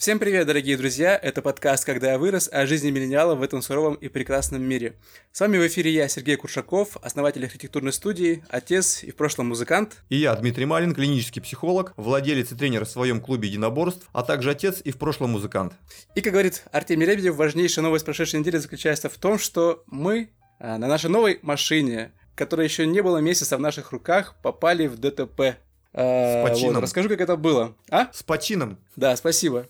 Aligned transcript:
Всем 0.00 0.18
привет, 0.18 0.46
дорогие 0.46 0.78
друзья! 0.78 1.14
Это 1.14 1.42
подкаст 1.42 1.84
«Когда 1.84 2.12
я 2.12 2.18
вырос» 2.18 2.48
о 2.50 2.64
жизни 2.64 2.90
миллениала 2.90 3.34
в 3.34 3.42
этом 3.42 3.60
суровом 3.60 3.96
и 3.96 4.08
прекрасном 4.08 4.62
мире. 4.62 4.94
С 5.30 5.40
вами 5.40 5.58
в 5.58 5.66
эфире 5.66 5.92
я, 5.92 6.08
Сергей 6.08 6.36
Куршаков, 6.36 6.96
основатель 7.02 7.44
архитектурной 7.44 7.92
студии, 7.92 8.42
отец 8.48 9.04
и 9.04 9.10
в 9.10 9.16
прошлом 9.16 9.48
музыкант. 9.48 10.02
И 10.08 10.16
я, 10.16 10.34
Дмитрий 10.36 10.64
Малин, 10.64 10.94
клинический 10.94 11.42
психолог, 11.42 11.92
владелец 11.98 12.50
и 12.50 12.54
тренер 12.54 12.86
в 12.86 12.88
своем 12.88 13.20
клубе 13.20 13.48
единоборств, 13.48 14.08
а 14.14 14.22
также 14.22 14.52
отец 14.52 14.80
и 14.82 14.90
в 14.90 14.96
прошлом 14.96 15.32
музыкант. 15.32 15.74
И, 16.14 16.22
как 16.22 16.32
говорит 16.32 16.64
Артемий 16.72 17.06
Лебедев, 17.06 17.36
важнейшая 17.36 17.82
новость 17.82 18.06
прошедшей 18.06 18.40
недели 18.40 18.56
заключается 18.56 19.10
в 19.10 19.18
том, 19.18 19.38
что 19.38 19.84
мы 19.86 20.30
а, 20.58 20.78
на 20.78 20.86
нашей 20.86 21.10
новой 21.10 21.40
машине, 21.42 22.12
которая 22.36 22.66
еще 22.66 22.86
не 22.86 23.02
было 23.02 23.18
месяца 23.18 23.58
в 23.58 23.60
наших 23.60 23.92
руках, 23.92 24.36
попали 24.42 24.86
в 24.86 24.96
ДТП. 24.96 25.58
А, 25.92 26.46
с 26.46 26.48
почином. 26.48 26.76
Вот, 26.76 26.84
расскажу, 26.84 27.10
как 27.10 27.20
это 27.20 27.36
было. 27.36 27.76
А? 27.90 28.10
С 28.14 28.22
почином. 28.22 28.78
Да, 28.96 29.14
спасибо 29.14 29.66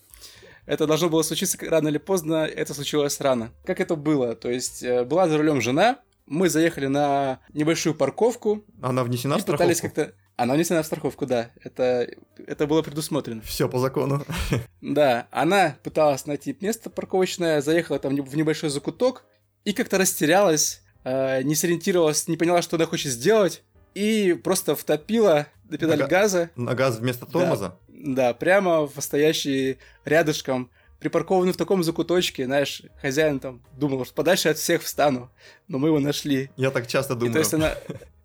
это 0.71 0.87
должно 0.87 1.09
было 1.09 1.23
случиться 1.23 1.59
рано 1.69 1.89
или 1.89 1.99
поздно, 1.99 2.47
это 2.47 2.75
случилось 2.75 3.21
рано. 3.21 3.51
Как 3.65 3.81
это 3.81 3.97
было? 3.97 4.37
То 4.37 4.49
есть 4.49 4.85
э, 4.85 5.05
была 5.05 5.29
за 5.29 5.37
рулем 5.37 5.61
жена, 5.61 5.99
мы 6.27 6.49
заехали 6.49 6.87
на 6.87 7.41
небольшую 7.53 7.97
парковку. 7.97 8.65
Она 8.81 9.03
внесена 9.03 9.39
в 9.39 9.41
страховку? 9.41 9.83
как-то... 9.83 10.15
Она 10.37 10.55
внесена 10.55 10.85
в 10.85 10.87
страховку, 10.87 11.27
да. 11.27 11.51
Это, 11.65 12.09
это 12.47 12.69
было 12.69 12.83
предусмотрено. 12.83 13.43
Все 13.43 13.69
по 13.69 13.81
закону. 13.81 14.25
Да, 14.81 15.27
она 15.33 15.77
пыталась 15.83 16.25
найти 16.27 16.57
место 16.61 16.89
парковочное, 16.89 17.61
заехала 17.61 17.99
там 17.99 18.15
в 18.15 18.37
небольшой 18.37 18.71
закуток 18.71 19.25
и 19.65 19.73
как-то 19.73 19.99
растерялась, 19.99 20.83
э, 21.03 21.43
не 21.43 21.57
сориентировалась, 21.57 22.29
не 22.29 22.37
поняла, 22.37 22.63
что 22.63 22.77
она 22.77 22.87
хочет 22.87 23.11
сделать, 23.11 23.63
и 23.95 24.39
просто 24.45 24.77
втопила 24.77 25.49
на 25.69 25.79
педаль 25.79 25.99
на 25.99 26.07
газа. 26.07 26.51
На 26.55 26.75
газ 26.75 26.99
вместо 26.99 27.27
тормоза? 27.27 27.77
Да, 28.03 28.33
прямо 28.33 28.87
в 28.87 28.99
стоящий 29.01 29.79
рядышком, 30.07 30.71
припаркованный 31.01 31.53
в 31.53 31.57
таком 31.57 31.83
закуточке, 31.83 32.47
знаешь, 32.47 32.83
хозяин 33.01 33.41
там 33.41 33.63
думал, 33.77 34.05
что 34.05 34.15
подальше 34.15 34.49
от 34.49 34.57
всех 34.57 34.83
встану, 34.83 35.31
но 35.69 35.79
мы 35.79 35.89
его 35.89 36.01
нашли. 36.01 36.51
Я 36.57 36.71
так 36.71 36.87
часто 36.87 37.15
думаю. 37.15 37.31
И, 37.31 37.33
то 37.33 37.39
есть 37.41 37.55
она 37.55 37.75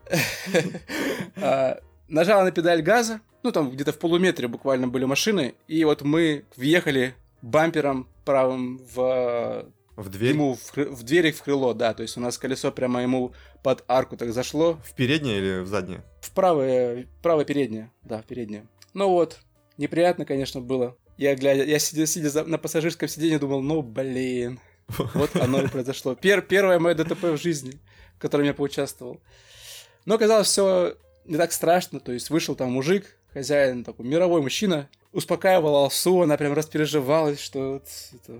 а, 1.35 1.79
нажала 2.07 2.43
на 2.43 2.51
педаль 2.51 2.81
газа, 2.81 3.19
ну 3.43 3.51
там 3.51 3.69
где-то 3.69 3.91
в 3.91 3.99
полуметре 3.99 4.47
буквально 4.47 4.87
были 4.87 5.03
машины, 5.03 5.55
и 5.67 5.83
вот 5.83 6.03
мы 6.03 6.45
въехали 6.55 7.15
бампером 7.41 8.07
правым 8.23 8.79
в 8.93 9.65
в 9.97 10.09
дверь? 10.09 10.33
Ему 10.33 10.55
в, 10.55 10.75
в 10.75 11.03
дверь 11.03 11.31
в 11.31 11.41
крыло, 11.41 11.73
да. 11.73 11.93
То 11.93 12.03
есть 12.03 12.17
у 12.17 12.19
нас 12.19 12.37
колесо 12.37 12.69
прямо 12.71 13.01
ему 13.01 13.33
под 13.63 13.85
арку 13.87 14.17
так 14.17 14.33
зашло. 14.33 14.77
В 14.83 14.93
переднее 14.93 15.37
или 15.37 15.59
в 15.61 15.67
заднее? 15.67 16.03
В 16.19 16.31
правое, 16.31 17.07
правое 17.21 17.45
переднее, 17.45 17.91
да, 18.03 18.21
в 18.21 18.25
переднее. 18.25 18.67
Ну 18.93 19.09
вот, 19.09 19.39
Неприятно, 19.77 20.25
конечно, 20.25 20.61
было. 20.61 20.97
Я, 21.17 21.35
глядя, 21.35 21.63
я 21.63 21.79
сидя, 21.79 22.05
сидя 22.05 22.29
за, 22.29 22.43
на 22.43 22.57
пассажирском 22.57 23.07
сиденье, 23.07 23.39
думал, 23.39 23.61
ну, 23.61 23.81
блин. 23.81 24.59
Вот 25.15 25.35
оно 25.35 25.61
и 25.61 25.67
произошло. 25.67 26.15
Пер, 26.15 26.41
первое 26.41 26.79
мое 26.79 26.93
ДТП 26.93 27.23
в 27.23 27.37
жизни, 27.37 27.79
в 28.15 28.19
котором 28.19 28.45
я 28.45 28.53
поучаствовал. 28.53 29.19
Но 30.05 30.15
оказалось 30.15 30.47
все 30.47 30.95
не 31.25 31.37
так 31.37 31.51
страшно. 31.51 31.99
То 31.99 32.11
есть 32.11 32.29
вышел 32.29 32.55
там 32.55 32.71
мужик, 32.71 33.17
хозяин, 33.33 33.83
такой 33.83 34.05
мировой 34.05 34.41
мужчина, 34.41 34.89
успокаивал 35.11 35.75
Алсу, 35.75 36.21
она 36.21 36.37
прям 36.37 36.53
распереживалась, 36.53 37.39
что 37.39 37.81
это, 38.13 38.39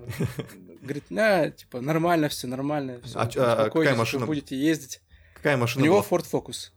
говорит, 0.80 1.10
на, 1.10 1.50
типа, 1.50 1.80
нормально 1.80 2.28
все, 2.28 2.46
нормально, 2.46 3.00
все, 3.02 3.18
а, 3.18 3.24
а 3.24 3.70
какая 3.70 3.94
машина? 3.94 4.26
будете 4.26 4.56
ездить. 4.56 5.00
Какая 5.34 5.56
машина 5.56 5.82
У 5.82 5.86
него 5.86 6.00
была? 6.00 6.06
Ford 6.08 6.26
Focus. 6.30 6.70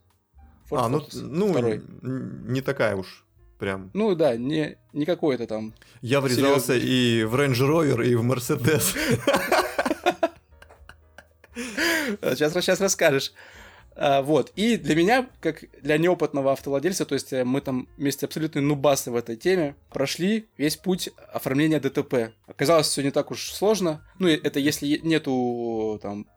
Ford 0.69 0.80
а, 0.80 0.89
Focus, 0.89 1.07
ну, 1.13 1.47
ну 1.47 1.52
второй. 1.52 1.83
не 2.02 2.61
такая 2.61 2.95
уж 2.95 3.25
прям. 3.59 3.91
Ну 3.93 4.15
да, 4.15 4.35
не, 4.35 4.77
не 4.93 5.05
какой-то 5.05 5.45
там. 5.45 5.73
Я 6.02 6.21
врезался 6.21 6.79
серьезный. 6.79 6.89
и 6.89 7.23
в 7.25 7.35
Range 7.35 7.53
Rover, 7.53 8.05
и 8.05 8.15
в 8.15 8.23
Mercedes. 8.23 8.95
Сейчас, 12.21 12.53
сейчас 12.53 12.80
расскажешь. 12.80 13.33
А, 13.95 14.21
вот. 14.21 14.52
И 14.55 14.77
для 14.77 14.95
меня, 14.95 15.30
как 15.42 15.65
для 15.81 15.97
неопытного 15.97 16.53
автовладельца, 16.53 17.05
то 17.05 17.15
есть 17.15 17.33
э, 17.33 17.43
мы 17.43 17.61
там 17.61 17.87
вместе 17.97 18.25
абсолютно 18.25 18.61
нубасы 18.61 19.11
в 19.11 19.15
этой 19.15 19.36
теме, 19.36 19.76
прошли 19.89 20.47
весь 20.58 20.77
путь 20.77 21.09
оформления 21.33 21.80
ДТП. 21.80 22.33
Оказалось, 22.47 22.87
все 22.87 23.03
не 23.03 23.11
так 23.11 23.30
уж 23.30 23.52
сложно. 23.52 24.02
Ну, 24.17 24.27
это 24.27 24.59
если 24.59 24.99
нету 25.03 25.99
там 26.02 26.27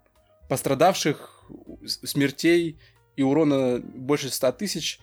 пострадавших, 0.49 1.47
смертей 1.85 2.79
и 3.17 3.23
урона 3.23 3.79
больше 3.81 4.31
100 4.31 4.53
тысяч, 4.53 5.01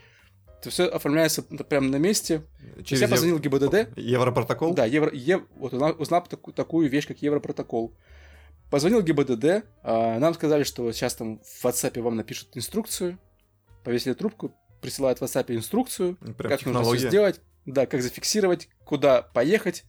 это 0.59 0.69
все 0.69 0.87
оформляется 0.87 1.41
прямо 1.41 1.87
на 1.87 1.95
месте. 1.95 2.43
Через 2.83 3.01
я 3.01 3.07
позвонил 3.07 3.37
в 3.37 3.41
ГИБДД. 3.41 3.97
Европротокол? 3.97 4.73
Да, 4.73 4.85
евро, 4.85 5.11
ев, 5.13 5.43
вот 5.55 5.73
узнал, 5.73 5.95
узнал 5.97 6.23
таку, 6.23 6.51
такую 6.51 6.89
вещь, 6.89 7.07
как 7.07 7.21
Европротокол. 7.21 7.95
Позвонил 8.69 9.01
ГИБДД, 9.01 9.63
а, 9.83 10.19
нам 10.19 10.33
сказали, 10.33 10.63
что 10.63 10.91
сейчас 10.91 11.15
там 11.15 11.39
в 11.39 11.65
WhatsApp 11.65 12.01
вам 12.01 12.17
напишут 12.17 12.49
инструкцию, 12.55 13.17
повесили 13.83 14.13
трубку, 14.13 14.53
присылают 14.81 15.19
в 15.19 15.23
WhatsApp 15.23 15.55
инструкцию, 15.55 16.17
Прям 16.17 16.35
как 16.35 16.59
технология. 16.59 16.89
нужно 16.89 16.97
все 16.97 17.07
сделать, 17.07 17.41
да, 17.65 17.85
как 17.85 18.01
зафиксировать, 18.01 18.69
куда 18.85 19.21
поехать. 19.21 19.85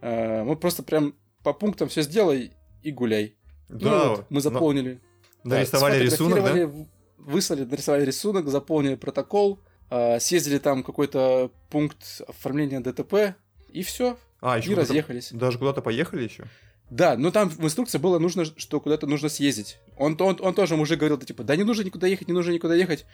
А, 0.00 0.44
мы 0.44 0.56
просто 0.56 0.84
прям 0.84 1.16
по 1.42 1.52
пунктам 1.52 1.88
все 1.88 2.02
сделай 2.02 2.52
и 2.82 2.92
гуляй. 2.92 3.36
Да, 3.68 4.04
ну, 4.04 4.08
вот, 4.10 4.26
мы 4.30 4.40
заполнили. 4.40 5.00
Но... 5.42 5.56
Нарисовали 5.56 5.98
да, 5.98 6.04
рисунок, 6.04 6.44
да? 6.44 6.70
Выслали, 7.18 7.64
нарисовали 7.64 8.04
рисунок, 8.04 8.48
заполнили 8.48 8.94
протокол, 8.94 9.58
э, 9.58 9.73
съездили 9.90 10.58
там 10.58 10.82
какой-то 10.82 11.50
пункт 11.70 12.22
оформления 12.26 12.80
ДТП, 12.80 13.36
и 13.68 13.82
все. 13.82 14.16
А, 14.40 14.58
еще 14.58 14.72
и 14.72 14.74
разъехались. 14.74 15.30
Даже 15.32 15.58
куда-то 15.58 15.82
поехали 15.82 16.24
еще? 16.24 16.44
Да, 16.90 17.16
но 17.16 17.30
там 17.30 17.48
в 17.48 17.64
инструкции 17.64 17.98
было 17.98 18.18
нужно, 18.18 18.44
что 18.44 18.80
куда-то 18.80 19.06
нужно 19.06 19.28
съездить. 19.28 19.78
Он, 19.96 20.16
он, 20.20 20.38
он 20.40 20.54
тоже 20.54 20.76
мужик 20.76 20.98
говорил, 20.98 21.16
да, 21.16 21.24
типа, 21.24 21.42
да 21.42 21.56
не 21.56 21.64
нужно 21.64 21.82
никуда 21.82 22.06
ехать, 22.06 22.28
не 22.28 22.34
нужно 22.34 22.52
никуда 22.52 22.74
ехать. 22.74 23.06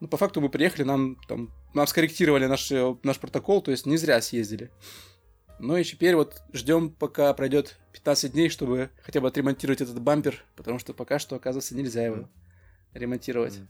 Ну, 0.00 0.08
по 0.08 0.16
факту 0.16 0.40
мы 0.40 0.48
приехали, 0.48 0.84
нам 0.84 1.16
там, 1.28 1.50
нам 1.74 1.86
скорректировали 1.86 2.46
наш, 2.46 2.70
наш 3.02 3.18
протокол, 3.18 3.62
то 3.62 3.70
есть 3.70 3.84
не 3.84 3.96
зря 3.96 4.20
съездили. 4.20 4.70
Ну 5.58 5.76
и 5.76 5.84
теперь 5.84 6.16
вот 6.16 6.42
ждем, 6.52 6.90
пока 6.90 7.32
пройдет 7.34 7.78
15 7.92 8.32
дней, 8.32 8.48
чтобы 8.48 8.90
хотя 9.02 9.20
бы 9.20 9.28
отремонтировать 9.28 9.80
этот 9.80 10.00
бампер, 10.00 10.44
потому 10.54 10.78
что 10.78 10.92
пока 10.92 11.18
что, 11.18 11.36
оказывается, 11.36 11.74
нельзя 11.74 12.04
его 12.04 12.28
ремонтировать. 12.92 13.54
Mm. 13.54 13.66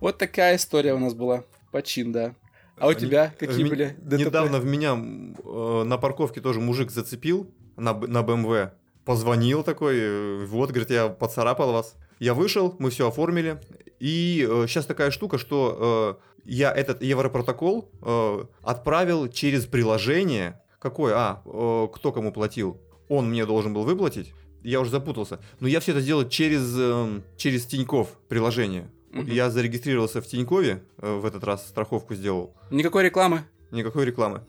Вот 0.00 0.18
такая 0.18 0.56
история 0.56 0.94
у 0.94 0.98
нас 0.98 1.14
была. 1.14 1.44
Почин, 1.72 2.12
да. 2.12 2.34
А 2.78 2.88
у 2.88 2.94
тебя 2.94 3.34
какие 3.38 3.64
в, 3.64 3.68
были 3.68 3.96
ДТП? 3.98 4.26
Недавно 4.26 4.58
в 4.58 4.66
меня 4.66 4.92
э, 4.92 5.82
на 5.84 5.96
парковке 5.96 6.40
тоже 6.40 6.60
мужик 6.60 6.90
зацепил 6.90 7.50
на, 7.76 7.94
на 7.94 8.18
BMW. 8.22 8.70
Позвонил 9.04 9.62
такой, 9.62 9.96
э, 9.98 10.46
вот, 10.46 10.70
говорит, 10.70 10.90
я 10.90 11.08
поцарапал 11.08 11.72
вас. 11.72 11.94
Я 12.18 12.34
вышел, 12.34 12.76
мы 12.78 12.90
все 12.90 13.08
оформили. 13.08 13.60
И 13.98 14.46
э, 14.48 14.66
сейчас 14.68 14.84
такая 14.84 15.10
штука, 15.10 15.38
что 15.38 16.18
э, 16.20 16.40
я 16.44 16.72
этот 16.72 17.02
европротокол 17.02 17.90
э, 18.02 18.44
отправил 18.62 19.28
через 19.28 19.64
приложение. 19.64 20.60
Какое? 20.78 21.14
А, 21.16 21.42
э, 21.46 21.88
кто 21.94 22.12
кому 22.12 22.32
платил? 22.32 22.78
Он 23.08 23.30
мне 23.30 23.46
должен 23.46 23.72
был 23.72 23.84
выплатить. 23.84 24.34
Я 24.62 24.80
уже 24.80 24.90
запутался. 24.90 25.40
Но 25.60 25.68
я 25.68 25.80
все 25.80 25.92
это 25.92 26.00
сделал 26.00 26.28
через, 26.28 26.74
э, 26.76 27.20
через 27.38 27.64
Тиньков 27.64 28.08
приложение. 28.28 28.90
Угу. 29.12 29.22
Я 29.26 29.50
зарегистрировался 29.50 30.20
в 30.20 30.26
Тинькове, 30.26 30.82
э, 30.98 31.14
в 31.14 31.24
этот 31.24 31.44
раз 31.44 31.66
страховку 31.66 32.14
сделал. 32.14 32.54
Никакой 32.70 33.04
рекламы? 33.04 33.44
Никакой 33.70 34.04
рекламы. 34.04 34.42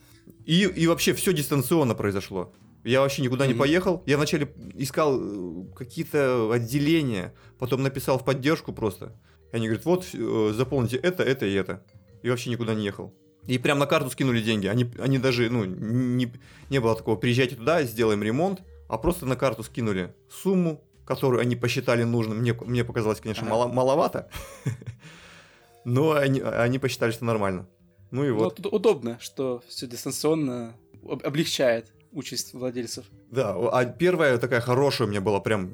И, 0.45 0.63
и 0.63 0.87
вообще 0.87 1.13
все 1.13 1.33
дистанционно 1.33 1.95
произошло. 1.95 2.53
Я 2.83 3.01
вообще 3.01 3.21
никуда 3.21 3.45
mm-hmm. 3.45 3.49
не 3.49 3.53
поехал. 3.53 4.03
Я 4.05 4.17
вначале 4.17 4.47
искал 4.75 5.19
э, 5.19 5.65
какие-то 5.75 6.51
отделения, 6.53 7.33
потом 7.59 7.83
написал 7.83 8.17
в 8.17 8.23
поддержку 8.23 8.71
просто. 8.71 9.13
И 9.51 9.55
они 9.57 9.67
говорят, 9.67 9.85
вот, 9.85 10.07
э, 10.13 10.53
заполните 10.55 10.97
это, 10.97 11.23
это 11.23 11.45
и 11.45 11.53
это. 11.53 11.83
И 12.23 12.29
вообще 12.29 12.49
никуда 12.49 12.75
не 12.75 12.85
ехал. 12.85 13.13
И 13.45 13.57
прям 13.57 13.79
на 13.79 13.87
карту 13.87 14.09
скинули 14.09 14.41
деньги. 14.41 14.67
Они, 14.67 14.89
они 14.99 15.19
даже, 15.19 15.49
ну, 15.49 15.65
не, 15.65 16.31
не 16.69 16.79
было 16.79 16.95
такого, 16.95 17.15
приезжайте 17.15 17.55
туда, 17.55 17.83
сделаем 17.83 18.23
ремонт, 18.23 18.61
а 18.87 18.97
просто 18.97 19.25
на 19.25 19.35
карту 19.35 19.63
скинули 19.63 20.13
сумму, 20.29 20.81
которую 21.07 21.41
они 21.41 21.55
посчитали 21.55 22.03
нужным. 22.03 22.39
Мне, 22.39 22.53
мне 22.53 22.83
показалось, 22.83 23.21
конечно, 23.21 23.43
ага. 23.43 23.51
мало, 23.51 23.67
маловато. 23.67 24.29
Но 25.85 26.11
они, 26.11 26.41
они 26.41 26.79
посчитали, 26.79 27.11
что 27.11 27.23
нормально. 27.25 27.67
Ну 28.11 28.25
и 28.25 28.31
вот. 28.31 28.59
Ну, 28.59 28.69
удобно, 28.69 29.17
что 29.21 29.63
все 29.67 29.87
дистанционно 29.87 30.75
облегчает 31.23 31.87
участь 32.11 32.53
владельцев. 32.53 33.05
Да, 33.31 33.55
а 33.55 33.85
первая 33.85 34.37
такая 34.37 34.59
хорошая 34.59 35.07
у 35.07 35.11
меня 35.11 35.21
была 35.21 35.39
прям... 35.39 35.73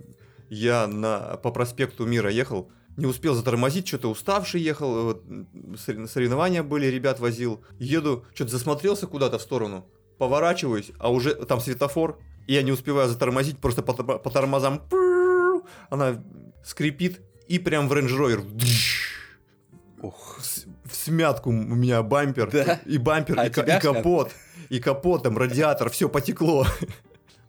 Я 0.50 0.86
на, 0.86 1.38
по 1.38 1.52
проспекту 1.52 2.06
Мира 2.06 2.30
ехал, 2.30 2.70
не 2.96 3.08
успел 3.08 3.34
затормозить, 3.34 3.88
что-то 3.88 4.12
уставший 4.12 4.62
ехал, 4.62 5.20
соревнования 6.06 6.62
были, 6.62 6.86
ребят 6.86 7.20
возил. 7.20 7.64
Еду, 7.80 8.26
что-то 8.36 8.52
засмотрелся 8.52 9.08
куда-то 9.08 9.40
в 9.40 9.42
сторону, 9.42 9.84
поворачиваюсь, 10.20 10.92
а 11.00 11.12
уже 11.12 11.34
там 11.34 11.60
светофор, 11.60 12.20
и 12.46 12.54
я 12.54 12.62
не 12.62 12.72
успеваю 12.72 13.10
затормозить, 13.10 13.58
просто 13.58 13.82
по, 13.82 13.94
по 13.94 14.30
тормозам 14.30 14.84
она 15.89 16.24
скрипит, 16.63 17.21
и 17.48 17.60
прям 17.60 17.88
в 17.88 17.94
Range 17.94 18.07
Rover. 18.07 18.45
Ох. 20.01 20.39
смятку 20.92 21.50
у 21.50 21.54
меня 21.54 22.04
бампер. 22.04 22.51
Да? 22.51 22.80
И 22.86 22.98
бампер, 22.98 23.39
А 23.39 23.45
и, 23.45 23.50
и 23.50 23.80
капот. 23.80 24.31
И 24.69 24.80
капот, 24.80 25.24
там, 25.24 25.38
радиатор, 25.38 25.89
все 25.89 26.10
потекло. 26.10 26.65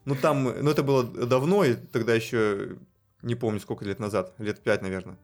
Ну, 0.06 0.14
там, 0.14 0.44
ну, 0.44 0.70
это 0.70 0.82
было 0.82 1.02
давно, 1.02 1.64
и 1.64 1.76
тогда 1.76 2.14
еще 2.14 2.76
не 3.22 3.34
помню, 3.34 3.58
сколько 3.58 3.87
лет 3.87 3.99
назад, 3.99 4.34
лет 4.37 4.62
пять, 4.62 4.82
наверное. 4.82 5.16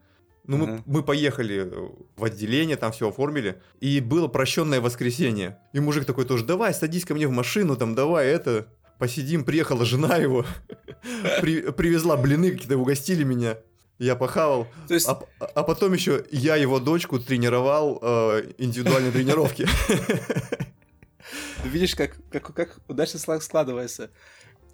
Ну, 0.46 0.56
мы, 0.56 0.64
Ага. 0.64 0.82
мы 0.86 1.02
поехали 1.02 1.70
в 2.16 2.24
отделение, 2.24 2.78
там 2.78 2.90
все 2.92 3.10
оформили, 3.10 3.60
и 3.80 4.00
было 4.00 4.26
прощенное 4.26 4.80
воскресенье. 4.80 5.58
И 5.74 5.80
мужик 5.80 6.06
такой 6.06 6.24
тоже, 6.24 6.46
давай, 6.46 6.72
садись 6.72 7.04
ко 7.04 7.14
мне 7.14 7.28
в 7.28 7.30
машину, 7.30 7.76
там, 7.76 7.94
давай, 7.94 8.28
это, 8.28 8.68
посидим. 8.98 9.44
Приехала 9.44 9.84
жена 9.84 10.16
его, 10.16 10.46
при- 11.40 11.70
привезла 11.72 12.16
блины 12.16 12.50
какие-то, 12.52 12.76
угостили 12.76 13.24
меня. 13.24 13.58
Я 13.98 14.16
похавал. 14.16 14.66
То 14.88 14.94
есть, 14.94 15.06
А, 15.08 15.20
а 15.54 15.62
потом 15.62 15.92
еще 15.92 16.24
я 16.30 16.56
его 16.56 16.80
дочку 16.80 17.18
тренировал 17.18 17.98
э, 18.00 18.52
индивидуальной 18.58 19.12
тренировки. 19.12 19.66
видишь, 21.64 21.94
как, 21.94 22.16
как, 22.30 22.54
как 22.54 22.78
удачно 22.88 23.18
складывается. 23.40 24.10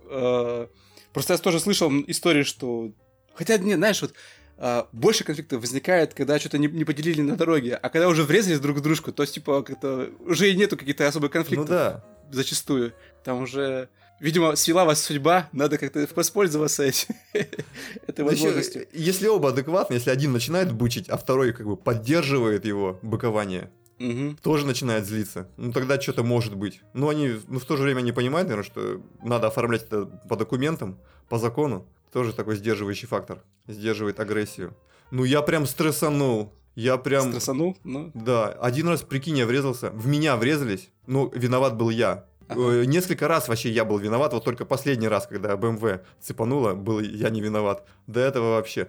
Э, 0.08 0.66
Просто 1.12 1.32
я 1.32 1.38
тоже 1.38 1.60
слышал 1.60 1.90
истории, 2.06 2.42
что... 2.42 2.92
Хотя, 3.34 3.56
не, 3.58 3.74
знаешь, 3.74 4.00
вот 4.02 4.12
а, 4.58 4.86
больше 4.92 5.24
конфликтов 5.24 5.60
возникает, 5.62 6.12
когда 6.14 6.38
что-то 6.38 6.58
не, 6.58 6.66
не 6.68 6.84
поделили 6.84 7.22
на 7.22 7.36
дороге, 7.36 7.74
а 7.74 7.88
когда 7.88 8.08
уже 8.08 8.22
врезались 8.22 8.60
друг 8.60 8.76
в 8.78 8.80
дружку, 8.82 9.12
то 9.12 9.22
есть, 9.22 9.34
типа, 9.34 9.62
как-то 9.62 10.10
уже 10.20 10.50
и 10.50 10.56
нету 10.56 10.76
каких-то 10.76 11.06
особых 11.08 11.30
Ну 11.30 11.32
конфликтов 11.32 11.68
да. 11.68 12.04
зачастую. 12.30 12.92
Там 13.24 13.42
уже, 13.42 13.88
видимо, 14.20 14.56
свела 14.56 14.84
вас 14.84 15.02
судьба, 15.02 15.48
надо 15.52 15.78
как-то 15.78 16.06
воспользоваться 16.14 16.82
этим, 16.84 17.14
этой 17.32 18.24
ещё, 18.24 18.24
возможностью. 18.24 18.86
если 18.92 19.26
оба 19.28 19.50
адекватны, 19.50 19.94
если 19.94 20.10
один 20.10 20.32
начинает 20.32 20.72
бычить, 20.72 21.08
а 21.08 21.16
второй 21.16 21.52
как 21.52 21.66
бы 21.66 21.76
поддерживает 21.76 22.64
его 22.64 22.98
быкование, 23.02 23.70
Мгм. 23.98 24.36
тоже 24.42 24.66
начинает 24.66 25.06
злиться. 25.06 25.48
Ну 25.56 25.72
тогда 25.72 25.98
что-то 26.00 26.22
может 26.22 26.54
быть. 26.54 26.80
Но 26.92 27.08
они, 27.08 27.36
ну 27.48 27.58
в 27.58 27.64
то 27.64 27.76
же 27.76 27.82
время 27.84 28.02
не 28.02 28.12
понимают, 28.12 28.48
наверное, 28.48 28.70
что 28.70 29.00
надо 29.22 29.46
оформлять 29.46 29.84
это 29.84 30.04
по 30.28 30.36
документам, 30.36 30.98
по 31.30 31.38
закону. 31.38 31.86
Тоже 32.12 32.32
такой 32.34 32.56
сдерживающий 32.56 33.08
фактор. 33.08 33.42
Сдерживает 33.66 34.20
агрессию. 34.20 34.74
Ну 35.10 35.24
я 35.24 35.40
прям 35.42 35.64
стрессанул. 35.66 36.52
Я 36.74 36.98
прям... 36.98 37.30
Стрессанул? 37.30 37.74
Ну, 37.84 38.10
Да, 38.12 38.48
один 38.48 38.86
раз, 38.88 39.00
прикинь, 39.00 39.38
я 39.38 39.46
врезался. 39.46 39.88
В 39.92 40.06
меня 40.06 40.36
врезались, 40.36 40.90
но 41.06 41.30
виноват 41.34 41.74
был 41.76 41.88
я. 41.88 42.26
Ага. 42.48 42.60
Э, 42.60 42.84
Несколько 42.84 43.28
раз 43.28 43.48
вообще 43.48 43.70
я 43.70 43.84
был 43.84 43.98
виноват, 43.98 44.32
вот 44.32 44.44
только 44.44 44.64
последний 44.64 45.08
раз, 45.08 45.26
когда 45.26 45.54
BMW 45.54 46.00
цепанула, 46.20 46.74
был 46.74 47.00
я 47.00 47.30
не 47.30 47.40
виноват. 47.40 47.84
До 48.06 48.20
этого 48.20 48.56
вообще. 48.56 48.88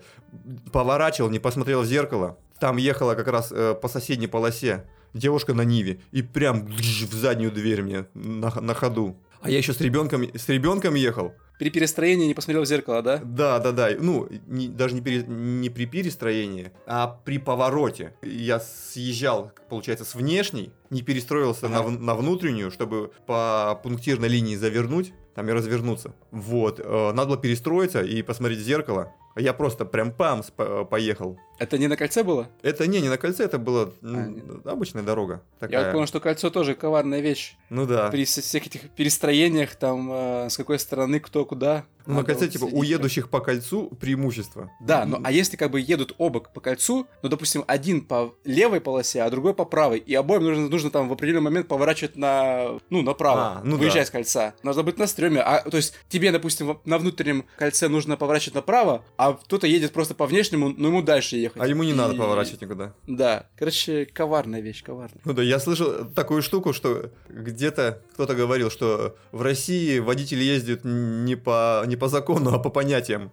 Поворачивал, 0.71 1.30
не 1.30 1.39
посмотрел 1.39 1.81
в 1.81 1.86
зеркало. 1.86 2.38
Там 2.59 2.77
ехала 2.77 3.15
как 3.15 3.27
раз 3.27 3.51
э, 3.51 3.75
по 3.75 3.88
соседней 3.88 4.27
полосе 4.27 4.86
девушка 5.13 5.54
на 5.54 5.62
Ниве. 5.62 6.00
И 6.12 6.21
прям 6.21 6.68
в 6.68 7.13
заднюю 7.13 7.51
дверь 7.51 7.81
мне 7.81 8.06
на, 8.13 8.54
на 8.62 8.74
ходу. 8.74 9.18
А 9.42 9.50
я 9.50 9.57
еще 9.57 9.74
с 9.74 9.81
ребенком, 9.81 10.24
с 10.24 10.50
ребенком 10.50 10.95
ехал. 10.95 11.33
При 11.57 11.69
перестроении 11.69 12.25
не 12.27 12.33
посмотрел 12.33 12.63
в 12.63 12.68
зеркало, 12.68 13.01
да? 13.01 13.18
Да, 13.24 13.59
да, 13.59 13.71
да. 13.71 13.89
Ну, 14.00 14.27
не- 14.48 14.68
даже 14.68 14.95
не, 14.95 15.01
пере- 15.01 15.24
не 15.27 15.69
при 15.69 15.86
перестроении, 15.86 16.71
а 16.86 17.07
при 17.07 17.38
повороте. 17.39 18.13
Я 18.21 18.59
съезжал, 18.59 19.51
получается, 19.69 20.06
с 20.06 20.15
внешней, 20.15 20.71
не 20.89 21.01
перестроился 21.01 21.68
на, 21.68 21.80
Ага. 21.80 21.88
в- 21.88 22.01
на 22.01 22.15
внутреннюю, 22.15 22.71
чтобы 22.71 23.12
по 23.25 23.80
пунктирной 23.83 24.27
линии 24.30 24.56
завернуть, 24.56 25.13
там 25.36 25.50
и 25.50 25.51
развернуться. 25.51 26.13
Вот. 26.31 26.80
э, 26.80 27.12
Надо 27.13 27.30
было 27.30 27.38
перестроиться 27.38 28.01
и 28.01 28.21
посмотреть 28.21 28.60
в 28.60 28.63
зеркало. 28.63 29.13
Я 29.36 29.53
просто 29.53 29.86
прям 29.86 30.12
памс 30.12 30.50
по- 30.51 30.83
поехал. 30.86 31.38
Это 31.59 31.77
не 31.77 31.88
на 31.88 31.95
кольце 31.98 32.24
было? 32.24 32.50
Это 32.62 32.86
не, 32.88 33.01
не 33.01 33.09
на 33.09 33.18
кольце, 33.18 33.44
это 33.44 33.57
была 33.57 33.89
ну, 34.01 34.19
А, 34.19 34.27
нет. 34.27 34.65
обычная 34.65 35.04
дорога. 35.04 35.42
Я 35.62 35.68
Такая. 35.68 35.86
вот 35.86 35.92
понял, 35.94 36.07
что 36.07 36.19
кольцо 36.19 36.50
тоже 36.50 36.75
коварная 36.75 37.19
вещь. 37.19 37.56
Ну 37.69 37.86
да. 37.86 38.09
При 38.09 38.25
всех 38.25 38.68
этих 38.68 38.89
перестроениях, 38.92 39.75
там, 39.75 40.09
э, 40.12 40.50
с 40.50 40.57
какой 40.57 40.80
стороны, 40.80 41.19
кто 41.19 41.45
куда. 41.45 41.86
Ну, 42.06 42.13
на 42.13 42.24
кольце, 42.24 42.48
типа, 42.48 42.63
у 42.63 42.83
едущих 42.83 43.30
по 43.30 43.42
кольцу 43.42 43.89
преимущество. 44.00 44.71
Да, 44.80 45.04
ну 45.06 45.19
а 45.25 45.31
если 45.31 45.57
как 45.57 45.71
бы 45.71 45.81
едут 45.81 46.15
оба 46.18 46.39
по 46.39 46.62
кольцу, 46.62 47.06
ну, 47.21 47.27
допустим, 47.27 47.65
один 47.68 48.00
по 48.00 48.33
левой 48.45 48.80
полосе, 48.80 49.24
а 49.24 49.30
другой 49.30 49.53
по 49.53 49.65
правой, 49.65 50.00
и 50.00 50.15
обоим 50.15 50.44
нужно, 50.44 50.69
нужно 50.69 50.89
там 50.89 51.10
в 51.10 51.12
определенный 51.12 51.42
момент 51.42 51.68
поворачивать 51.68 52.15
на, 52.15 52.80
ну, 52.89 53.01
направо, 53.01 53.57
А, 53.57 53.62
ну 53.65 53.75
выезжать 53.75 54.03
да. 54.03 54.06
с 54.06 54.10
кольца. 54.12 54.53
Нужно 54.63 54.83
быть 54.83 54.98
на 54.98 55.06
стреме. 55.06 55.42
А, 55.42 55.69
то 55.69 55.75
есть 55.75 55.95
тебе, 56.07 56.31
допустим, 56.31 56.80
на 56.86 56.98
внутреннем 56.98 57.44
кольце 57.57 57.89
нужно 57.89 58.15
поворачивать 58.15 58.56
направо, 58.56 59.03
а 59.18 59.33
кто-то 59.33 59.68
едет 59.68 59.92
просто 59.92 60.15
по 60.15 60.27
внешнему, 60.27 60.69
но 60.69 60.88
ему 60.88 61.01
дальше 61.01 61.36
ехать. 61.48 61.62
А 61.62 61.68
ему 61.68 61.84
не 61.84 61.94
надо 61.94 62.14
И- 62.14 62.18
поворачивать 62.18 62.62
никуда. 62.62 62.94
Да, 63.08 63.48
короче, 63.58 64.06
коварная 64.06 64.62
вещь, 64.62 64.84
коварная. 64.84 65.22
Ну 65.26 65.34
да, 65.34 65.42
я 65.44 65.60
слышал 65.60 66.06
такую 66.16 66.42
штуку, 66.42 66.74
что 66.74 67.12
где-то 67.30 68.02
кто-то 68.14 68.36
говорил, 68.36 68.70
что 68.70 69.16
в 69.32 69.42
России 69.42 70.00
водители 70.00 70.44
ездят 70.44 70.82
не 70.84 71.36
по, 71.36 71.84
не 71.88 71.96
по 71.96 72.08
закону, 72.08 72.54
а 72.54 72.60
по 72.60 72.70
понятиям. 72.70 73.32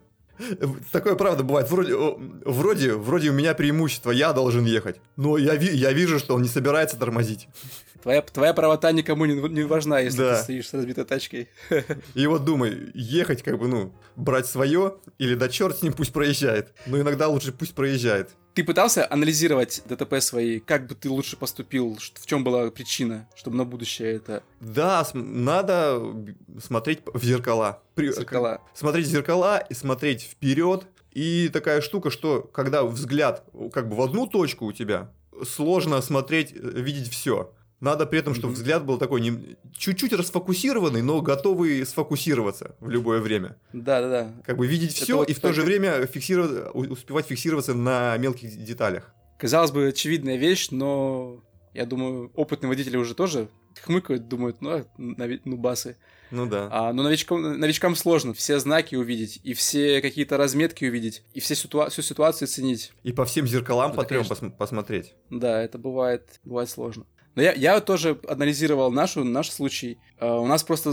Такое 0.92 1.14
правда 1.14 1.42
бывает. 1.44 1.70
Вроде, 1.70 1.94
вроде, 2.44 2.94
вроде 2.94 3.30
у 3.30 3.32
меня 3.32 3.54
преимущество, 3.54 4.10
я 4.10 4.32
должен 4.32 4.64
ехать. 4.64 4.96
Но 5.16 5.38
я, 5.38 5.54
ви- 5.56 5.74
я 5.76 5.92
вижу, 5.92 6.18
что 6.18 6.34
он 6.34 6.42
не 6.42 6.48
собирается 6.48 6.96
тормозить. 6.96 7.48
Твоя, 8.02 8.20
твоя 8.20 8.52
правота 8.52 8.92
никому 8.92 9.24
не, 9.24 9.34
не 9.48 9.62
важна, 9.62 10.00
если 10.00 10.18
Да. 10.18 10.36
ты 10.36 10.42
стоишь 10.42 10.68
с 10.68 10.74
разбитой 10.74 11.04
тачкой. 11.04 11.48
И 12.14 12.26
вот 12.26 12.44
думай, 12.44 12.90
ехать 12.94 13.42
как 13.42 13.58
бы, 13.58 13.66
ну, 13.68 13.94
брать 14.16 14.46
свое, 14.46 14.96
или 15.18 15.34
да 15.34 15.48
черт 15.48 15.78
с 15.78 15.82
ним, 15.82 15.92
пусть 15.94 16.12
проезжает. 16.12 16.74
Но 16.86 17.00
иногда 17.00 17.28
лучше 17.28 17.52
пусть 17.52 17.74
проезжает. 17.74 18.30
Ты 18.54 18.62
пытался 18.62 19.10
анализировать 19.10 19.82
ДТП 19.86 20.20
свои, 20.20 20.60
как 20.60 20.86
бы 20.86 20.94
ты 20.94 21.10
лучше 21.10 21.36
поступил, 21.36 21.98
в 22.14 22.26
чем 22.26 22.44
была 22.44 22.70
причина, 22.70 23.28
чтобы 23.34 23.56
на 23.56 23.64
будущее 23.64 24.14
это 24.14 24.44
Да, 24.60 25.04
надо 25.12 26.00
смотреть 26.62 27.00
в 27.12 27.24
зеркала. 27.24 27.82
При- 27.96 28.12
зеркала? 28.12 28.60
смотреть 28.72 29.06
в 29.06 29.10
зеркала 29.10 29.58
и 29.58 29.74
смотреть 29.74 30.22
вперед. 30.22 30.86
И 31.10 31.48
такая 31.52 31.80
штука, 31.80 32.10
что 32.10 32.42
когда 32.42 32.84
взгляд 32.84 33.44
как 33.72 33.88
бы 33.88 33.96
в 33.96 34.02
одну 34.02 34.26
точку 34.28 34.66
у 34.66 34.72
тебя, 34.72 35.10
сложно 35.44 36.00
смотреть, 36.00 36.52
э, 36.52 36.56
видеть 36.60 37.10
все. 37.10 37.52
Надо 37.84 38.06
при 38.06 38.18
этом, 38.18 38.34
чтобы 38.34 38.54
взгляд 38.54 38.86
был 38.86 38.96
такой 38.96 39.20
не- 39.20 39.56
чуть-чуть 39.76 40.14
расфокусированный, 40.14 41.02
но 41.02 41.20
готовый 41.20 41.84
сфокусироваться 41.84 42.76
в 42.80 42.88
любое 42.88 43.20
время. 43.20 43.58
Да, 43.74 44.00
да, 44.00 44.08
да. 44.08 44.34
Как 44.42 44.56
бы 44.56 44.66
видеть 44.66 44.94
все 44.94 45.16
вот 45.16 45.28
и 45.28 45.34
в 45.34 45.40
то 45.40 45.52
же 45.52 45.60
время 45.62 46.06
фиксировать, 46.06 46.74
успевать 46.74 47.26
фиксироваться 47.26 47.74
на 47.74 48.16
мелких 48.16 48.56
деталях. 48.64 49.12
Казалось 49.38 49.70
бы, 49.70 49.88
очевидная 49.88 50.36
вещь, 50.36 50.68
но 50.70 51.44
я 51.74 51.84
думаю, 51.84 52.30
опытные 52.34 52.68
водители 52.68 52.96
уже 52.96 53.14
тоже 53.14 53.48
хмыкают, 53.82 54.28
думают, 54.28 54.62
ну, 54.62 54.70
а, 54.70 54.86
нави- 54.98 55.40
ну 56.30 56.46
да. 56.46 56.68
А, 56.72 56.92
но 56.92 57.02
новичкам, 57.02 57.58
новичкам 57.60 57.94
сложно 57.96 58.32
все 58.32 58.58
знаки 58.58 58.94
увидеть, 58.94 59.40
и 59.44 59.52
все 59.52 60.00
какие-то 60.00 60.36
разметки 60.36 60.84
увидеть, 60.86 61.22
и 61.34 61.40
все 61.40 61.54
ситуа- 61.54 61.90
всю 61.90 62.02
ситуацию 62.02 62.46
оценить. 62.46 62.92
И 63.02 63.12
по 63.12 63.24
всем 63.24 63.46
зеркалам 63.46 63.90
Это, 63.90 64.00
по 64.00 64.04
трем 64.06 64.22
пос- 64.22 64.50
посмотреть. 64.56 65.12
Да, 65.30 65.62
это 65.62 65.78
бывает, 65.78 66.40
бывает 66.44 66.70
сложно. 66.70 67.04
Но 67.34 67.42
я, 67.42 67.52
я 67.52 67.80
тоже 67.80 68.18
анализировал 68.28 68.90
нашу, 68.90 69.24
наш 69.24 69.50
случай. 69.50 69.98
А, 70.18 70.38
у 70.38 70.46
нас 70.46 70.62
просто... 70.62 70.92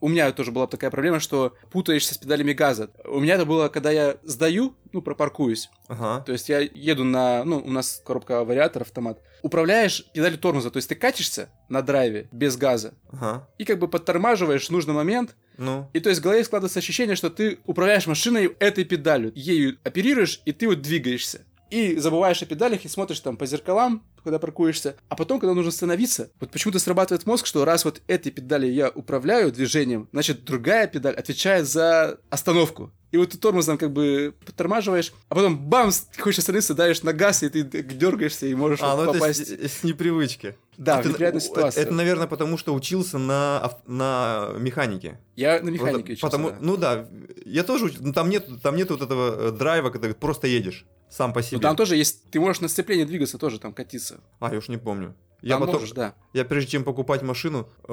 У 0.00 0.08
меня 0.08 0.30
тоже 0.32 0.52
была 0.52 0.66
такая 0.66 0.90
проблема, 0.90 1.18
что 1.18 1.54
путаешься 1.70 2.14
с 2.14 2.18
педалями 2.18 2.52
газа. 2.52 2.90
У 3.04 3.18
меня 3.18 3.34
это 3.34 3.44
было, 3.44 3.68
когда 3.68 3.90
я 3.90 4.16
сдаю, 4.22 4.74
ну, 4.92 5.02
пропаркуюсь. 5.02 5.68
Ага. 5.88 6.22
То 6.24 6.32
есть 6.32 6.48
я 6.48 6.60
еду 6.60 7.04
на... 7.04 7.44
Ну, 7.44 7.58
у 7.58 7.70
нас 7.70 8.00
коробка 8.06 8.44
вариатор, 8.44 8.82
автомат. 8.82 9.20
Управляешь 9.42 10.04
педалью 10.14 10.38
тормоза. 10.38 10.70
То 10.70 10.76
есть 10.76 10.88
ты 10.88 10.94
катишься 10.94 11.50
на 11.68 11.82
драйве 11.82 12.28
без 12.30 12.56
газа. 12.56 12.94
Ага. 13.10 13.48
И 13.58 13.64
как 13.64 13.78
бы 13.78 13.88
подтормаживаешь 13.88 14.68
в 14.68 14.70
нужный 14.70 14.94
момент. 14.94 15.34
Ну. 15.58 15.90
И 15.92 16.00
то 16.00 16.08
есть 16.08 16.20
в 16.20 16.24
голове 16.24 16.44
складывается 16.44 16.78
ощущение, 16.78 17.16
что 17.16 17.28
ты 17.28 17.58
управляешь 17.66 18.06
машиной 18.06 18.54
этой 18.60 18.84
педалью. 18.84 19.32
Ею 19.34 19.76
оперируешь, 19.82 20.40
и 20.44 20.52
ты 20.52 20.68
вот 20.68 20.80
двигаешься. 20.80 21.44
И 21.70 21.96
забываешь 21.96 22.42
о 22.42 22.46
педалях 22.46 22.84
и 22.84 22.88
смотришь 22.88 23.20
там 23.20 23.36
по 23.36 23.46
зеркалам, 23.46 24.02
когда 24.24 24.38
паркуешься. 24.38 24.96
А 25.08 25.14
потом, 25.16 25.38
когда 25.38 25.54
нужно 25.54 25.68
остановиться, 25.70 26.30
вот 26.40 26.50
почему-то 26.50 26.78
срабатывает 26.80 27.26
мозг, 27.26 27.46
что 27.46 27.64
раз 27.64 27.84
вот 27.84 28.02
этой 28.08 28.32
педалью 28.32 28.72
я 28.74 28.88
управляю 28.90 29.52
движением, 29.52 30.08
значит 30.12 30.44
другая 30.44 30.86
педаль 30.88 31.14
отвечает 31.14 31.68
за 31.68 32.18
остановку. 32.28 32.90
И 33.12 33.16
вот 33.16 33.30
ты 33.30 33.38
тормозом 33.38 33.76
как 33.78 33.92
бы 33.92 34.34
подтормаживаешь, 34.46 35.12
а 35.28 35.34
потом 35.34 35.58
бамс, 35.58 36.00
ты 36.00 36.20
хочешь 36.22 36.38
остановиться, 36.40 36.74
давишь 36.74 37.02
на 37.02 37.12
газ, 37.12 37.42
и 37.42 37.48
ты 37.48 37.62
дергаешься 37.64 38.46
и 38.46 38.54
можешь 38.54 38.78
А, 38.82 38.94
вот 38.94 39.06
ну 39.06 39.12
попасть. 39.14 39.40
это 39.50 39.68
с, 39.68 39.72
с 39.78 39.82
непривычки. 39.84 40.56
Да, 40.76 40.98
А 40.98 41.00
в 41.00 41.02
ты- 41.02 41.08
неприятную 41.10 41.42
э, 41.42 41.44
ситуацию. 41.46 41.82
Это, 41.82 41.92
наверное, 41.92 42.26
потому 42.28 42.56
что 42.56 42.72
учился 42.74 43.18
на, 43.18 43.70
на 43.86 44.50
механике. 44.58 45.18
Я 45.36 45.60
на 45.60 45.70
механике 45.70 46.16
Просто- 46.16 46.26
учился, 46.26 46.26
потому, 46.26 46.50
да. 46.50 46.56
Ну 46.60 46.76
да, 46.76 47.08
я 47.44 47.64
тоже, 47.64 47.86
уч- 47.86 47.96
ну, 48.00 48.12
там 48.12 48.28
нет, 48.30 48.46
там 48.62 48.76
нет 48.76 48.90
вот 48.90 49.02
этого 49.02 49.48
э, 49.48 49.52
драйва, 49.52 49.90
когда 49.90 50.12
просто 50.14 50.46
едешь 50.46 50.86
сам 51.10 51.32
по 51.32 51.42
себе. 51.42 51.56
Ну 51.56 51.62
там 51.62 51.76
тоже 51.76 51.96
есть, 51.96 52.30
ты 52.30 52.40
можешь 52.40 52.60
на 52.62 52.68
сцеплении 52.68 53.04
двигаться, 53.04 53.36
тоже 53.38 53.58
там 53.58 53.72
катиться. 53.72 54.20
А, 54.38 54.50
я 54.52 54.58
уж 54.58 54.68
не 54.68 54.76
помню. 54.78 55.14
Я 55.42 55.54
Там 55.54 55.60
потом, 55.62 55.74
можешь, 55.80 55.92
да. 55.92 56.14
я 56.34 56.44
прежде 56.44 56.72
чем 56.72 56.84
покупать 56.84 57.22
машину, 57.22 57.68
э, 57.88 57.92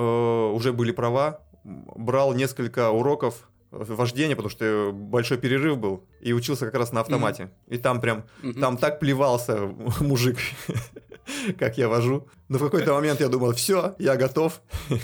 уже 0.53 0.73
были 0.73 0.91
права, 0.91 1.41
брал 1.63 2.33
несколько 2.33 2.89
уроков 2.91 3.49
вождения, 3.71 4.35
потому 4.35 4.49
что 4.49 4.91
большой 4.93 5.37
перерыв 5.37 5.77
был, 5.77 6.05
и 6.21 6.33
учился 6.33 6.65
как 6.65 6.75
раз 6.75 6.91
на 6.91 7.01
автомате. 7.01 7.51
И 7.67 7.77
там 7.77 8.01
прям, 8.01 8.25
Мгм. 8.41 8.59
там 8.61 8.77
так 8.77 8.99
плевался 8.99 9.57
мужик. 10.01 10.37
как 11.57 11.77
я 11.77 11.87
вожу. 11.89 12.27
Но 12.49 12.57
в 12.57 12.63
какой-то 12.63 12.93
момент 12.93 13.19
я 13.21 13.27
думал, 13.29 13.53
все, 13.53 13.95
я 13.99 14.15
готов. 14.15 14.61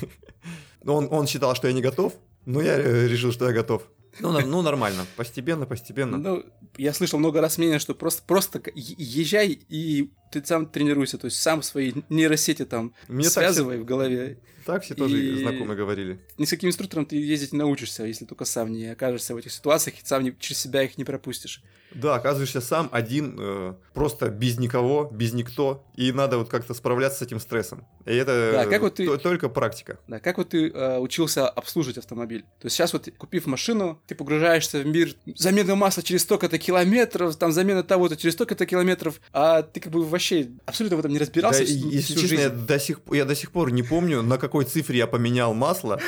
Он, 0.85 1.07
он 1.11 1.27
считал, 1.27 1.55
что 1.55 1.67
я 1.69 1.73
не 1.73 1.81
готов, 1.81 2.13
но 2.45 2.61
я 2.61 2.77
решил, 2.77 3.31
что 3.31 3.47
я 3.47 3.53
готов. 3.53 3.83
Ну, 4.19 4.39
ну, 4.39 4.61
нормально, 4.61 5.05
постепенно, 5.15 5.65
постепенно. 5.65 6.17
Ну, 6.17 6.45
я 6.77 6.93
слышал 6.93 7.19
много 7.19 7.41
раз 7.41 7.57
мнение, 7.57 7.79
что 7.79 7.95
просто, 7.95 8.21
просто 8.25 8.61
езжай 8.75 9.59
и 9.69 10.11
ты 10.33 10.45
сам 10.45 10.65
тренируйся, 10.65 11.17
то 11.17 11.25
есть 11.25 11.41
сам 11.41 11.61
свои 11.61 11.93
нейросети 12.09 12.65
там 12.65 12.93
Мне 13.07 13.29
связывай 13.29 13.75
все, 13.75 13.83
в 13.83 13.85
голове. 13.85 14.37
Так 14.65 14.83
все 14.83 14.93
и... 14.93 14.97
тоже 14.97 15.37
знакомые 15.37 15.77
говорили. 15.77 16.19
Ни 16.37 16.45
с 16.45 16.49
каким 16.49 16.69
инструктором 16.69 17.05
ты 17.05 17.17
ездить 17.17 17.51
не 17.51 17.59
научишься, 17.59 18.03
если 18.03 18.25
только 18.25 18.45
сам 18.45 18.71
не 18.71 18.87
окажешься 18.87 19.33
в 19.33 19.37
этих 19.37 19.51
ситуациях 19.51 19.97
и 20.01 20.05
сам 20.05 20.23
не, 20.23 20.35
через 20.39 20.59
себя 20.59 20.83
их 20.83 20.97
не 20.97 21.03
пропустишь. 21.03 21.61
Да, 21.93 22.15
оказываешься 22.15 22.59
сам 22.59 22.89
один, 22.91 23.37
э, 23.39 23.73
просто 23.93 24.29
без 24.29 24.57
никого, 24.57 25.09
без 25.11 25.33
никто, 25.33 25.85
и 25.95 26.11
надо 26.11 26.39
вот 26.39 26.49
как-то 26.49 26.73
справляться 26.73 27.19
с 27.19 27.21
этим 27.21 27.39
стрессом. 27.39 27.85
И 28.05 28.13
это 28.15 28.51
да, 28.53 28.65
как 28.65 28.81
вот 28.81 28.95
ты, 28.95 29.17
только 29.17 29.49
практика. 29.49 29.99
Да, 30.07 30.19
как 30.19 30.37
вот 30.37 30.49
ты 30.49 30.69
э, 30.69 30.97
учился 30.97 31.47
обслуживать 31.47 31.99
автомобиль? 31.99 32.41
То 32.59 32.65
есть 32.65 32.75
сейчас 32.75 32.93
вот 32.93 33.07
купив 33.17 33.45
машину, 33.45 34.01
ты 34.07 34.15
погружаешься 34.15 34.79
в 34.79 34.87
мир 34.87 35.13
замена 35.35 35.75
масла 35.75 36.01
через 36.01 36.23
столько-то 36.23 36.57
километров, 36.57 37.35
там 37.35 37.51
замена 37.51 37.83
того-то 37.83 38.17
через 38.17 38.33
столько-то 38.33 38.65
километров, 38.65 39.21
а 39.31 39.61
ты 39.61 39.79
как 39.79 39.91
бы 39.91 40.03
вообще 40.03 40.22
абсолютно 40.65 40.97
в 40.97 40.99
этом 40.99 41.11
не 41.11 41.19
разбирался. 41.19 41.59
Да, 41.59 41.71
если 41.71 42.15
честно, 42.15 42.39
я 42.39 42.49
до, 42.49 42.79
сих, 42.79 42.99
я 43.11 43.25
до 43.25 43.35
сих 43.35 43.51
пор 43.51 43.71
не 43.71 43.83
помню, 43.83 44.21
на 44.21 44.37
какой 44.37 44.65
цифре 44.65 44.97
я 44.97 45.07
поменял 45.07 45.53
масло 45.53 45.99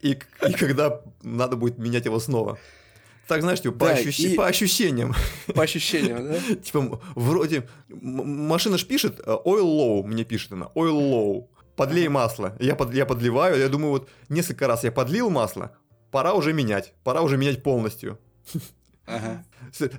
и, 0.00 0.18
и 0.48 0.52
когда 0.52 1.00
надо 1.22 1.56
будет 1.56 1.78
менять 1.78 2.04
его 2.04 2.20
снова. 2.20 2.58
Так, 3.28 3.40
знаешь, 3.42 3.60
типа, 3.60 3.78
по, 3.78 3.86
да, 3.86 3.92
ощущ... 3.94 4.20
и... 4.20 4.34
по 4.34 4.46
ощущениям. 4.46 5.14
По 5.54 5.62
ощущениям, 5.62 6.32
да? 6.32 6.54
Типа, 6.62 7.00
вроде, 7.14 7.68
машина 7.88 8.78
ж 8.78 8.84
пишет, 8.84 9.20
э, 9.20 9.30
oil 9.44 9.62
low, 9.62 10.02
мне 10.02 10.24
пишет 10.24 10.52
она, 10.52 10.66
oil 10.74 10.92
low, 10.92 11.46
подлей 11.76 12.08
масло. 12.08 12.56
Я, 12.60 12.74
под, 12.74 12.92
я 12.92 13.06
подливаю, 13.06 13.58
я 13.58 13.68
думаю, 13.68 13.90
вот 13.92 14.08
несколько 14.28 14.66
раз 14.66 14.84
я 14.84 14.92
подлил 14.92 15.30
масло, 15.30 15.70
пора 16.10 16.34
уже 16.34 16.52
менять, 16.52 16.94
пора 17.04 17.22
уже 17.22 17.36
менять 17.36 17.62
полностью. 17.62 18.18
Ага. 19.06 19.44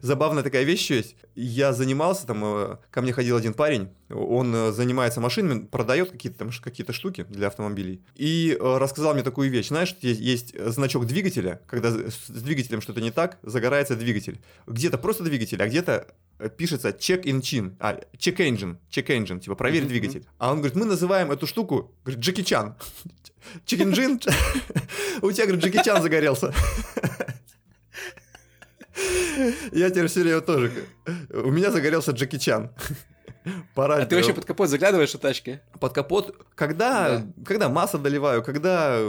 Забавная 0.01 0.43
такая 0.43 0.63
вещь 0.63 0.89
есть. 0.91 1.15
Я 1.35 1.73
занимался, 1.73 2.25
там, 2.25 2.43
э, 2.43 2.77
ко 2.89 3.01
мне 3.01 3.11
ходил 3.11 3.35
один 3.35 3.53
парень, 3.53 3.89
он 4.09 4.53
э, 4.55 4.71
занимается 4.71 5.19
машинами, 5.19 5.65
продает 5.65 6.11
какие-то 6.11 6.39
там 6.39 6.51
какие-то 6.51 6.93
штуки 6.93 7.25
для 7.29 7.47
автомобилей. 7.47 8.01
И 8.15 8.57
э, 8.57 8.77
рассказал 8.77 9.13
мне 9.13 9.23
такую 9.23 9.49
вещь. 9.49 9.67
Знаешь, 9.67 9.95
есть, 10.01 10.21
есть 10.21 10.55
значок 10.71 11.05
двигателя, 11.05 11.61
когда 11.67 11.89
с 11.91 12.29
двигателем 12.29 12.81
что-то 12.81 13.01
не 13.01 13.11
так, 13.11 13.39
загорается 13.43 13.95
двигатель. 13.95 14.39
Где-то 14.67 14.97
просто 14.97 15.23
двигатель, 15.23 15.61
а 15.61 15.67
где-то 15.67 16.07
пишется 16.57 16.89
check 16.89 17.23
engine, 17.23 17.75
а, 17.79 17.99
check 18.17 18.37
engine, 18.37 18.77
check 18.89 19.07
engine, 19.07 19.39
типа 19.39 19.55
проверь 19.55 19.83
mm-hmm. 19.83 19.87
двигатель. 19.87 20.25
А 20.37 20.51
он 20.51 20.57
говорит, 20.57 20.75
мы 20.75 20.85
называем 20.85 21.31
эту 21.31 21.45
штуку, 21.45 21.93
говорит, 22.05 22.23
Джеки 22.23 22.43
Чан. 22.43 22.75
Check 23.65 23.79
engine, 23.79 24.21
у 25.21 25.31
тебя, 25.31 25.45
говорит, 25.45 25.65
Джеки 25.65 25.83
Чан 25.83 26.01
загорелся. 26.01 26.53
Я 29.71 29.89
теперь 29.89 30.07
все 30.07 30.21
время 30.21 30.41
тоже. 30.41 30.71
У 31.31 31.51
меня 31.51 31.71
загорелся 31.71 32.11
Джеки 32.11 32.37
Чан. 32.37 32.71
Пора. 33.75 33.97
А 33.97 34.05
ты 34.05 34.15
вообще 34.15 34.33
под 34.33 34.45
капот 34.45 34.69
заглядываешь 34.69 35.13
у 35.15 35.17
тачки? 35.17 35.59
Под 35.79 35.93
капот, 35.93 36.35
когда, 36.55 37.19
да. 37.19 37.25
когда 37.45 37.69
масло 37.69 37.99
доливаю, 37.99 38.41
когда 38.43 38.99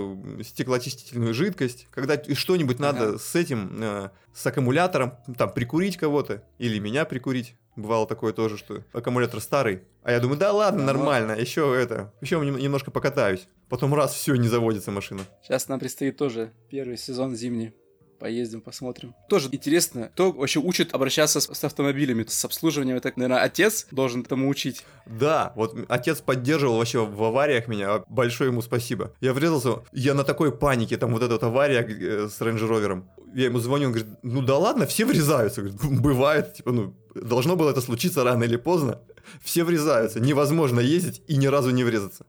стеклоочистительную 0.43 1.35
жидкость, 1.35 1.87
когда 1.91 2.21
что-нибудь 2.35 2.81
ага. 2.81 2.93
надо 2.93 3.19
с 3.19 3.35
этим, 3.35 3.71
э, 3.81 4.11
с 4.35 4.47
аккумулятором, 4.47 5.15
там, 5.39 5.53
прикурить 5.53 5.97
кого-то, 5.97 6.43
или 6.59 6.79
меня 6.79 7.05
прикурить. 7.05 7.55
Бывало 7.77 8.07
такое 8.07 8.33
тоже, 8.33 8.57
что 8.57 8.83
аккумулятор 8.93 9.41
старый. 9.41 9.83
А 10.03 10.13
я 10.13 10.21
думаю, 10.21 10.39
да 10.39 10.53
ладно, 10.53 10.83
ага. 10.85 10.93
нормально, 10.93 11.33
еще 11.33 11.75
это, 11.77 12.13
еще 12.21 12.39
немножко 12.39 12.91
покатаюсь. 12.91 13.47
Потом 13.69 13.95
раз, 13.95 14.15
все, 14.15 14.35
не 14.35 14.49
заводится 14.49 14.91
машина. 14.91 15.23
Сейчас 15.43 15.69
нам 15.69 15.79
предстоит 15.79 16.17
тоже 16.17 16.53
первый 16.71 16.97
сезон 16.97 17.37
зимний 17.37 17.73
поездим, 18.19 18.61
посмотрим. 18.61 19.15
Тоже 19.29 19.49
интересно, 19.53 20.11
кто 20.15 20.33
вообще 20.33 20.61
учит 20.61 20.95
обращаться 20.95 21.41
с, 21.41 21.53
с 21.53 21.65
автомобилями, 21.65 22.25
с 22.29 22.45
обслуживанием, 22.45 22.97
это, 22.97 23.13
наверное, 23.17 23.43
отец 23.43 23.87
должен 23.91 24.23
этому 24.23 24.49
учить. 24.49 24.85
Да, 25.07 25.53
вот 25.57 25.77
отец 25.89 26.21
поддерживал 26.21 26.79
вообще 26.79 27.05
в 27.05 27.23
авариях 27.23 27.69
меня, 27.69 28.03
большое 28.09 28.51
ему 28.51 28.63
спасибо. 28.63 29.13
Я 29.21 29.33
врезался, 29.33 29.83
я 29.93 30.15
на 30.15 30.25
такой 30.25 30.57
панике, 30.57 30.97
там 30.97 31.13
вот 31.13 31.23
эта 31.23 31.35
вот 31.35 31.43
авария 31.43 31.81
э, 31.83 32.29
с 32.29 32.41
Range 32.41 32.59
Rover. 32.59 33.05
Я 33.35 33.47
ему 33.47 33.59
звоню, 33.59 33.87
он 33.87 33.93
говорит, 33.93 34.13
ну 34.23 34.43
да 34.43 34.57
ладно, 34.57 34.87
все 34.87 35.05
врезаются. 35.05 35.63
Говорит, 35.63 36.01
бывает, 36.01 36.55
типа, 36.55 36.73
ну, 36.73 36.95
должно 37.15 37.57
было 37.57 37.71
это 37.71 37.81
случиться 37.81 38.25
рано 38.25 38.45
или 38.45 38.57
поздно. 38.57 39.01
Все 39.43 39.65
врезаются, 39.65 40.21
невозможно 40.21 40.81
ездить 40.81 41.23
и 41.27 41.37
ни 41.37 41.47
разу 41.47 41.71
не 41.71 41.85
врезаться. 41.85 42.27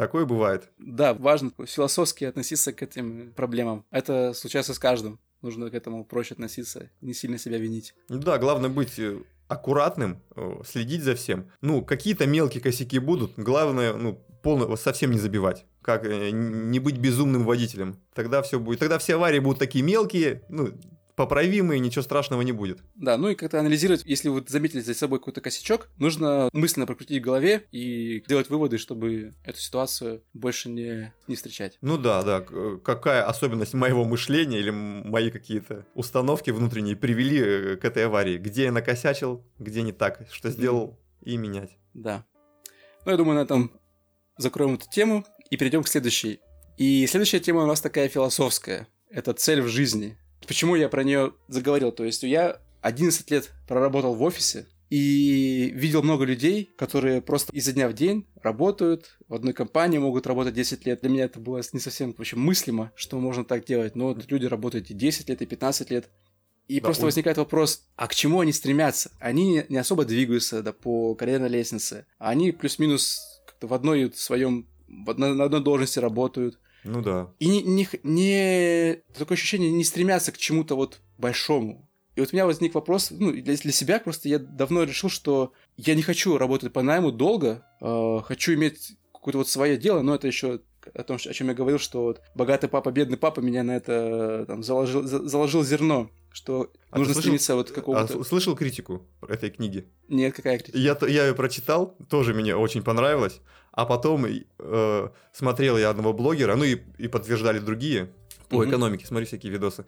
Такое 0.00 0.24
бывает. 0.24 0.70
Да, 0.78 1.12
важно 1.12 1.52
философски 1.66 2.24
относиться 2.24 2.72
к 2.72 2.82
этим 2.82 3.34
проблемам. 3.36 3.84
Это 3.90 4.32
случается 4.32 4.72
с 4.72 4.78
каждым 4.78 5.20
нужно 5.42 5.70
к 5.70 5.74
этому 5.74 6.04
проще 6.06 6.34
относиться, 6.34 6.90
не 7.02 7.12
сильно 7.12 7.36
себя 7.36 7.58
винить. 7.58 7.94
Ну 8.08 8.18
да, 8.18 8.38
главное 8.38 8.70
быть 8.70 8.98
э, 8.98 9.18
аккуратным, 9.48 10.22
э, 10.36 10.62
следить 10.64 11.02
за 11.02 11.14
всем. 11.14 11.50
Ну, 11.60 11.84
какие-то 11.84 12.26
мелкие 12.26 12.62
косяки 12.62 12.98
будут, 12.98 13.32
главное, 13.36 13.94
ну, 13.94 14.18
полно, 14.42 14.74
совсем 14.76 15.10
не 15.10 15.18
забивать. 15.18 15.66
Как 15.82 16.06
э, 16.06 16.30
не 16.30 16.78
быть 16.78 16.98
безумным 16.98 17.44
водителем. 17.44 17.96
Тогда 18.14 18.42
все 18.42 18.58
будет. 18.58 18.80
Тогда 18.80 18.98
все 18.98 19.16
аварии 19.16 19.38
будут 19.38 19.58
такие 19.58 19.84
мелкие, 19.84 20.42
ну, 20.48 20.70
поправимые, 21.20 21.80
ничего 21.80 22.00
страшного 22.00 22.40
не 22.40 22.52
будет. 22.52 22.78
Да, 22.94 23.18
ну 23.18 23.28
и 23.28 23.34
как-то 23.34 23.60
анализировать, 23.60 24.06
если 24.06 24.30
вы 24.30 24.42
заметили 24.48 24.80
за 24.80 24.94
собой 24.94 25.18
какой-то 25.18 25.42
косячок, 25.42 25.90
нужно 25.98 26.48
мысленно 26.54 26.86
прокрутить 26.86 27.20
в 27.20 27.24
голове 27.24 27.66
и 27.72 28.24
делать 28.26 28.48
выводы, 28.48 28.78
чтобы 28.78 29.34
эту 29.44 29.58
ситуацию 29.58 30.22
больше 30.32 30.70
не, 30.70 31.12
не 31.28 31.36
встречать. 31.36 31.76
Ну 31.82 31.98
да, 31.98 32.22
да. 32.22 32.40
Какая 32.82 33.22
особенность 33.22 33.74
моего 33.74 34.06
мышления 34.06 34.60
или 34.60 34.70
мои 34.70 35.30
какие-то 35.30 35.84
установки 35.92 36.52
внутренние 36.52 36.96
привели 36.96 37.38
э, 37.38 37.76
к 37.76 37.84
этой 37.84 38.06
аварии? 38.06 38.38
Где 38.38 38.64
я 38.64 38.72
накосячил, 38.72 39.44
где 39.58 39.82
не 39.82 39.92
так, 39.92 40.26
что 40.32 40.48
сделал 40.48 40.98
mm. 41.20 41.24
и 41.32 41.36
менять. 41.36 41.76
Да. 41.92 42.24
Ну, 43.04 43.10
я 43.10 43.18
думаю, 43.18 43.36
на 43.36 43.42
этом 43.42 43.78
закроем 44.38 44.76
эту 44.76 44.88
тему 44.88 45.26
и 45.50 45.58
перейдем 45.58 45.82
к 45.82 45.88
следующей. 45.88 46.40
И 46.78 47.06
следующая 47.06 47.40
тема 47.40 47.64
у 47.64 47.66
нас 47.66 47.82
такая 47.82 48.08
философская. 48.08 48.88
Это 49.10 49.34
цель 49.34 49.60
в 49.60 49.68
жизни. 49.68 50.16
Почему 50.46 50.74
я 50.74 50.88
про 50.88 51.04
нее 51.04 51.32
заговорил? 51.48 51.92
То 51.92 52.04
есть 52.04 52.22
я 52.22 52.58
11 52.82 53.30
лет 53.30 53.50
проработал 53.66 54.14
в 54.14 54.22
офисе, 54.22 54.66
и 54.90 55.70
видел 55.72 56.02
много 56.02 56.24
людей, 56.24 56.74
которые 56.76 57.22
просто 57.22 57.52
изо 57.52 57.72
дня 57.72 57.88
в 57.88 57.92
день 57.92 58.26
работают 58.42 59.18
в 59.28 59.34
одной 59.34 59.52
компании, 59.52 59.98
могут 59.98 60.26
работать 60.26 60.54
10 60.54 60.84
лет. 60.84 61.00
Для 61.00 61.10
меня 61.10 61.24
это 61.24 61.38
было 61.38 61.62
не 61.72 61.78
совсем 61.78 62.12
в 62.12 62.18
общем, 62.18 62.40
мыслимо, 62.40 62.90
что 62.96 63.18
можно 63.20 63.44
так 63.44 63.64
делать. 63.64 63.94
Но 63.94 64.08
вот 64.08 64.28
люди 64.30 64.46
работают 64.46 64.90
и 64.90 64.94
10 64.94 65.28
лет, 65.28 65.42
и 65.42 65.46
15 65.46 65.90
лет. 65.90 66.10
И 66.66 66.80
да, 66.80 66.86
просто 66.86 67.04
он... 67.04 67.06
возникает 67.06 67.38
вопрос, 67.38 67.84
а 67.94 68.08
к 68.08 68.14
чему 68.16 68.40
они 68.40 68.52
стремятся? 68.52 69.12
Они 69.20 69.64
не 69.68 69.78
особо 69.78 70.04
двигаются 70.04 70.60
да, 70.60 70.72
по 70.72 71.14
карьерной 71.14 71.48
лестнице. 71.48 72.06
Они 72.18 72.50
плюс-минус 72.50 73.42
как-то 73.46 73.68
в 73.68 73.74
одной 73.74 74.12
своем, 74.14 74.66
на 74.88 75.44
одной 75.44 75.62
должности 75.62 76.00
работают. 76.00 76.58
Ну 76.84 77.02
да. 77.02 77.32
И 77.38 77.48
не, 77.48 77.62
не, 77.62 77.88
не 78.02 79.02
такое 79.16 79.36
ощущение 79.36 79.70
не 79.70 79.84
стремятся 79.84 80.32
к 80.32 80.38
чему-то 80.38 80.76
вот 80.76 81.00
большому. 81.18 81.88
И 82.16 82.20
вот 82.20 82.30
у 82.32 82.36
меня 82.36 82.46
возник 82.46 82.74
вопрос, 82.74 83.10
ну, 83.10 83.32
для, 83.32 83.56
для 83.56 83.72
себя 83.72 84.00
просто 84.00 84.28
я 84.28 84.38
давно 84.38 84.82
решил, 84.82 85.08
что 85.08 85.52
я 85.76 85.94
не 85.94 86.02
хочу 86.02 86.38
работать 86.38 86.72
по 86.72 86.82
найму 86.82 87.12
долго, 87.12 87.64
э, 87.80 88.18
хочу 88.24 88.54
иметь 88.54 88.96
какое-то 89.12 89.38
вот 89.38 89.48
свое 89.48 89.76
дело, 89.76 90.02
но 90.02 90.14
это 90.14 90.26
еще 90.26 90.60
о 90.94 91.02
том, 91.02 91.16
о 91.16 91.32
чем 91.32 91.48
я 91.48 91.54
говорил, 91.54 91.78
что 91.78 92.02
вот 92.02 92.20
богатый 92.34 92.68
папа, 92.68 92.90
бедный 92.90 93.16
папа 93.16 93.40
меня 93.40 93.62
на 93.62 93.76
это 93.76 94.44
там, 94.46 94.62
заложил, 94.62 95.02
за, 95.02 95.28
заложил 95.28 95.62
зерно, 95.62 96.10
что 96.32 96.72
а 96.90 96.98
нужно 96.98 97.14
слышал, 97.14 97.22
стремиться 97.22 97.54
вот 97.54 97.70
к 97.70 97.74
какому-то... 97.74 98.20
А 98.20 98.24
слышал 98.24 98.56
критику 98.56 99.06
этой 99.26 99.50
книги? 99.50 99.86
Нет, 100.08 100.34
какая 100.34 100.58
критика? 100.58 100.78
Я, 100.78 100.98
я 101.06 101.26
ее 101.26 101.34
прочитал, 101.34 101.96
тоже 102.08 102.34
мне 102.34 102.56
очень 102.56 102.82
понравилось, 102.82 103.40
а 103.80 103.86
потом 103.86 104.26
э, 104.26 105.08
смотрел 105.32 105.78
я 105.78 105.88
одного 105.88 106.12
блогера, 106.12 106.54
ну 106.54 106.64
и, 106.64 106.80
и 106.98 107.08
подтверждали 107.08 107.60
другие 107.60 108.10
по 108.50 108.56
угу. 108.56 108.66
экономике, 108.66 109.06
смотри 109.06 109.24
всякие 109.24 109.50
видосы. 109.50 109.86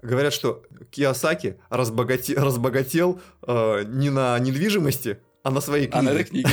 Говорят, 0.00 0.32
что 0.32 0.62
Киосаки 0.92 1.58
разбогате, 1.68 2.34
разбогател 2.34 3.20
э, 3.42 3.82
не 3.88 4.10
на 4.10 4.38
недвижимости, 4.38 5.18
а 5.42 5.50
на 5.50 5.60
своей 5.60 5.88
книге. 5.88 5.98
А 5.98 6.02
на 6.02 6.10
этой 6.10 6.24
книге. 6.24 6.50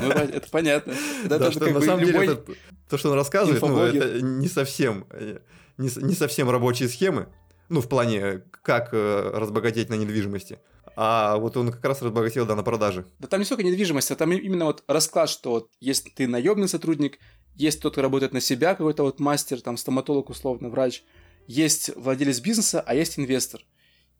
Ну, 0.00 0.08
это 0.08 0.48
понятно. 0.50 0.94
Да, 1.26 1.52
что 1.52 1.66
на 1.66 1.82
самом 1.82 2.06
деле 2.06 2.42
то, 2.88 2.96
что 2.96 3.10
он 3.10 3.14
рассказывает, 3.16 3.60
ну, 3.60 3.78
это 3.78 4.22
не 4.22 4.48
совсем, 4.48 5.04
э, 5.10 5.40
не, 5.76 5.90
не 6.02 6.14
совсем 6.14 6.48
рабочие 6.48 6.88
схемы. 6.88 7.28
Ну, 7.68 7.82
в 7.82 7.90
плане, 7.90 8.42
как 8.62 8.88
э, 8.92 9.30
разбогатеть 9.34 9.90
на 9.90 9.94
недвижимости. 9.96 10.60
А 10.96 11.36
вот 11.36 11.56
он 11.56 11.70
как 11.72 11.84
раз 11.84 12.02
разбогател, 12.02 12.44
да, 12.46 12.54
на 12.54 12.62
продаже. 12.62 13.06
Да 13.18 13.28
там 13.28 13.40
не 13.40 13.46
столько 13.46 13.62
недвижимость, 13.62 14.10
а 14.10 14.16
там 14.16 14.32
именно 14.32 14.66
вот 14.66 14.84
расклад, 14.86 15.28
что 15.30 15.50
вот 15.50 15.70
есть 15.80 16.14
ты 16.14 16.26
наемный 16.28 16.68
сотрудник, 16.68 17.18
есть 17.54 17.80
тот, 17.80 17.92
кто 17.92 18.02
работает 18.02 18.32
на 18.32 18.40
себя, 18.40 18.74
какой-то 18.74 19.02
вот 19.02 19.20
мастер, 19.20 19.60
там, 19.60 19.76
стоматолог, 19.76 20.30
условно, 20.30 20.68
врач, 20.68 21.02
есть 21.46 21.90
владелец 21.96 22.40
бизнеса, 22.40 22.82
а 22.86 22.94
есть 22.94 23.18
инвестор. 23.18 23.60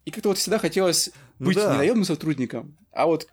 И 0.05 0.11
как-то 0.11 0.31
вот 0.31 0.39
всегда 0.39 0.59
хотелось 0.59 1.11
Ну 1.39 1.47
быть 1.47 1.57
да. 1.57 1.73
не 1.73 1.79
наемным 1.79 2.05
сотрудником, 2.05 2.77
а 2.91 3.07
вот 3.07 3.29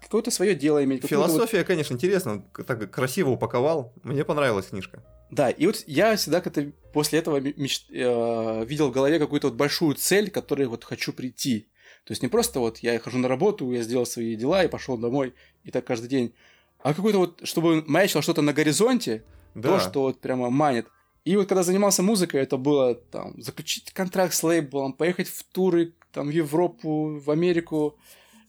какое-то 0.00 0.30
свое 0.30 0.54
дело 0.54 0.82
иметь. 0.84 1.02
какую-то 1.02 1.22
вот- 1.26 1.30
Философия, 1.32 1.64
конечно, 1.64 1.94
интересно. 1.94 2.44
Так 2.66 2.90
красиво 2.90 3.30
упаковал. 3.30 3.92
Мне 4.02 4.24
понравилась 4.24 4.66
книжка. 4.66 5.02
Да, 5.30 5.50
и 5.50 5.66
вот 5.66 5.82
я 5.86 6.16
всегда 6.16 6.40
как-то 6.40 6.72
после 6.92 7.18
этого 7.18 7.38
меч- 7.40 7.86
э, 7.90 8.64
видел 8.66 8.88
в 8.88 8.92
голове 8.92 9.18
какую-то 9.18 9.48
вот 9.48 9.56
большую 9.56 9.94
цель, 9.94 10.30
к 10.30 10.34
которой 10.34 10.66
вот 10.66 10.84
хочу 10.84 11.12
прийти. 11.12 11.68
То 12.04 12.12
есть 12.12 12.22
не 12.22 12.28
просто 12.28 12.60
вот 12.60 12.78
я 12.78 12.98
хожу 12.98 13.18
на 13.18 13.28
работу, 13.28 13.70
я 13.72 13.82
сделал 13.82 14.06
свои 14.06 14.34
дела 14.36 14.64
и 14.64 14.68
пошел 14.68 14.96
домой, 14.98 15.34
и 15.64 15.70
так 15.70 15.84
каждый 15.84 16.08
день, 16.08 16.34
а 16.82 16.94
какой-то 16.94 17.18
вот, 17.18 17.40
чтобы 17.44 17.84
маячило 17.86 18.22
что-то 18.22 18.42
на 18.42 18.52
горизонте, 18.52 19.22
Да. 19.54 19.68
то, 19.68 19.80
что 19.80 20.02
вот 20.02 20.20
прямо 20.20 20.50
манит. 20.50 20.86
И 21.24 21.36
вот 21.36 21.46
когда 21.48 21.62
занимался 21.62 22.02
музыкой, 22.02 22.40
это 22.42 22.56
было 22.56 22.94
там 22.96 23.40
заключить 23.40 23.92
контракт 23.92 24.34
с 24.34 24.42
лейблом, 24.42 24.92
поехать 24.92 25.28
в 25.28 25.44
туры 25.44 25.94
там 26.10 26.26
в 26.26 26.30
Европу, 26.30 27.20
в 27.20 27.30
Америку, 27.30 27.96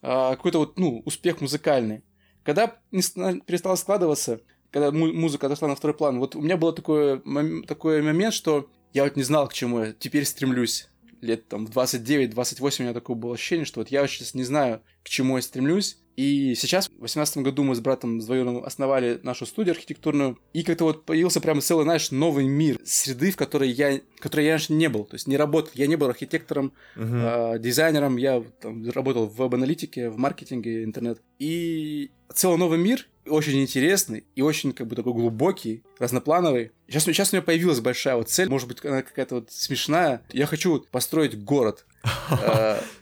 а, 0.02 0.36
какой-то 0.36 0.58
вот, 0.60 0.80
ну, 0.80 1.02
успех 1.06 1.40
музыкальный. 1.40 2.02
Когда 2.44 2.68
перестало 2.92 3.76
складываться, 3.76 4.42
когда 4.72 4.92
му- 4.92 5.14
музыка 5.14 5.46
отошла 5.46 5.68
на 5.68 5.76
второй 5.76 5.96
план, 5.96 6.20
вот 6.20 6.36
у 6.36 6.42
меня 6.42 6.58
был 6.58 6.74
такой, 6.74 7.22
такой 7.68 8.02
момент, 8.02 8.34
что 8.34 8.68
я 8.94 9.04
вот 9.04 9.16
не 9.16 9.24
знал, 9.24 9.48
к 9.48 9.54
чему 9.54 9.80
я 9.80 9.94
теперь 9.94 10.26
стремлюсь. 10.26 10.90
Лет 11.24 11.48
там 11.48 11.66
в 11.66 11.70
29-28 11.72 12.76
у 12.80 12.84
меня 12.84 12.94
такое 12.94 13.16
было 13.16 13.34
ощущение, 13.34 13.66
что 13.66 13.80
вот 13.80 13.90
я 13.90 14.06
сейчас 14.08 14.34
не 14.34 14.44
знаю, 14.44 14.82
к 15.04 15.10
чему 15.10 15.38
я 15.38 15.42
стремлюсь. 15.42 15.98
И 16.16 16.54
сейчас, 16.56 16.86
в 16.88 17.00
2018 17.00 17.38
году 17.38 17.64
мы 17.64 17.74
с 17.76 17.80
братом 17.80 18.20
двоюродным 18.20 18.64
основали 18.64 19.20
нашу 19.24 19.46
студию 19.48 19.74
архитектурную, 19.74 20.38
и 20.54 20.62
как-то 20.64 20.84
вот 20.84 21.06
появился 21.06 21.42
прямо 21.42 21.62
целый, 21.62 21.84
знаешь, 21.84 22.12
новый 22.12 22.46
мир 22.46 22.80
среды, 22.86 23.32
в 23.32 23.36
которой 23.38 23.72
я, 23.72 24.00
в 24.18 24.20
которой 24.20 24.46
я 24.46 24.52
раньше 24.52 24.74
не 24.74 24.90
был. 24.90 25.06
То 25.06 25.16
есть 25.16 25.28
не 25.28 25.38
работал, 25.38 25.72
я 25.74 25.88
не 25.88 25.96
был 25.96 26.10
архитектором, 26.10 26.74
Мгм. 26.96 27.22
а, 27.24 27.58
дизайнером, 27.58 28.18
я 28.18 28.44
там, 28.62 28.88
работал 28.92 29.26
в 29.28 29.36
веб-аналитике, 29.38 30.10
в 30.10 30.18
маркетинге, 30.18 30.84
интернет. 30.84 31.20
И 31.40 32.12
целый 32.32 32.58
новый 32.60 32.78
мир, 32.78 33.08
очень 33.28 33.62
интересный 33.62 34.26
и 34.36 34.42
очень 34.42 34.74
как 34.74 34.88
бы 34.88 34.96
такой 34.96 35.14
глубокий, 35.14 35.84
разноплановый. 36.00 36.72
Сейчас, 36.88 37.04
сейчас 37.04 37.32
у 37.34 37.36
меня 37.36 37.44
появилась 37.44 37.80
большая 37.80 38.16
вот 38.16 38.30
цель, 38.30 38.50
может 38.50 38.68
быть, 38.68 38.84
она 38.86 39.02
какая-то 39.02 39.36
вот 39.36 39.52
смешная. 39.52 40.22
Я 40.32 40.46
хочу 40.46 40.82
построить 40.92 41.42
город. 41.44 41.86
А, 42.30 42.82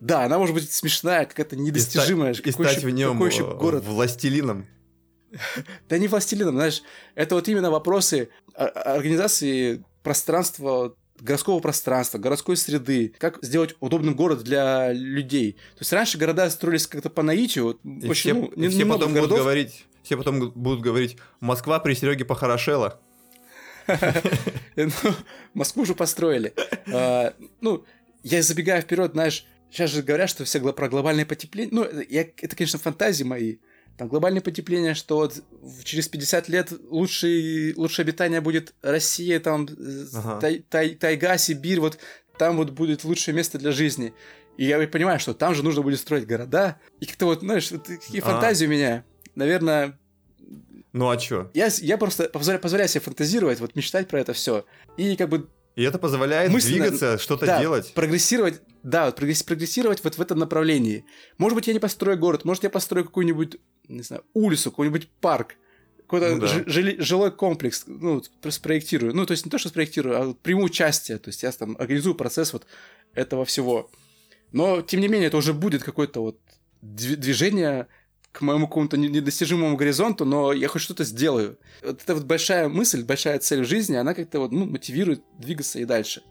Да, 0.00 0.24
она 0.24 0.38
может 0.38 0.54
быть 0.54 0.70
смешная, 0.70 1.24
какая-то 1.24 1.56
недостижимая. 1.56 2.34
И 2.34 2.50
стать 2.50 2.82
в 2.82 2.90
нем 2.90 3.18
город? 3.18 3.84
властелином. 3.84 4.66
Да 5.88 5.98
не 5.98 6.08
властелином, 6.08 6.54
знаешь, 6.56 6.82
это 7.14 7.34
вот 7.34 7.48
именно 7.48 7.70
вопросы 7.70 8.28
о- 8.54 8.66
о- 8.66 8.94
организации 8.96 9.84
пространства, 10.02 10.94
городского 11.20 11.60
пространства, 11.60 12.18
городской 12.18 12.56
среды, 12.56 13.14
как 13.18 13.38
сделать 13.42 13.76
удобным 13.80 14.14
город 14.14 14.42
для 14.42 14.92
людей. 14.92 15.52
То 15.52 15.80
есть 15.80 15.92
раньше 15.92 16.18
города 16.18 16.48
строились 16.50 16.86
как-то 16.86 17.10
по 17.10 17.22
наитию, 17.22 17.78
И 17.84 18.08
очень, 18.08 18.14
все, 18.14 18.34
ну, 18.34 18.64
и 18.64 18.68
все 18.68 18.86
потом 18.86 19.12
будут 19.12 19.30
говорить, 19.30 19.86
все 20.02 20.16
потом 20.16 20.50
будут 20.50 20.80
говорить, 20.80 21.16
Москва 21.40 21.78
при 21.80 21.94
Сереге 21.94 22.24
похорошела. 22.24 23.00
Ну, 24.76 24.90
Москву 25.52 25.82
уже 25.82 25.94
построили. 25.94 26.54
А, 26.92 27.34
Ну, 27.60 27.84
я 28.22 28.42
забегаю 28.42 28.82
вперед, 28.82 29.12
знаешь, 29.12 29.46
сейчас 29.70 29.90
же 29.90 30.02
говорят, 30.02 30.30
что 30.30 30.44
все 30.44 30.60
про 30.72 30.88
глобальное 30.88 31.26
потепление. 31.26 31.72
Ну, 31.72 31.82
это, 31.82 32.56
конечно, 32.56 32.78
фантазии 32.78 33.24
мои. 33.24 33.56
Там 33.96 34.08
глобальное 34.08 34.40
потепление, 34.40 34.94
что 34.94 35.16
вот 35.16 35.40
через 35.84 36.08
50 36.08 36.48
лет 36.48 36.72
лучший, 36.90 37.74
лучшее 37.74 38.04
обитание 38.04 38.40
будет 38.40 38.74
Россия, 38.82 39.38
там 39.38 39.66
э, 39.70 40.04
Ага. 40.14 40.40
тай- 40.40 40.64
тай- 40.68 40.94
тайга, 40.96 41.38
Сибирь, 41.38 41.78
вот 41.80 41.98
там 42.38 42.56
вот 42.56 42.70
будет 42.70 43.04
лучшее 43.04 43.34
место 43.34 43.58
для 43.58 43.70
жизни. 43.70 44.12
И 44.56 44.64
я 44.66 44.84
понимаю, 44.88 45.20
что 45.20 45.32
там 45.34 45.54
же 45.54 45.62
нужно 45.62 45.82
будет 45.82 46.00
строить 46.00 46.26
города. 46.26 46.80
И 47.00 47.06
как-то 47.06 47.26
вот, 47.26 47.40
знаешь, 47.40 47.70
вот 47.70 47.84
такие 47.84 48.20
А. 48.22 48.26
фантазии 48.26 48.66
у 48.66 48.70
меня. 48.70 49.04
Наверное, 49.36 49.98
Ну 50.92 51.08
а 51.08 51.16
чё? 51.16 51.50
я, 51.54 51.68
я 51.80 51.96
просто 51.98 52.24
позволяю, 52.28 52.60
позволяю 52.60 52.88
себе 52.88 53.00
фантазировать, 53.00 53.60
вот 53.60 53.74
мечтать 53.76 54.08
про 54.08 54.20
это 54.20 54.32
все. 54.32 54.64
И 54.96 55.16
как 55.16 55.28
бы 55.28 55.48
И 55.76 55.82
это 55.82 55.98
позволяет 55.98 56.52
Мысленно- 56.52 56.84
двигаться, 56.84 57.18
что-то 57.18 57.46
да, 57.46 57.60
делать. 57.60 57.92
прогрессировать, 57.94 58.60
да, 58.84 59.06
вот 59.06 59.18
прогресс- 59.18 59.44
прогрессировать 59.44 60.04
вот 60.04 60.16
в 60.16 60.20
этом 60.20 60.38
направлении. 60.38 61.04
Может 61.36 61.56
быть, 61.56 61.66
я 61.66 61.72
не 61.72 61.80
построю 61.80 62.16
город, 62.16 62.44
может, 62.44 62.62
я 62.62 62.70
построю 62.70 63.04
какую-нибудь, 63.04 63.56
не 63.88 64.02
знаю, 64.02 64.24
улицу, 64.34 64.70
какой-нибудь 64.70 65.08
парк, 65.20 65.56
какой-то 65.98 66.34
Ну 66.34 66.40
да. 66.40 66.46
жи- 66.46 66.64
жили- 66.66 67.00
жилой 67.00 67.30
комплекс, 67.30 67.84
ну, 67.86 68.22
про- 68.40 68.50
спроектирую. 68.50 69.14
Ну, 69.14 69.26
то 69.26 69.32
есть 69.32 69.44
не 69.44 69.50
то, 69.50 69.58
что 69.58 69.68
спроектирую, 69.68 70.20
а 70.20 70.24
вот 70.26 70.40
приму 70.40 70.64
участие, 70.64 71.18
то 71.18 71.28
есть 71.28 71.42
я 71.42 71.50
там 71.52 71.76
организую 71.78 72.14
процесс 72.14 72.52
вот 72.52 72.66
этого 73.14 73.44
всего. 73.44 73.90
Но, 74.52 74.82
тем 74.82 75.00
не 75.00 75.08
менее, 75.08 75.28
это 75.28 75.36
уже 75.36 75.52
будет 75.52 75.82
какое-то 75.82 76.20
вот 76.20 76.38
дви- 76.82 77.16
движение 77.16 77.86
к 78.32 78.40
моему 78.40 78.66
какому-то 78.66 78.96
не- 78.96 79.08
недостижимому 79.08 79.76
горизонту, 79.76 80.24
но 80.24 80.52
я 80.52 80.68
хоть 80.68 80.82
что-то 80.82 81.04
сделаю. 81.04 81.56
Вот 81.82 82.02
эта 82.02 82.14
вот 82.14 82.24
большая 82.24 82.68
мысль, 82.68 83.02
большая 83.04 83.38
цель 83.38 83.62
в 83.62 83.68
жизни, 83.68 83.94
она 83.96 84.12
как-то 84.14 84.40
вот, 84.40 84.52
ну, 84.52 84.66
мотивирует 84.66 85.22
двигаться 85.38 85.78
и 85.78 85.84
дальше. 85.84 86.22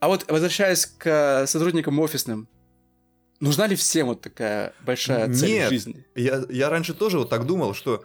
А 0.00 0.08
вот 0.08 0.30
возвращаясь 0.30 0.86
к 0.86 1.46
сотрудникам 1.46 1.98
офисным, 2.00 2.48
нужна 3.44 3.66
ли 3.66 3.76
всем 3.76 4.08
вот 4.08 4.22
такая 4.22 4.72
большая 4.84 5.32
цель 5.32 5.50
Нет. 5.50 5.68
в 5.68 5.72
жизни? 5.72 6.06
Я, 6.14 6.44
я 6.48 6.70
раньше 6.70 6.94
тоже 6.94 7.18
вот 7.18 7.28
так 7.28 7.46
думал, 7.46 7.74
что 7.74 8.04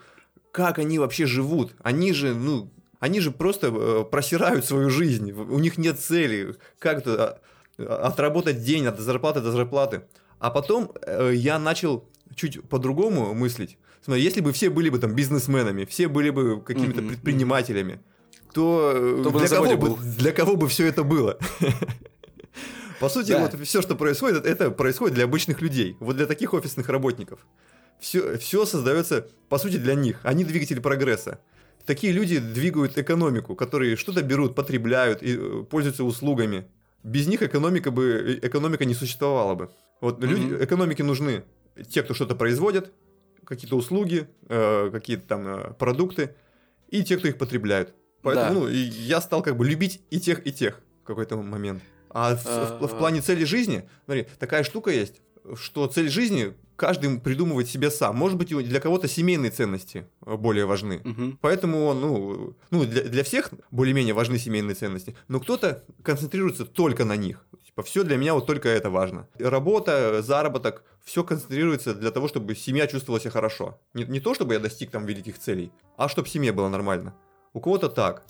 как 0.52 0.78
они 0.78 0.98
вообще 0.98 1.26
живут? 1.26 1.74
Они 1.82 2.12
же, 2.12 2.34
ну, 2.34 2.70
они 2.98 3.20
же 3.20 3.30
просто 3.30 3.68
э, 3.68 4.04
просирают 4.10 4.64
свою 4.64 4.90
жизнь. 4.90 5.32
У 5.32 5.58
них 5.58 5.78
нет 5.78 5.98
цели. 5.98 6.54
Как-то 6.78 7.40
а, 7.78 8.06
отработать 8.06 8.62
день 8.62 8.86
от 8.86 8.98
зарплаты 8.98 9.40
до 9.40 9.52
зарплаты. 9.52 10.02
А 10.38 10.50
потом 10.50 10.92
э, 11.02 11.32
я 11.34 11.58
начал 11.58 12.08
чуть 12.34 12.68
по-другому 12.68 13.34
мыслить. 13.34 13.78
Смотри, 14.02 14.22
если 14.22 14.40
бы 14.40 14.52
все 14.52 14.70
были 14.70 14.90
бы 14.90 14.98
там 14.98 15.14
бизнесменами, 15.14 15.84
все 15.84 16.08
были 16.08 16.30
бы 16.30 16.62
какими-то 16.62 17.00
Мгм, 17.00 17.08
предпринимателями, 17.08 18.00
то, 18.52 18.92
э, 18.94 19.38
для, 19.38 19.48
кого 19.48 19.76
бы, 19.76 19.76
был? 19.76 19.96
для 19.96 20.32
кого 20.32 20.56
бы 20.56 20.68
все 20.68 20.86
это 20.86 21.04
было? 21.04 21.38
По 23.00 23.08
сути, 23.08 23.32
Да. 23.32 23.38
вот 23.40 23.54
все, 23.66 23.82
что 23.82 23.96
происходит, 23.96 24.44
это 24.46 24.70
происходит 24.70 25.14
для 25.14 25.24
обычных 25.24 25.60
людей. 25.62 25.96
Вот 26.00 26.16
для 26.16 26.26
таких 26.26 26.54
офисных 26.54 26.88
работников. 26.88 27.46
Все, 27.98 28.36
все 28.38 28.64
создается, 28.66 29.26
по 29.48 29.58
сути, 29.58 29.76
для 29.78 29.94
них. 29.94 30.20
Они 30.22 30.44
двигатели 30.44 30.80
прогресса. 30.80 31.38
Такие 31.86 32.12
люди 32.12 32.38
двигают 32.38 32.98
экономику, 32.98 33.56
которые 33.56 33.96
что-то 33.96 34.22
берут, 34.22 34.54
потребляют 34.54 35.22
и 35.22 35.36
э, 35.36 35.64
пользуются 35.70 36.04
услугами. 36.04 36.66
Без 37.02 37.26
них 37.26 37.42
экономика 37.42 37.90
бы 37.90 38.38
э, 38.42 38.46
экономика 38.46 38.84
не 38.84 38.94
существовала 38.94 39.54
бы. 39.54 39.70
Вот 40.00 40.18
Мгм. 40.18 40.28
люди, 40.30 40.64
экономике 40.64 41.02
нужны 41.02 41.42
те, 41.88 42.02
кто 42.02 42.14
что-то 42.14 42.34
производит, 42.36 42.92
какие-то 43.44 43.76
услуги, 43.76 44.28
э, 44.48 44.90
какие-то 44.92 45.26
там 45.26 45.46
э, 45.48 45.72
продукты, 45.78 46.34
и 46.88 47.02
те, 47.02 47.16
кто 47.16 47.28
их 47.28 47.38
потребляют. 47.38 47.94
Поэтому 48.22 48.60
Да. 48.60 48.66
ну, 48.66 48.68
я 48.68 49.20
стал 49.22 49.42
как 49.42 49.56
бы 49.56 49.66
любить 49.66 50.02
и 50.10 50.20
тех, 50.20 50.46
и 50.46 50.52
тех 50.52 50.80
в 51.02 51.06
какой-то 51.06 51.36
момент. 51.38 51.82
А 52.10 52.34
в, 52.36 52.44
в- 52.44 52.80
в 52.88 52.94
А. 52.94 52.96
плане 52.96 53.20
цели 53.20 53.44
жизни, 53.44 53.88
смотри, 54.04 54.26
такая 54.38 54.62
штука 54.64 54.90
есть, 54.90 55.20
что 55.54 55.86
цель 55.86 56.08
жизни 56.10 56.54
каждый 56.76 57.18
придумывает 57.20 57.68
себе 57.68 57.90
сам. 57.90 58.16
Может 58.16 58.38
быть, 58.38 58.48
для 58.48 58.80
кого-то 58.80 59.06
семейные 59.08 59.50
ценности 59.50 60.06
э, 60.24 60.36
более 60.36 60.64
важны. 60.64 61.00
Мгм. 61.04 61.38
Поэтому 61.40 61.92
ну, 61.94 62.56
ну 62.70 62.84
для, 62.84 63.04
для 63.04 63.22
всех 63.22 63.50
более-менее 63.70 64.14
важны 64.14 64.38
семейные 64.38 64.74
ценности, 64.74 65.14
но 65.28 65.40
кто-то 65.40 65.84
концентрируется 66.02 66.64
только 66.64 67.04
на 67.04 67.16
них. 67.16 67.44
Типа, 67.66 67.82
все 67.82 68.02
для 68.02 68.16
меня 68.16 68.34
вот 68.34 68.46
только 68.46 68.68
это 68.68 68.90
важно. 68.90 69.28
Работа, 69.38 70.22
заработок, 70.22 70.82
все 71.04 71.22
концентрируется 71.22 71.94
для 71.94 72.10
того, 72.10 72.28
чтобы 72.28 72.54
семья 72.56 72.86
чувствовала 72.86 73.20
себя 73.20 73.30
хорошо. 73.30 73.78
Не, 73.94 74.04
не 74.04 74.20
то, 74.20 74.34
чтобы 74.34 74.54
я 74.54 74.58
достиг 74.60 74.90
там 74.90 75.06
великих 75.06 75.38
целей, 75.38 75.70
а 75.96 76.08
чтобы 76.08 76.28
семье 76.28 76.52
было 76.52 76.68
нормально. 76.68 77.14
У 77.52 77.60
кого-то 77.60 77.88
так. 77.88 78.24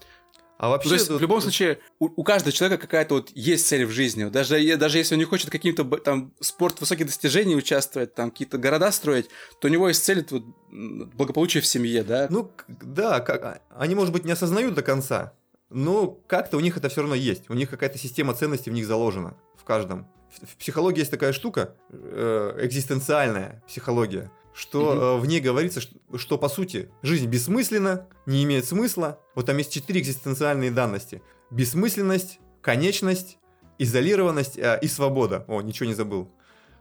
А 0.60 0.64
Ну, 0.64 0.70
вообще... 0.72 0.88
то 0.90 0.94
есть, 0.94 1.08
в 1.08 1.18
любом 1.18 1.40
случае, 1.40 1.78
у, 1.98 2.10
у 2.20 2.22
каждого 2.22 2.52
человека 2.52 2.82
какая-то 2.82 3.14
вот 3.14 3.30
есть 3.34 3.66
цель 3.66 3.86
в 3.86 3.90
жизни. 3.90 4.24
Даже, 4.24 4.76
даже 4.76 4.98
если 4.98 5.14
он 5.14 5.18
не 5.18 5.24
хочет 5.24 5.48
каким-то 5.48 5.84
там 5.96 6.34
спорт 6.40 6.78
высоких 6.80 7.06
достижений 7.06 7.56
участвовать, 7.56 8.14
там 8.14 8.30
какие-то 8.30 8.58
города 8.58 8.92
строить, 8.92 9.30
то 9.58 9.68
у 9.68 9.70
него 9.70 9.88
есть 9.88 10.04
цель 10.04 10.26
вот, 10.28 10.44
благополучие 10.70 11.62
в 11.62 11.66
семье, 11.66 12.02
да? 12.02 12.26
Ну, 12.28 12.52
да, 12.68 13.20
как, 13.20 13.42
а- 13.42 13.62
они, 13.74 13.94
может 13.94 14.12
быть, 14.12 14.26
не 14.26 14.32
осознают 14.32 14.74
до 14.74 14.82
конца, 14.82 15.32
но 15.70 16.08
как-то 16.26 16.58
у 16.58 16.60
них 16.60 16.76
это 16.76 16.90
все 16.90 17.00
равно 17.00 17.14
есть. 17.14 17.48
У 17.48 17.54
них 17.54 17.70
какая-то 17.70 17.96
система 17.96 18.34
ценностей 18.34 18.68
в 18.68 18.74
них 18.74 18.86
заложена, 18.86 19.38
в 19.56 19.64
каждом. 19.64 20.08
В, 20.30 20.46
в 20.46 20.56
психологии 20.58 20.98
есть 20.98 21.10
такая 21.10 21.32
штука, 21.32 21.74
э, 21.88 22.58
экзистенциальная 22.60 23.62
психология, 23.66 24.30
что 24.52 25.16
э, 25.16 25.20
в 25.20 25.26
ней 25.26 25.40
говорится, 25.40 25.80
что, 25.80 25.96
что, 26.16 26.38
по 26.38 26.48
сути 26.48 26.90
жизнь 27.02 27.26
бессмысленна, 27.26 28.08
не 28.26 28.44
имеет 28.44 28.64
смысла. 28.64 29.18
Вот 29.34 29.46
там 29.46 29.56
есть 29.58 29.72
четыре 29.72 30.00
экзистенциальные 30.00 30.70
данности. 30.70 31.22
Бессмысленность, 31.50 32.40
конечность, 32.60 33.38
изолированность 33.78 34.58
э, 34.58 34.78
и 34.82 34.88
свобода. 34.88 35.44
О, 35.48 35.60
ничего 35.62 35.88
не 35.88 35.94
забыл 35.94 36.30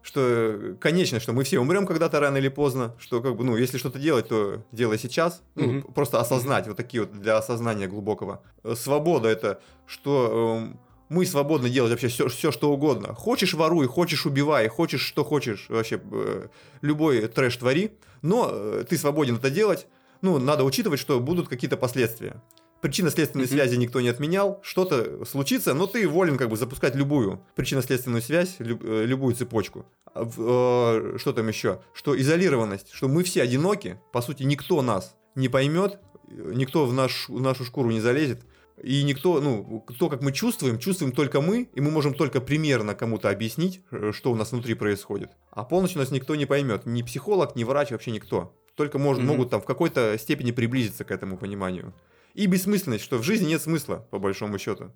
что 0.02 0.22
э, 0.22 0.76
конечно, 0.80 1.20
что 1.20 1.34
мы 1.34 1.44
все 1.44 1.60
умрем 1.60 1.86
когда-то 1.86 2.20
рано 2.20 2.38
или 2.38 2.48
поздно, 2.48 2.96
что 3.00 3.22
как 3.22 3.36
бы, 3.36 3.44
ну, 3.44 3.58
если 3.58 3.78
что-то 3.78 4.00
делать, 4.00 4.30
то 4.30 4.64
делай 4.72 4.98
сейчас, 4.98 5.42
ну, 5.56 5.66
Мгм. 5.66 5.82
просто 5.94 6.20
осознать, 6.20 6.68
вот 6.68 6.78
такие 6.78 7.04
вот 7.04 7.20
для 7.20 7.38
осознания 7.38 7.88
глубокого. 7.88 8.42
Э, 8.64 8.76
Свобода 8.76 9.28
это, 9.28 9.60
что 9.86 10.58
эм, 10.62 10.80
мы 11.10 11.26
свободны 11.26 11.70
делать 11.70 11.92
вообще 11.92 12.08
все, 12.08 12.28
все 12.30 12.52
что 12.52 12.72
угодно. 12.72 13.14
Хочешь 13.14 13.54
воруй, 13.54 13.88
хочешь 13.88 14.26
убивай, 14.26 14.68
хочешь 14.68 15.02
что 15.02 15.24
хочешь, 15.24 15.66
вообще 15.70 16.00
э, 16.12 16.48
любой 16.82 17.28
трэш 17.28 17.58
твори, 17.58 17.92
но 18.22 18.50
э, 18.52 18.86
ты 18.88 18.98
свободен 18.98 19.36
это 19.36 19.50
делать. 19.50 19.88
Ну, 20.22 20.38
надо 20.38 20.64
учитывать, 20.64 21.00
что 21.00 21.20
будут 21.20 21.48
какие-то 21.48 21.78
последствия. 21.78 22.42
Причинно-следственной 22.82 23.46
mm-hmm. 23.46 23.50
связи 23.50 23.76
никто 23.76 24.00
не 24.00 24.08
отменял, 24.08 24.60
что-то 24.64 25.26
случится, 25.26 25.74
но 25.74 25.86
ты 25.86 26.08
волен 26.08 26.38
как 26.38 26.50
бы 26.50 26.56
запускать 26.56 26.96
любую 26.96 27.42
причинно-следственную 27.56 28.22
связь, 28.22 28.56
люб, 28.60 28.82
э, 28.84 29.06
любую 29.06 29.36
цепочку. 29.36 29.86
А 30.14 31.16
что 31.18 31.34
там 31.34 31.48
еще? 31.48 31.82
Что 31.94 32.20
изолированность, 32.20 32.90
что 32.94 33.08
мы 33.08 33.24
все 33.24 33.42
одиноки, 33.42 34.00
по 34.14 34.22
сути, 34.22 34.44
никто 34.44 34.82
нас 34.82 35.16
не 35.36 35.50
поймет, 35.50 36.00
никто 36.28 36.86
в, 36.86 36.94
наш, 36.94 37.28
в 37.30 37.42
нашу 37.42 37.66
шкуру 37.66 37.92
не 37.92 38.00
залезет, 38.00 38.44
и 38.84 39.04
никто, 39.04 39.42
ну, 39.42 39.86
то, 39.98 40.10
как 40.10 40.22
мы 40.22 40.32
чувствуем, 40.32 40.80
чувствуем 40.80 41.12
только 41.12 41.42
мы, 41.42 41.70
и 41.74 41.82
мы 41.82 41.92
можем 41.92 42.14
только 42.14 42.42
примерно 42.42 42.96
кому-то 42.96 43.30
объяснить, 43.30 43.82
э, 43.92 44.12
что 44.14 44.32
у 44.32 44.36
нас 44.36 44.52
внутри 44.52 44.74
происходит. 44.74 45.32
А 45.52 45.64
полностью 45.64 46.00
нас 46.00 46.12
никто 46.12 46.36
не 46.36 46.46
поймет. 46.46 46.86
Ни 46.86 47.02
психолог, 47.02 47.56
ни 47.56 47.64
врач, 47.64 47.92
вообще 47.92 48.12
никто. 48.12 48.56
Только 48.76 48.98
может, 48.98 49.24
mm-hmm. 49.24 49.26
могут 49.26 49.50
там 49.50 49.62
в 49.62 49.66
какой-то 49.66 50.18
степени 50.18 50.52
приблизиться 50.52 51.04
к 51.04 51.12
этому 51.12 51.38
пониманию. 51.38 51.94
И 52.34 52.46
бессмысленность, 52.46 53.04
что 53.04 53.18
в 53.18 53.24
жизни 53.24 53.48
нет 53.50 53.62
смысла, 53.62 54.08
по 54.12 54.20
большому 54.20 54.58
счету. 54.58 54.94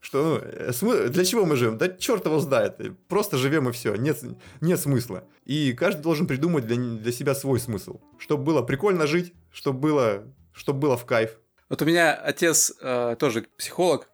Что, 0.00 0.40
ну, 0.82 0.94
э, 0.94 1.08
для 1.08 1.24
чего 1.24 1.44
мы 1.44 1.56
живем? 1.56 1.78
Да 1.78 1.88
черт 1.88 2.24
его 2.26 2.38
знает. 2.38 2.80
Просто 3.08 3.36
живем 3.36 3.68
и 3.68 3.72
все. 3.72 3.96
Нет, 3.96 4.22
нет 4.60 4.80
смысла. 4.80 5.24
И 5.44 5.72
каждый 5.72 6.02
должен 6.02 6.26
придумать 6.26 6.66
для, 6.66 6.76
для 6.76 7.12
себя 7.12 7.34
свой 7.34 7.60
смысл. 7.60 8.00
Чтобы 8.18 8.44
было 8.44 8.62
прикольно 8.62 9.06
жить, 9.06 9.34
чтобы 9.52 9.80
было, 9.80 10.24
чтобы 10.52 10.80
было 10.80 10.96
в 10.96 11.04
кайф. 11.04 11.38
Вот 11.68 11.82
у 11.82 11.84
меня 11.84 12.14
отец 12.14 12.72
э, 12.80 13.16
тоже 13.18 13.46
психолог. 13.56 14.08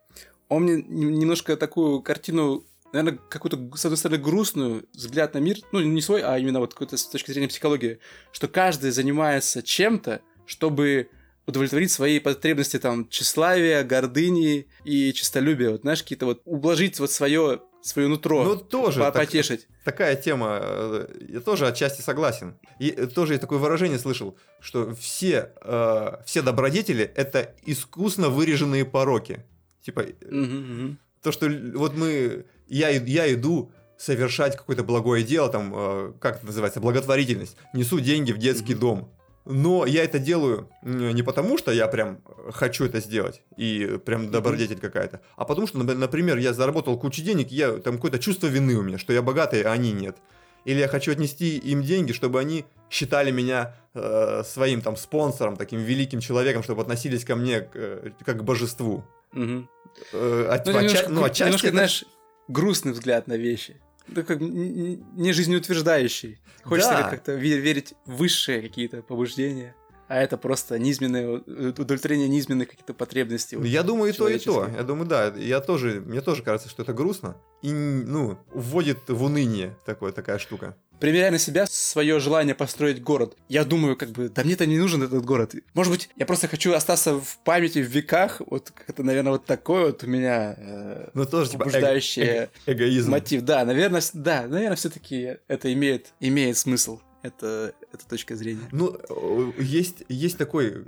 Он 0.48 0.62
мне 0.64 0.82
немножко 0.82 1.56
такую 1.56 2.02
картину, 2.02 2.64
наверное, 2.92 3.18
какую-то, 3.28 3.76
с 3.76 3.84
одной 3.84 3.96
стороны, 3.96 4.20
грустную 4.20 4.84
взгляд 4.92 5.34
на 5.34 5.38
мир, 5.38 5.58
ну, 5.72 5.80
не 5.80 6.00
свой, 6.00 6.22
а 6.22 6.38
именно 6.38 6.60
вот 6.60 6.72
какой-то 6.72 6.96
с 6.96 7.06
точки 7.06 7.30
зрения 7.30 7.48
психологии, 7.48 7.98
что 8.32 8.48
каждый 8.48 8.90
занимается 8.90 9.62
чем-то, 9.62 10.20
чтобы 10.46 11.08
удовлетворить 11.46 11.90
свои 11.90 12.18
потребности 12.18 12.78
там 12.78 13.09
тщеславия, 13.09 13.83
гордыни 13.85 14.66
и 14.85 15.12
честолюбия. 15.12 15.70
Вот 15.70 15.83
знаешь, 15.83 16.02
какие-то 16.02 16.26
вот 16.26 16.42
ублажить 16.44 17.00
вот 17.00 17.11
свое 17.11 17.61
свое 17.83 18.07
нутро 18.07 18.44
ну, 18.44 18.57
тоже 18.57 19.00
по 19.00 19.11
потешить. 19.11 19.66
Так, 19.85 19.96
такая 19.96 20.16
тема, 20.16 20.61
э, 20.62 21.09
я 21.28 21.40
тоже 21.40 21.66
отчасти 21.66 22.00
согласен. 22.00 22.55
И 22.78 22.90
тоже 22.92 23.35
я 23.35 23.38
такое 23.38 23.59
выражение 23.59 23.98
слышал, 23.98 24.38
что 24.61 24.94
все, 24.94 25.50
э, 25.61 26.12
все 26.24 26.42
добродетели— 26.42 27.05
это 27.16 27.55
искусно 27.66 28.28
выреженные 28.28 28.85
пороки. 28.85 29.44
Типа, 29.83 30.07
угу, 30.22 30.96
то, 31.22 31.33
что 31.33 31.48
вот 31.74 31.96
мы, 31.96 32.46
я, 32.68 32.90
я 32.90 33.33
иду 33.35 33.72
совершать 33.98 34.57
какое-то 34.57 34.85
благое 34.85 35.24
дело, 35.24 35.48
там, 35.48 35.72
э, 35.74 36.12
как 36.20 36.37
это 36.37 36.46
называется, 36.46 36.81
благотворительность, 36.81 37.57
несу 37.74 37.98
деньги 37.98 38.33
в 38.33 38.38
детский 38.38 38.74
дом 38.74 39.12
но 39.44 39.87
я 39.87 40.05
это 40.05 40.18
делаю 40.18 40.68
не 40.83 41.22
потому, 41.22 41.59
что 41.59 41.72
я 41.72 41.88
прям 41.88 42.20
хочу 42.50 42.85
это 42.85 43.00
сделать 43.00 43.42
и 43.57 43.98
прям 44.05 44.31
добродетель 44.31 44.78
какая-то, 44.78 45.20
а 45.37 45.44
потому 45.44 45.66
что, 45.66 45.78
например, 45.78 46.38
я 46.38 46.52
заработал 46.52 46.98
кучу 46.98 47.22
денег, 47.22 47.50
я 47.50 47.72
там 47.72 47.96
какое-то 47.96 48.18
чувство 48.18 48.46
вины 48.46 48.74
у 48.74 48.83
меня, 48.83 48.98
что 48.98 49.12
я 49.12 49.22
богатый, 49.22 49.62
а 49.62 49.72
они 49.72 49.92
нет. 49.92 50.16
Или 50.64 50.78
я 50.78 50.88
хочу 50.88 51.11
отнести 51.11 51.59
им 51.59 51.83
деньги, 51.83 52.12
чтобы 52.12 52.38
они 52.38 52.64
считали 52.88 53.33
меня 53.33 53.74
э, 53.94 54.42
своим 54.44 54.81
там 54.81 54.96
спонсором, 54.96 55.57
таким 55.57 55.81
великим 55.81 56.20
человеком, 56.20 56.62
чтобы 56.62 56.83
относились 56.83 57.24
ко 57.24 57.35
мне 57.35 57.68
э, 57.74 58.11
как 58.24 58.38
к 58.38 58.42
божеству. 58.42 59.05
Угу. 59.33 59.68
Э, 60.12 60.46
от, 60.50 60.66
ну, 60.66 60.81
немножко, 60.81 61.09
ну, 61.09 61.24
отчасти 61.24 61.44
немножко, 61.44 61.66
это... 61.66 61.76
знаешь, 61.76 62.05
грустный 62.48 62.92
взгляд 62.92 63.26
на 63.26 63.37
вещи. 63.37 63.81
Ну, 64.08 64.24
как 64.24 64.40
не 64.40 65.32
жизнеутверждающий. 65.32 66.38
Хочется 66.64 66.92
да. 66.92 67.10
как-то 67.10 67.32
верить 67.34 67.94
в 68.04 68.16
высшие 68.16 68.62
какие-то 68.62 69.02
побуждения 69.02 69.74
а 70.12 70.16
это 70.16 70.36
просто 70.36 70.78
низменное 70.78 71.26
удовлетворение 71.26 72.28
низменных 72.28 72.68
каких-то 72.68 72.92
потребностей. 72.92 73.56
Вот, 73.56 73.64
я 73.64 73.82
думаю 73.82 74.12
и 74.12 74.14
то, 74.14 74.28
и 74.28 74.38
то. 74.38 74.68
Я 74.68 74.82
думаю, 74.82 75.06
да. 75.06 75.32
Я 75.34 75.60
тоже, 75.60 76.02
мне 76.04 76.20
тоже 76.20 76.42
кажется, 76.42 76.68
что 76.68 76.82
это 76.82 76.92
грустно. 76.92 77.38
И, 77.62 77.72
ну, 77.72 78.38
вводит 78.52 79.08
в 79.08 79.22
уныние 79.22 79.74
такое, 79.86 80.12
такая 80.12 80.38
штука 80.38 80.76
примеряя 81.02 81.32
на 81.32 81.38
себя 81.38 81.66
свое 81.66 82.20
желание 82.20 82.54
построить 82.54 83.02
город. 83.02 83.36
Я 83.48 83.64
думаю, 83.64 83.96
как 83.96 84.10
бы, 84.10 84.28
да 84.28 84.44
мне-то 84.44 84.66
не 84.66 84.78
нужен 84.78 85.02
этот 85.02 85.24
город. 85.24 85.52
Может 85.74 85.92
быть, 85.92 86.08
я 86.14 86.26
просто 86.26 86.46
хочу 86.46 86.72
остаться 86.74 87.18
в 87.18 87.38
памяти 87.42 87.80
в 87.80 87.88
веках. 87.88 88.40
Вот 88.46 88.70
как-то, 88.70 89.02
наверное, 89.02 89.32
вот 89.32 89.44
такой 89.44 89.86
вот 89.86 90.04
у 90.04 90.06
меня 90.06 90.54
э, 90.56 91.08
ну, 91.12 91.26
тоже, 91.26 91.50
типа, 91.50 91.64
побуждающий 91.64 92.22
эго- 92.22 92.50
эгоизм. 92.66 93.10
мотив. 93.10 93.42
Да, 93.42 93.64
наверное, 93.64 94.00
да, 94.12 94.46
наверное, 94.46 94.76
все-таки 94.76 95.38
это 95.48 95.72
имеет, 95.72 96.12
имеет 96.20 96.56
смысл. 96.56 97.00
Это, 97.22 97.74
это 97.92 98.08
точка 98.08 98.36
зрения. 98.36 98.68
Ну, 98.70 98.96
э, 98.96 99.52
есть, 99.58 100.04
есть 100.08 100.38
такой 100.38 100.84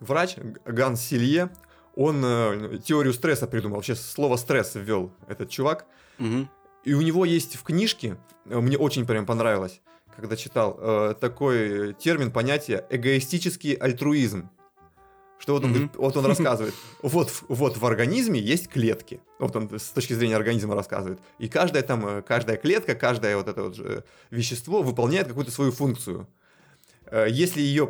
врач, 0.00 0.36
Ганс 0.66 1.00
Силье, 1.00 1.48
он 1.94 2.22
э, 2.22 2.78
теорию 2.84 3.14
стресса 3.14 3.46
придумал, 3.46 3.76
вообще 3.76 3.94
слово 3.94 4.36
стресс 4.36 4.74
ввел 4.74 5.12
этот 5.28 5.48
чувак. 5.48 5.86
Угу. 6.18 6.46
И 6.86 6.94
у 6.94 7.00
него 7.00 7.24
есть 7.24 7.56
в 7.56 7.64
книжке, 7.64 8.16
э, 8.48 8.60
мне 8.60 8.78
очень 8.78 9.06
прям 9.06 9.26
понравилось, 9.26 9.80
когда 10.14 10.36
читал, 10.36 10.78
э, 10.80 11.14
такой 11.20 11.94
термин, 11.94 12.30
понятие 12.30 12.86
эгоистический 12.90 13.74
альтруизм. 13.74 14.48
Что 15.38 15.54
вот 15.54 15.64
он, 15.64 15.72
mm-hmm. 15.74 15.90
вот 15.96 16.16
он 16.16 16.26
рассказывает. 16.26 16.74
Вот, 17.02 17.42
вот 17.48 17.76
в 17.76 17.84
организме 17.84 18.40
есть 18.40 18.68
клетки. 18.68 19.20
Вот 19.40 19.56
он 19.56 19.68
с 19.68 19.88
точки 19.90 20.12
зрения 20.12 20.36
организма 20.36 20.76
рассказывает. 20.76 21.18
И 21.40 21.48
каждая 21.48 21.82
там, 21.82 22.06
э, 22.06 22.22
каждая 22.22 22.56
клетка, 22.56 22.94
каждое 22.94 23.36
вот 23.36 23.48
это 23.48 23.64
вот 23.64 24.04
вещество 24.30 24.82
выполняет 24.82 25.26
какую-то 25.26 25.50
свою 25.50 25.72
функцию. 25.72 26.28
Если 27.28 27.60
ее 27.60 27.86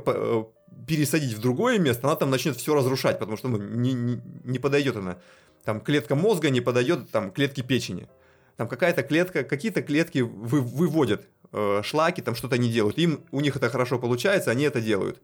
пересадить 0.87 1.35
в 1.35 1.41
другое 1.41 1.79
место, 1.79 2.07
она 2.07 2.17
там 2.17 2.31
начнет 2.31 2.57
все 2.57 2.75
разрушать, 2.75 3.19
потому 3.19 3.37
что 3.37 3.49
ну, 3.49 3.59
не, 3.59 3.93
не, 3.93 4.21
не 4.45 4.59
подойдет 4.59 4.97
она. 4.97 5.19
Там 5.65 5.81
клетка 5.81 6.15
мозга 6.15 6.51
не 6.51 6.61
подойдет 6.61 7.11
там 7.11 7.31
клетки 7.31 7.63
печени 7.63 8.09
там 8.57 8.69
какая-то 8.69 9.03
клетка, 9.03 9.45
какие-то 9.45 9.83
клетки 9.83 10.21
вы, 10.21 10.61
выводят 10.61 11.29
э, 11.53 11.83
шлаки, 11.85 12.23
там 12.23 12.35
что-то 12.35 12.59
не 12.59 12.71
делают. 12.71 12.99
Им, 12.99 13.25
у 13.31 13.41
них 13.41 13.57
это 13.57 13.69
хорошо 13.69 13.99
получается, 13.99 14.51
они 14.51 14.65
это 14.65 14.81
делают. 14.81 15.21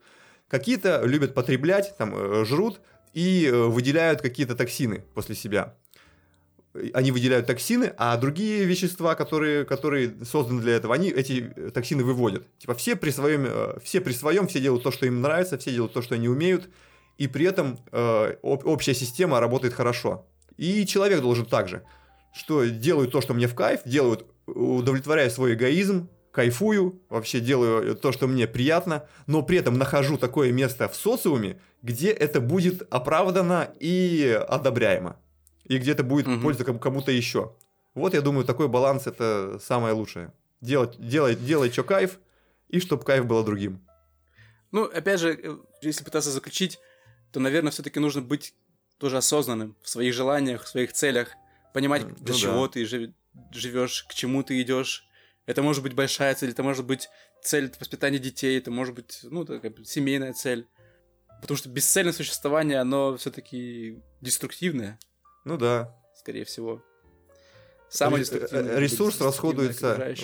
Какие-то 0.49 1.03
любят 1.05 1.35
потреблять, 1.35 1.97
там 1.97 2.14
э, 2.14 2.45
жрут 2.45 2.81
и 3.14 3.47
э, 3.47 3.66
выделяют 3.66 4.21
какие-то 4.21 4.55
токсины 4.55 5.05
после 5.14 5.35
себя. 5.35 5.75
Они 6.95 7.12
выделяют 7.12 7.47
токсины, 7.47 7.92
а 7.99 8.16
другие 8.16 8.64
вещества, 8.64 9.14
которые, 9.14 9.66
которые 9.66 10.14
созданы 10.25 10.62
для 10.62 10.73
этого, 10.73 10.95
они 10.95 11.11
эти 11.11 11.53
токсины 11.75 12.03
выводят. 12.03 12.47
Типа 12.59 12.75
все 12.75 12.97
при 12.97 13.11
своем, 13.11 13.47
э, 13.47 13.79
все 13.83 14.01
при 14.03 14.12
своем, 14.12 14.47
все 14.47 14.61
делают 14.61 14.83
то, 14.83 14.90
что 14.90 15.07
им 15.07 15.23
нравится, 15.23 15.57
все 15.57 15.73
делают 15.73 15.95
то, 15.95 16.03
что 16.03 16.14
они 16.14 16.29
умеют, 16.29 16.68
и 17.16 17.29
при 17.29 17.47
этом 17.47 17.79
э, 17.90 18.37
об, 18.42 18.66
общая 18.66 18.95
система 18.95 19.40
работает 19.40 19.73
хорошо. 19.73 20.27
И 20.59 20.87
человек 20.87 21.23
должен 21.23 21.47
также 21.47 21.83
что 22.33 22.64
делаю 22.64 23.09
то, 23.09 23.21
что 23.21 23.35
мне 23.35 23.47
в 23.47 23.55
кайф, 23.55 23.81
делаю, 23.85 24.27
удовлетворяю 24.47 25.31
свой 25.31 25.55
эгоизм, 25.55 26.09
кайфую, 26.33 27.01
вообще 27.09 27.40
делаю 27.40 27.95
то, 27.95 28.11
что 28.11 28.27
мне 28.27 28.49
приятно, 28.49 29.07
но 29.27 29.42
при 29.42 29.59
этом 29.59 29.79
нахожу 29.79 30.16
такое 30.16 30.51
место 30.51 30.88
в 30.88 30.97
социуме, 30.97 31.61
где 31.83 32.11
это 32.11 32.40
будет 32.40 32.83
оправдано 32.90 33.71
и 33.79 34.42
одобряемо. 34.49 35.16
И 35.64 35.79
где 35.79 35.92
это 35.92 36.03
будет 36.03 36.27
угу. 36.27 36.40
польза 36.40 36.64
кому-то 36.64 37.12
еще. 37.12 37.55
Вот 37.95 38.14
я 38.14 38.23
думаю, 38.23 38.45
такой 38.45 38.68
баланс 38.68 39.07
это 39.07 39.61
самое 39.62 39.95
лучшее. 39.95 40.33
Делать, 40.61 40.97
делать, 40.99 41.45
делать, 41.45 41.73
что 41.73 41.85
кайф, 41.85 42.18
и 42.68 42.81
чтобы 42.81 43.05
кайф 43.05 43.27
было 43.27 43.45
другим. 43.45 43.81
Ну, 44.71 44.85
опять 44.85 45.21
же, 45.21 45.38
э, 45.40 45.57
если 45.83 46.03
пытаться 46.03 46.31
заключить, 46.31 46.79
то, 47.31 47.40
наверное, 47.40 47.71
все-таки 47.71 48.01
нужно 48.01 48.23
быть 48.23 48.55
тоже 48.99 49.18
осознанным 49.18 49.77
в 49.83 49.88
своих 49.88 50.14
желаниях, 50.14 50.64
в 50.64 50.68
своих 50.68 50.92
целях 50.92 51.35
понимать, 51.72 52.04
ну, 52.04 52.14
для 52.16 52.35
чего 52.35 52.66
да. 52.66 52.72
ты 52.72 52.85
живешь, 53.52 54.04
к 54.04 54.14
чему 54.14 54.42
ты 54.42 54.61
идешь. 54.61 55.04
Это 55.46 55.62
может 55.62 55.82
быть 55.82 55.94
большая 55.94 56.35
цель, 56.35 56.50
это 56.50 56.62
может 56.62 56.87
быть 56.87 57.08
цель 57.42 57.72
воспитания 57.80 58.18
детей, 58.18 58.58
это 58.58 58.70
может 58.70 58.94
быть, 58.94 59.20
ну, 59.24 59.44
такая 59.44 59.74
семейная 59.85 60.32
цель. 60.32 60.68
Потому 61.40 61.58
что 61.58 61.68
бесцельное 61.68 62.12
существование, 62.12 62.78
оно 62.78 63.16
все-таки 63.16 64.00
деструктивное. 64.20 64.98
Ну 65.44 65.56
да. 65.58 65.96
Скорее 66.14 66.44
всего. 66.44 66.82
Самое 67.88 68.22
деструктивное. 68.22 68.78
Ресурс 68.78 69.20
расходуется 69.20 70.14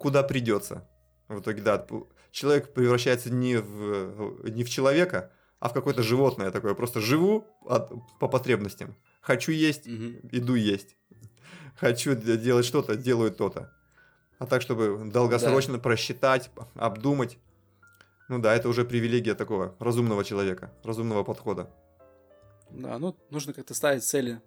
куда 0.00 0.22
придется. 0.24 0.88
В 1.28 1.40
итоге, 1.40 1.62
да, 1.62 1.86
человек 2.32 2.74
превращается 2.74 3.30
не 3.30 3.56
в, 3.56 4.48
не 4.50 4.64
в 4.64 4.68
человека, 4.68 5.32
а 5.60 5.68
в 5.68 5.72
какое-то 5.72 6.02
животное 6.02 6.50
такое. 6.50 6.74
Просто 6.74 7.00
живу 7.00 7.46
от, 7.64 7.90
по 8.18 8.28
потребностям. 8.28 8.96
Хочу 9.24 9.52
есть, 9.52 9.86
угу. 9.86 10.20
иду 10.32 10.54
есть. 10.54 10.96
Хочу 11.76 12.14
делать 12.14 12.66
что-то, 12.66 12.94
делаю 12.94 13.32
то-то. 13.32 13.72
А 14.38 14.46
так, 14.46 14.60
чтобы 14.60 15.10
долгосрочно 15.10 15.74
да. 15.74 15.80
просчитать, 15.80 16.50
обдумать. 16.74 17.38
Ну 18.28 18.38
да, 18.38 18.54
это 18.54 18.68
уже 18.68 18.84
привилегия 18.84 19.34
такого 19.34 19.74
разумного 19.78 20.24
человека, 20.24 20.72
разумного 20.82 21.24
подхода. 21.24 21.70
Да, 22.70 22.98
ну 22.98 23.16
нужно 23.30 23.54
как-то 23.54 23.72
ставить 23.72 24.04
цели 24.04 24.42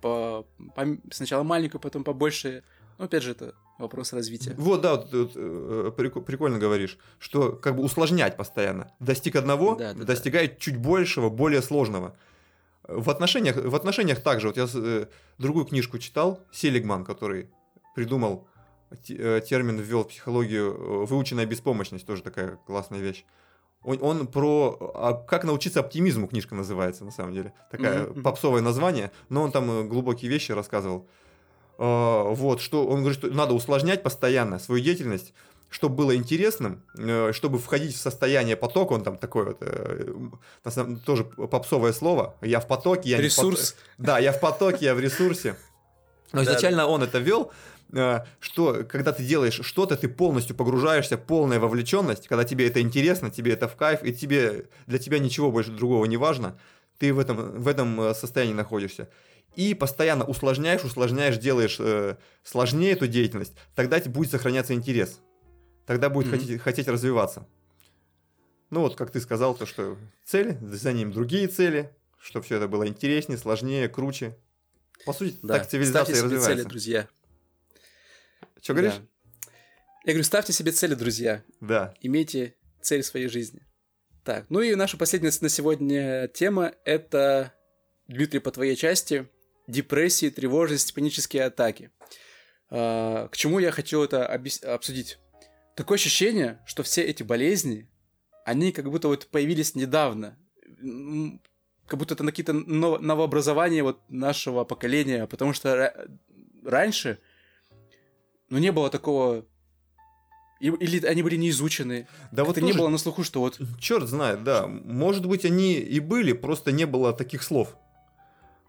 по, 0.00 0.46
по, 0.76 0.86
сначала 1.10 1.42
маленькую, 1.42 1.80
потом 1.80 2.04
побольше. 2.04 2.62
Ну, 2.98 3.06
опять 3.06 3.24
же, 3.24 3.32
это 3.32 3.54
вопрос 3.78 4.12
развития. 4.12 4.54
Вот, 4.56 4.82
да, 4.82 4.96
вот, 4.96 5.12
вот, 5.12 5.32
э, 5.34 5.92
прикольно 5.96 6.58
говоришь, 6.58 6.96
что 7.18 7.52
как 7.52 7.74
бы 7.76 7.82
усложнять 7.82 8.36
постоянно. 8.36 8.92
Достиг 9.00 9.34
одного, 9.34 9.74
да, 9.74 9.94
да, 9.94 10.04
достигает 10.04 10.52
да. 10.52 10.56
чуть 10.60 10.76
большего, 10.76 11.28
более 11.28 11.60
сложного. 11.60 12.16
В 12.88 13.10
отношениях, 13.10 13.56
в 13.56 13.74
отношениях 13.74 14.20
также, 14.20 14.46
вот 14.46 14.56
я 14.56 14.66
э, 14.72 15.06
другую 15.38 15.64
книжку 15.64 15.98
читал, 15.98 16.40
Селигман, 16.52 17.04
который 17.04 17.50
придумал 17.96 18.46
э, 19.08 19.40
термин, 19.48 19.78
ввел 19.78 20.04
в 20.04 20.08
психологию 20.08 20.72
э, 20.72 21.06
выученная 21.06 21.46
беспомощность, 21.46 22.06
тоже 22.06 22.22
такая 22.22 22.58
классная 22.66 23.00
вещь. 23.00 23.24
Он, 23.82 23.98
он 24.02 24.26
про 24.28 24.92
а, 24.94 25.14
как 25.14 25.44
научиться 25.44 25.80
оптимизму 25.80 26.28
книжка 26.28 26.54
называется 26.54 27.04
на 27.04 27.10
самом 27.10 27.34
деле 27.34 27.52
такая 27.70 28.04
mm-hmm. 28.04 28.22
попсовое 28.22 28.62
название, 28.62 29.10
но 29.28 29.42
он 29.42 29.52
там 29.52 29.88
глубокие 29.88 30.30
вещи 30.30 30.52
рассказывал. 30.52 31.08
Uh, 31.78 32.34
вот 32.34 32.62
что 32.62 32.86
он 32.86 33.00
говорит, 33.00 33.18
что 33.18 33.28
надо 33.28 33.52
усложнять 33.52 34.02
постоянно 34.02 34.58
свою 34.58 34.82
деятельность, 34.82 35.34
чтобы 35.70 35.96
было 35.96 36.16
интересным, 36.16 36.82
э, 36.96 37.32
чтобы 37.32 37.58
входить 37.58 37.94
в 37.94 37.98
состояние 37.98 38.56
потока, 38.56 38.92
он 38.92 39.02
там 39.02 39.16
такой 39.18 39.46
вот, 39.46 39.58
э, 39.60 40.12
на 40.64 40.70
самом, 40.70 40.98
тоже 40.98 41.24
попсовое 41.24 41.92
слово, 41.92 42.36
я 42.40 42.60
в 42.60 42.66
потоке, 42.66 43.10
я 43.10 43.20
Ресурс. 43.20 43.76
В 43.98 44.02
Да, 44.02 44.18
я 44.18 44.32
в 44.32 44.40
потоке, 44.40 44.86
я 44.86 44.94
в 44.94 45.00
ресурсе. 45.00 45.56
Но 46.32 46.42
изначально 46.42 46.86
он 46.86 47.02
это 47.02 47.18
вел, 47.18 47.52
э, 47.92 48.20
что 48.40 48.84
когда 48.88 49.12
ты 49.12 49.24
делаешь 49.24 49.60
что-то, 49.62 49.96
ты 49.96 50.08
полностью 50.08 50.54
погружаешься, 50.56 51.18
полная 51.18 51.58
вовлеченность, 51.58 52.28
когда 52.28 52.44
тебе 52.44 52.68
это 52.68 52.80
интересно, 52.80 53.30
тебе 53.30 53.52
это 53.52 53.68
в 53.68 53.76
кайф, 53.76 54.02
и 54.02 54.12
тебе, 54.12 54.66
для 54.86 54.98
тебя 54.98 55.18
ничего 55.18 55.50
больше 55.50 55.72
другого 55.72 56.04
не 56.06 56.16
важно, 56.16 56.58
ты 56.98 57.12
в 57.12 57.18
этом, 57.18 57.60
в 57.60 57.68
этом 57.68 58.14
состоянии 58.14 58.54
находишься 58.54 59.08
и 59.56 59.74
постоянно 59.74 60.24
усложняешь, 60.24 60.84
усложняешь, 60.84 61.38
делаешь 61.38 61.76
э, 61.80 62.16
сложнее 62.44 62.92
эту 62.92 63.06
деятельность, 63.06 63.54
тогда 63.74 63.98
будет 64.00 64.30
сохраняться 64.30 64.74
интерес 64.74 65.20
тогда 65.86 66.10
будет 66.10 66.26
mm-hmm. 66.26 66.38
хотеть, 66.38 66.60
хотеть 66.60 66.88
развиваться. 66.88 67.46
Ну 68.70 68.80
вот, 68.80 68.96
как 68.96 69.10
ты 69.10 69.20
сказал, 69.20 69.54
то, 69.54 69.64
что 69.64 69.96
цели, 70.24 70.58
за 70.60 70.92
ним 70.92 71.12
другие 71.12 71.46
цели, 71.48 71.94
чтобы 72.20 72.44
все 72.44 72.56
это 72.56 72.68
было 72.68 72.86
интереснее, 72.86 73.38
сложнее, 73.38 73.88
круче. 73.88 74.36
По 75.04 75.12
сути, 75.12 75.36
да. 75.42 75.58
так 75.58 75.68
цивилизация 75.68 76.16
ставьте 76.16 76.24
развивается. 76.24 76.50
Себе 76.50 76.56
цели, 76.56 76.68
друзья. 76.68 77.08
Что 78.60 78.72
говоришь? 78.74 78.94
Да. 78.94 79.50
Я 80.04 80.12
говорю, 80.12 80.24
ставьте 80.24 80.52
себе 80.52 80.72
цели, 80.72 80.94
друзья. 80.94 81.42
Да. 81.60 81.94
Имейте 82.00 82.56
цель 82.80 83.02
в 83.02 83.06
своей 83.06 83.28
жизни. 83.28 83.66
Так, 84.24 84.46
ну 84.48 84.60
и 84.60 84.74
наша 84.74 84.96
последняя 84.96 85.32
на 85.40 85.48
сегодня 85.48 86.26
тема– 86.28 86.72
это, 86.84 87.52
Дмитрий, 88.08 88.40
по 88.40 88.50
твоей 88.50 88.74
части, 88.74 89.28
депрессии, 89.68 90.30
тревожность, 90.30 90.94
панические 90.94 91.44
атаки. 91.44 91.92
А, 92.70 93.28
к 93.28 93.36
чему 93.36 93.60
я 93.60 93.70
хочу 93.70 94.02
это 94.02 94.26
объяс... 94.26 94.62
обсудить? 94.64 95.18
Такое 95.76 95.96
ощущение, 95.96 96.58
что 96.66 96.82
все 96.82 97.02
эти 97.02 97.22
болезни, 97.22 97.88
они 98.44 98.72
как 98.72 98.90
будто 98.90 99.06
вот 99.06 99.28
появились 99.28 99.76
недавно. 99.76 100.36
Как 101.86 101.98
будто 101.98 102.14
это 102.14 102.24
на 102.24 102.32
какие-то 102.32 102.52
новообразования 102.52 103.84
вот 103.84 104.00
нашего 104.08 104.64
поколения, 104.64 105.26
потому 105.26 105.52
что 105.52 105.92
раньше, 106.64 107.20
ну, 108.50 108.58
не 108.58 108.72
было 108.72 108.90
такого 108.90 109.46
или 110.58 111.04
они 111.04 111.22
были 111.22 111.36
не 111.36 111.50
изучены. 111.50 112.08
Да 112.32 112.44
вот 112.44 112.56
не 112.56 112.72
было 112.72 112.88
на 112.88 112.98
слуху, 112.98 113.22
что 113.22 113.40
вот... 113.40 113.60
Черт 113.78 114.08
знает, 114.08 114.42
да. 114.42 114.66
Может 114.66 115.26
быть, 115.26 115.44
они 115.44 115.74
и 115.74 116.00
были, 116.00 116.32
просто 116.32 116.72
не 116.72 116.86
было 116.86 117.12
таких 117.12 117.42
слов. 117.42 117.76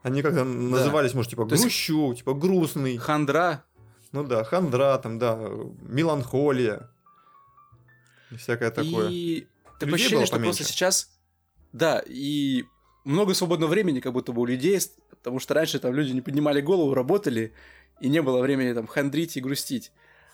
Они 0.03 0.21
как-то 0.21 0.39
да. 0.39 0.45
назывались, 0.45 1.13
может, 1.13 1.31
типа 1.31 1.45
грущу, 1.45 2.09
есть... 2.09 2.19
типа 2.19 2.33
грустный. 2.33 2.97
Хандра. 2.97 3.63
Ну 4.11 4.23
да, 4.23 4.43
хандра, 4.43 4.97
там, 4.97 5.17
да, 5.17 5.37
меланхолия. 5.81 6.89
Всякое 8.35 8.71
такое. 8.71 9.09
И 9.09 9.47
такое 9.79 9.95
ощущение, 9.95 10.25
что 10.25 10.35
поменьше. 10.35 10.57
просто 10.57 10.73
сейчас... 10.73 11.09
Да, 11.73 12.01
и 12.05 12.63
много 13.03 13.33
свободного 13.33 13.69
времени 13.69 13.99
как 13.99 14.13
будто 14.13 14.31
бы 14.31 14.41
у 14.41 14.45
людей, 14.45 14.79
потому 15.09 15.39
что 15.39 15.53
раньше 15.53 15.79
там 15.79 15.93
люди 15.93 16.11
не 16.11 16.21
поднимали 16.21 16.61
голову, 16.61 16.93
работали, 16.93 17.53
и 17.99 18.09
не 18.09 18.21
было 18.21 18.41
времени 18.41 18.73
там 18.73 18.87
хандрить 18.87 19.37
и 19.37 19.41
грустить. 19.41 19.91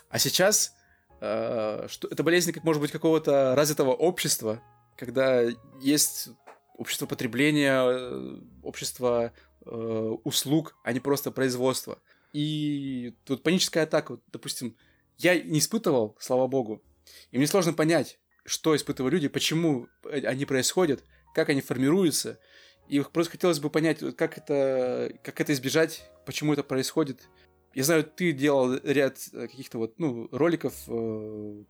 А 0.10 0.20
сейчас 0.20 0.76
э, 1.22 1.88
что, 1.90 2.08
это 2.08 2.24
болезнь, 2.24 2.52
как 2.52 2.64
может 2.64 2.82
быть, 2.82 2.92
какого-то 2.92 3.56
развитого 3.56 3.92
общества, 3.92 4.62
когда 4.98 5.44
есть 5.82 6.30
общество 6.78 7.06
потребления, 7.06 7.82
э, 7.82 8.40
общество 8.64 9.32
э, 9.66 10.16
услуг, 10.24 10.76
а 10.84 10.94
не 10.94 11.00
просто 11.00 11.32
производство. 11.32 12.00
И 12.34 13.16
тут 13.26 13.44
паническая 13.44 13.84
атака, 13.84 14.14
вот, 14.14 14.24
допустим, 14.32 14.76
я 15.18 15.40
не 15.40 15.60
испытывал, 15.60 16.16
слава 16.20 16.48
богу, 16.48 16.82
и 17.32 17.38
мне 17.38 17.48
сложно 17.48 17.74
понять, 17.74 18.20
что 18.46 18.76
испытывают 18.76 19.14
люди, 19.14 19.28
почему 19.28 19.88
они 20.04 20.46
происходят, 20.46 21.04
как 21.34 21.50
они 21.50 21.62
формируются. 21.62 22.40
И 22.88 23.00
просто 23.00 23.32
хотелось 23.32 23.60
бы 23.60 23.70
понять, 23.70 24.00
как 24.16 24.38
это, 24.38 25.14
как 25.24 25.40
это 25.40 25.54
избежать, 25.54 26.10
почему 26.26 26.54
это 26.54 26.64
происходит. 26.64 27.30
Я 27.74 27.84
знаю, 27.84 28.04
ты 28.04 28.34
делал 28.34 28.76
ряд 28.84 29.18
каких-то 29.32 29.78
вот, 29.78 29.98
ну, 29.98 30.28
роликов, 30.32 30.74
э, 30.88 31.64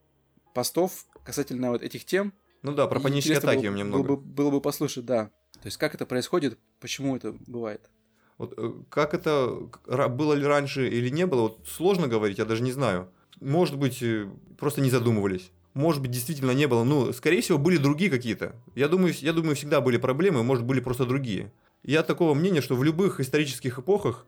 постов 0.54 1.06
касательно 1.24 1.70
вот 1.70 1.82
этих 1.82 2.04
тем. 2.06 2.34
Ну 2.62 2.74
да, 2.74 2.88
про 2.88 3.00
панические 3.00 3.38
атаки 3.38 3.62
было, 3.62 3.70
у 3.70 3.74
меня 3.74 3.86
много. 3.86 4.04
Было 4.04 4.16
бы, 4.16 4.22
было 4.22 4.52
бы 4.52 4.62
послушать, 4.62 5.06
да. 5.06 5.32
То 5.54 5.68
есть, 5.68 5.78
как 5.78 5.96
это 5.96 6.06
происходит, 6.06 6.58
почему 6.82 7.16
это 7.16 7.36
бывает. 7.48 7.90
Вот, 8.38 8.54
э, 8.58 8.74
как 8.90 9.14
это 9.14 9.70
было 9.88 10.34
ли 10.34 10.46
раньше 10.46 10.90
или 10.90 11.10
не 11.10 11.26
было, 11.26 11.44
вот 11.44 11.68
сложно 11.68 12.08
говорить, 12.08 12.40
я 12.40 12.46
даже 12.46 12.64
не 12.64 12.72
знаю 12.72 13.10
может 13.40 13.78
быть, 13.78 14.02
э, 14.02 14.28
просто 14.58 14.82
не 14.82 14.90
задумывались. 14.90 15.52
Может 15.74 16.02
быть, 16.02 16.12
действительно 16.12 16.52
не 16.52 16.68
было. 16.68 16.84
Ну, 16.84 17.12
скорее 17.14 17.42
всего, 17.42 17.58
были 17.58 17.78
другие 17.78 18.12
какие-то. 18.12 18.56
Я 18.76 18.88
думаю, 18.88 19.14
я 19.20 19.34
думаю, 19.34 19.56
всегда 19.56 19.82
были 19.82 19.98
проблемы, 19.98 20.44
может, 20.44 20.64
были 20.66 20.80
просто 20.80 21.06
другие. 21.06 21.52
Я 21.84 22.04
такого 22.04 22.34
мнения, 22.34 22.62
что 22.62 22.76
в 22.76 22.84
любых 22.84 23.20
исторических 23.20 23.80
эпохах 23.80 24.26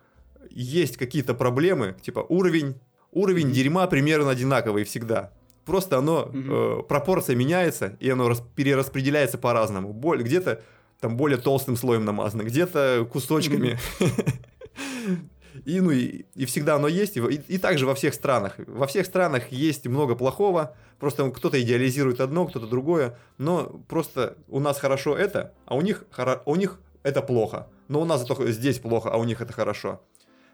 есть 0.49 0.97
какие-то 0.97 1.33
проблемы, 1.33 1.95
типа 2.01 2.25
уровень, 2.27 2.75
уровень 3.11 3.51
дерьма 3.51 3.87
примерно 3.87 4.31
одинаковый 4.31 4.83
всегда. 4.83 5.31
Просто 5.65 5.97
оно, 5.97 6.29
mm-hmm. 6.31 6.79
э, 6.79 6.83
пропорция 6.83 7.35
меняется, 7.35 7.97
и 7.99 8.09
оно 8.09 8.27
рас, 8.27 8.43
перераспределяется 8.55 9.37
по-разному. 9.37 9.93
Боль, 9.93 10.21
где-то 10.23 10.61
там 10.99 11.17
более 11.17 11.37
толстым 11.37 11.75
слоем 11.75 12.05
намазано, 12.05 12.43
где-то 12.43 13.07
кусочками. 13.11 13.79
Mm-hmm. 13.99 15.19
И, 15.63 15.79
ну, 15.79 15.91
и, 15.91 16.25
и 16.35 16.45
всегда 16.45 16.75
оно 16.75 16.87
есть, 16.87 17.17
и, 17.17 17.21
и 17.21 17.57
также 17.57 17.85
во 17.85 17.95
всех 17.95 18.13
странах. 18.13 18.55
Во 18.57 18.87
всех 18.87 19.05
странах 19.05 19.51
есть 19.51 19.87
много 19.87 20.15
плохого, 20.15 20.75
просто 20.99 21.29
кто-то 21.31 21.61
идеализирует 21.61 22.19
одно, 22.19 22.45
кто-то 22.45 22.67
другое, 22.67 23.17
но 23.37 23.81
просто 23.87 24.37
у 24.47 24.59
нас 24.59 24.79
хорошо 24.79 25.17
это, 25.17 25.53
а 25.65 25.75
у 25.75 25.81
них, 25.81 26.03
у 26.45 26.55
них 26.55 26.79
это 27.03 27.21
плохо. 27.21 27.67
Но 27.87 28.01
у 28.01 28.05
нас 28.05 28.25
только 28.25 28.51
здесь 28.51 28.79
плохо, 28.79 29.09
а 29.09 29.17
у 29.17 29.23
них 29.23 29.41
это 29.41 29.53
хорошо. 29.53 30.01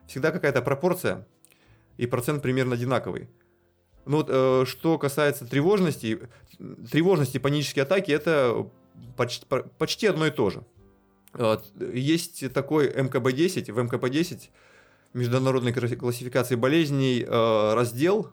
Всегда 0.08 0.32
какая-то 0.32 0.62
пропорция, 0.62 1.26
и 1.98 2.06
процент 2.06 2.42
примерно 2.42 2.76
одинаковый. 2.76 3.30
Ну 4.06 4.18
вот, 4.18 4.28
э, 4.30 4.66
что 4.66 4.98
касается 4.98 5.46
тревожности, 5.46 6.30
тревожности 6.92 7.38
панические 7.38 7.84
атаки, 7.84 8.12
это 8.12 8.68
почти, 9.16 9.46
почти 9.78 10.08
одно 10.08 10.28
и 10.28 10.32
то 10.32 10.50
же. 10.50 10.64
Есть 11.94 12.52
такой 12.54 12.90
МКБ-10, 12.90 13.72
в 13.72 13.80
МКБ-10 13.80 14.50
международной 15.14 15.74
классификации 15.74 16.56
болезней 16.56 17.26
э, 17.28 17.74
раздел 17.74 18.30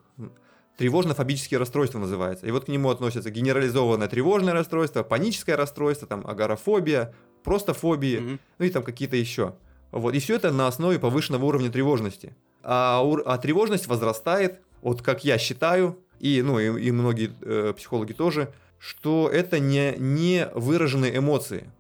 тревожно-фобические 0.79 1.59
расстройства 1.59 1.99
называется. 1.99 2.47
И 2.47 2.51
вот 2.51 2.67
к 2.67 2.69
нему 2.69 2.91
относятся 2.91 3.31
генерализованное 3.31 4.09
тревожное 4.09 4.55
расстройство, 4.55 5.03
паническое 5.03 5.57
расстройство, 5.57 6.07
там 6.07 6.25
агорафобия, 6.27 7.15
просто 7.43 7.75
фобии, 7.75 8.19
mm-hmm. 8.19 8.39
ну 8.59 8.65
и 8.65 8.71
там 8.71 8.83
какие-то 8.85 9.17
еще. 9.17 9.57
Вот. 9.91 10.15
И 10.15 10.21
все 10.21 10.37
это 10.37 10.53
на 10.53 10.69
основе 10.69 10.99
повышенного 10.99 11.45
уровня 11.45 11.71
тревожности. 11.71 12.37
А, 12.63 13.03
а 13.27 13.39
тревожность 13.39 13.89
возрастает, 13.89 14.61
вот 14.83 15.03
как 15.03 15.25
я 15.25 15.37
считаю, 15.39 15.99
и, 16.21 16.43
ну, 16.43 16.61
и, 16.61 16.87
и 16.87 16.93
многие 16.93 17.33
э, 17.43 17.73
психологи 17.77 18.13
тоже, 18.13 18.53
что 18.79 19.29
это 19.33 19.59
не, 19.59 19.95
не 19.99 20.49
выраженные 20.55 21.17
эмоции. 21.17 21.71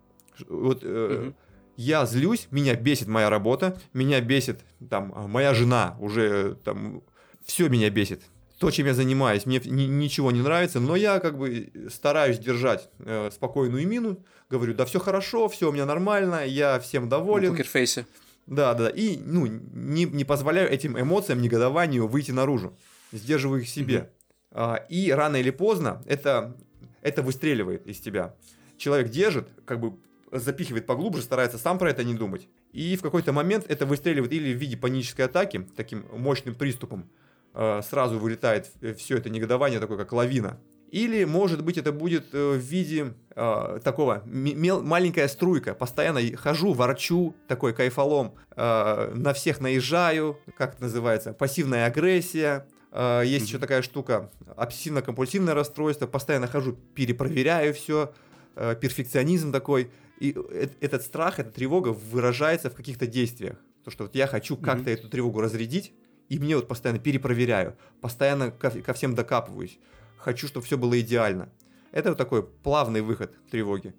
Вот, 0.48 0.80
э, 0.82 0.86
mm-hmm 0.86 1.34
я 1.78 2.04
злюсь, 2.06 2.48
меня 2.50 2.74
бесит 2.74 3.06
моя 3.06 3.30
работа, 3.30 3.80
меня 3.92 4.20
бесит 4.20 4.64
там 4.90 5.14
моя 5.30 5.54
жена, 5.54 5.96
уже 6.00 6.56
там 6.64 7.04
все 7.46 7.68
меня 7.68 7.88
бесит. 7.88 8.20
То, 8.58 8.72
чем 8.72 8.86
я 8.86 8.94
занимаюсь, 8.94 9.46
мне 9.46 9.60
ни, 9.64 9.84
ничего 9.84 10.32
не 10.32 10.42
нравится, 10.42 10.80
но 10.80 10.96
я 10.96 11.20
как 11.20 11.38
бы 11.38 11.72
стараюсь 11.88 12.40
держать 12.40 12.90
э, 12.98 13.30
спокойную 13.32 13.86
мину, 13.86 14.18
говорю, 14.50 14.74
да 14.74 14.86
все 14.86 14.98
хорошо, 14.98 15.48
все 15.48 15.68
у 15.68 15.72
меня 15.72 15.86
нормально, 15.86 16.44
я 16.44 16.80
всем 16.80 17.08
доволен. 17.08 17.52
покерфейсе. 17.52 18.06
Да, 18.48 18.74
да, 18.74 18.88
и 18.88 19.16
ну, 19.16 19.46
не, 19.46 20.04
не 20.04 20.24
позволяю 20.24 20.68
этим 20.68 21.00
эмоциям, 21.00 21.40
негодованию 21.40 22.08
выйти 22.08 22.32
наружу, 22.32 22.76
сдерживаю 23.12 23.60
их 23.60 23.68
себе. 23.68 23.94
Mm-hmm. 23.94 24.08
А, 24.50 24.74
и 24.88 25.12
рано 25.12 25.36
или 25.36 25.50
поздно 25.50 26.02
это, 26.06 26.56
это 27.02 27.22
выстреливает 27.22 27.86
из 27.86 28.00
тебя. 28.00 28.34
Человек 28.78 29.10
держит, 29.10 29.46
как 29.64 29.78
бы 29.78 29.96
запихивает 30.32 30.86
поглубже, 30.86 31.22
старается 31.22 31.58
сам 31.58 31.78
про 31.78 31.90
это 31.90 32.04
не 32.04 32.14
думать. 32.14 32.48
И 32.72 32.96
в 32.96 33.02
какой-то 33.02 33.32
момент 33.32 33.64
это 33.68 33.86
выстреливает 33.86 34.32
или 34.32 34.52
в 34.52 34.56
виде 34.56 34.76
панической 34.76 35.24
атаки, 35.24 35.66
таким 35.76 36.04
мощным 36.12 36.54
приступом, 36.54 37.08
э, 37.54 37.82
сразу 37.82 38.18
вылетает 38.18 38.70
все 38.96 39.16
это 39.16 39.30
негодование, 39.30 39.80
такое 39.80 39.98
как 39.98 40.12
лавина. 40.12 40.58
Или, 40.90 41.24
может 41.24 41.62
быть, 41.62 41.76
это 41.76 41.92
будет 41.92 42.28
э, 42.32 42.52
в 42.52 42.58
виде 42.58 43.12
э, 43.36 43.80
такого 43.84 44.22
мел- 44.24 44.82
маленькая 44.82 45.28
струйка. 45.28 45.74
Постоянно 45.74 46.20
хожу, 46.36 46.72
ворчу, 46.72 47.34
такой 47.46 47.74
кайфолом, 47.74 48.34
э, 48.56 49.12
на 49.14 49.34
всех 49.34 49.60
наезжаю, 49.60 50.38
как 50.56 50.74
это 50.74 50.84
называется, 50.84 51.34
пассивная 51.34 51.86
агрессия. 51.86 52.66
Э, 52.90 53.22
есть 53.22 53.44
mm-hmm. 53.44 53.48
еще 53.48 53.58
такая 53.58 53.82
штука, 53.82 54.30
обсессивно-компульсивное 54.56 55.52
расстройство. 55.52 56.06
Постоянно 56.06 56.46
хожу, 56.46 56.72
перепроверяю 56.94 57.74
все, 57.74 58.14
э, 58.56 58.74
перфекционизм 58.80 59.52
такой. 59.52 59.90
И 60.20 60.36
этот 60.80 61.02
страх, 61.02 61.38
эта 61.38 61.50
тревога 61.50 61.88
выражается 61.88 62.70
в 62.70 62.74
каких-то 62.74 63.06
действиях. 63.06 63.56
То, 63.84 63.90
что 63.90 64.04
вот 64.04 64.14
я 64.14 64.26
хочу 64.26 64.56
как-то 64.56 64.90
mm-hmm. 64.90 64.94
эту 64.94 65.08
тревогу 65.08 65.40
разрядить, 65.40 65.92
и 66.28 66.38
мне 66.38 66.56
вот 66.56 66.68
постоянно 66.68 67.00
перепроверяю, 67.00 67.76
постоянно 68.00 68.50
ко, 68.50 68.70
ко 68.70 68.92
всем 68.92 69.14
докапываюсь 69.14 69.78
хочу, 70.18 70.46
чтобы 70.48 70.66
все 70.66 70.76
было 70.76 71.00
идеально. 71.00 71.48
Это 71.90 72.10
вот 72.10 72.18
такой 72.18 72.42
плавный 72.42 73.00
выход 73.00 73.32
тревоги. 73.50 73.94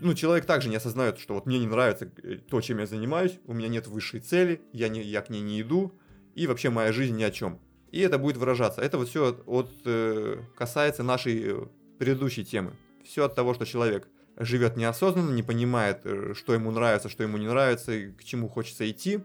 Ну, 0.00 0.14
человек 0.14 0.46
также 0.46 0.68
не 0.68 0.76
осознает, 0.76 1.18
что 1.18 1.34
вот 1.34 1.46
мне 1.46 1.58
не 1.58 1.66
нравится 1.66 2.10
э, 2.22 2.36
то, 2.36 2.60
чем 2.60 2.78
я 2.78 2.86
занимаюсь, 2.86 3.38
у 3.46 3.52
меня 3.52 3.68
нет 3.68 3.86
высшей 3.86 4.20
цели, 4.20 4.62
я, 4.72 4.88
не, 4.88 5.02
я 5.02 5.20
к 5.22 5.28
ней 5.28 5.40
не 5.40 5.60
иду, 5.60 5.92
и 6.34 6.46
вообще 6.46 6.70
моя 6.70 6.92
жизнь 6.92 7.16
ни 7.16 7.22
о 7.22 7.30
чем. 7.30 7.60
И 7.90 8.00
это 8.00 8.18
будет 8.18 8.36
выражаться. 8.36 8.80
Это 8.80 8.96
вот 8.96 9.08
все 9.08 9.30
от, 9.30 9.42
от, 9.46 9.70
э, 9.84 10.40
касается 10.56 11.02
нашей 11.02 11.42
э, 11.44 11.66
предыдущей 11.98 12.44
темы. 12.44 12.76
Все 13.04 13.24
от 13.24 13.34
того, 13.34 13.54
что 13.54 13.66
человек 13.66 14.08
живет 14.44 14.76
неосознанно, 14.76 15.32
не 15.32 15.42
понимает, 15.42 16.04
что 16.34 16.54
ему 16.54 16.70
нравится, 16.70 17.08
что 17.08 17.22
ему 17.22 17.38
не 17.38 17.46
нравится, 17.46 17.92
к 18.18 18.24
чему 18.24 18.48
хочется 18.48 18.88
идти. 18.90 19.20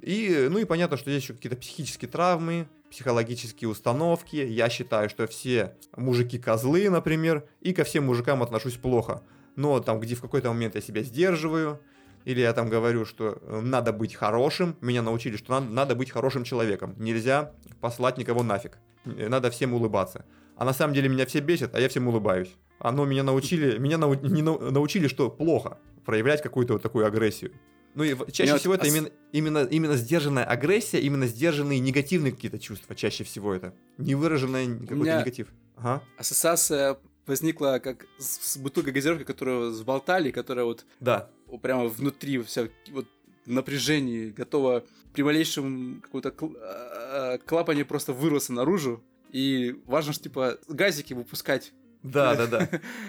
И, 0.00 0.48
ну 0.50 0.58
и 0.58 0.64
понятно, 0.64 0.96
что 0.96 1.10
есть 1.10 1.24
еще 1.24 1.34
какие-то 1.34 1.56
психические 1.56 2.08
травмы, 2.08 2.68
психологические 2.90 3.68
установки. 3.68 4.36
Я 4.36 4.68
считаю, 4.68 5.08
что 5.08 5.26
все 5.26 5.76
мужики 5.96 6.38
козлы, 6.38 6.88
например, 6.90 7.44
и 7.60 7.72
ко 7.72 7.84
всем 7.84 8.06
мужикам 8.06 8.42
отношусь 8.42 8.76
плохо. 8.76 9.22
Но 9.56 9.80
там, 9.80 10.00
где 10.00 10.14
в 10.14 10.20
какой-то 10.20 10.48
момент 10.48 10.74
я 10.74 10.80
себя 10.80 11.02
сдерживаю, 11.02 11.80
или 12.24 12.40
я 12.40 12.52
там 12.52 12.68
говорю, 12.68 13.04
что 13.04 13.38
э, 13.40 13.60
надо 13.60 13.92
быть 13.92 14.14
хорошим, 14.14 14.76
меня 14.80 15.02
научили, 15.02 15.36
что 15.36 15.52
надо, 15.52 15.72
надо 15.72 15.94
быть 15.94 16.10
хорошим 16.10 16.44
человеком. 16.44 16.94
Нельзя 16.98 17.52
послать 17.80 18.18
никого 18.18 18.42
нафиг. 18.42 18.78
Э, 19.04 19.28
надо 19.28 19.50
всем 19.50 19.72
улыбаться. 19.72 20.24
А 20.56 20.64
на 20.64 20.72
самом 20.72 20.94
деле 20.94 21.08
меня 21.08 21.24
все 21.24 21.40
бесят, 21.40 21.74
а 21.74 21.80
я 21.80 21.88
всем 21.88 22.08
улыбаюсь. 22.08 22.56
Оно 22.80 23.04
меня 23.04 23.22
научили, 23.22 23.78
меня 23.78 23.98
нау, 23.98 24.14
не 24.14 24.42
научили, 24.42 25.06
что 25.06 25.30
плохо 25.30 25.78
проявлять 26.04 26.42
какую-то 26.42 26.72
вот 26.74 26.82
такую 26.82 27.06
агрессию. 27.06 27.52
Ну 27.94 28.04
и 28.04 28.16
чаще 28.32 28.56
всего 28.56 28.74
это 28.74 28.86
ос... 28.86 28.88
именно, 28.92 29.10
именно, 29.32 29.58
именно 29.64 29.96
сдержанная 29.96 30.44
агрессия, 30.44 31.00
имменно 31.06 31.26
сдержанные 31.26 31.78
негативные 31.78 32.32
какие-то 32.32 32.58
чувства, 32.58 32.96
чаще 32.96 33.24
всего 33.24 33.52
это. 33.52 33.74
Не 33.98 34.14
выраженный 34.14 34.78
какой-то 34.86 35.20
негатив. 35.20 35.48
Ага. 35.76 36.02
Ассоциация 36.16 36.98
возникла 37.26 37.80
как 37.82 38.06
с, 38.18 38.56
бутылкой 38.56 38.92
газировки, 38.92 39.24
которую 39.24 39.72
сболтали, 39.72 40.30
которая 40.30 40.64
вот 40.64 40.86
да. 41.00 41.30
прямо 41.62 41.86
внутри 41.86 42.42
вся 42.42 42.68
вот 42.90 43.06
напряжении 43.46 44.30
готова 44.30 44.84
при 45.12 45.22
малейшем 45.22 46.00
каком-то 46.02 46.30
кл- 46.30 46.56
а, 46.60 47.38
клапане 47.38 47.84
просто 47.84 48.12
вырваться 48.12 48.52
наружу. 48.52 49.02
И 49.32 49.80
важно, 49.86 50.12
что 50.12 50.24
типа 50.24 50.58
газики 50.68 51.12
выпускать. 51.12 51.72
Да, 52.02 52.34
да, 52.34 52.46
да. 52.46 52.68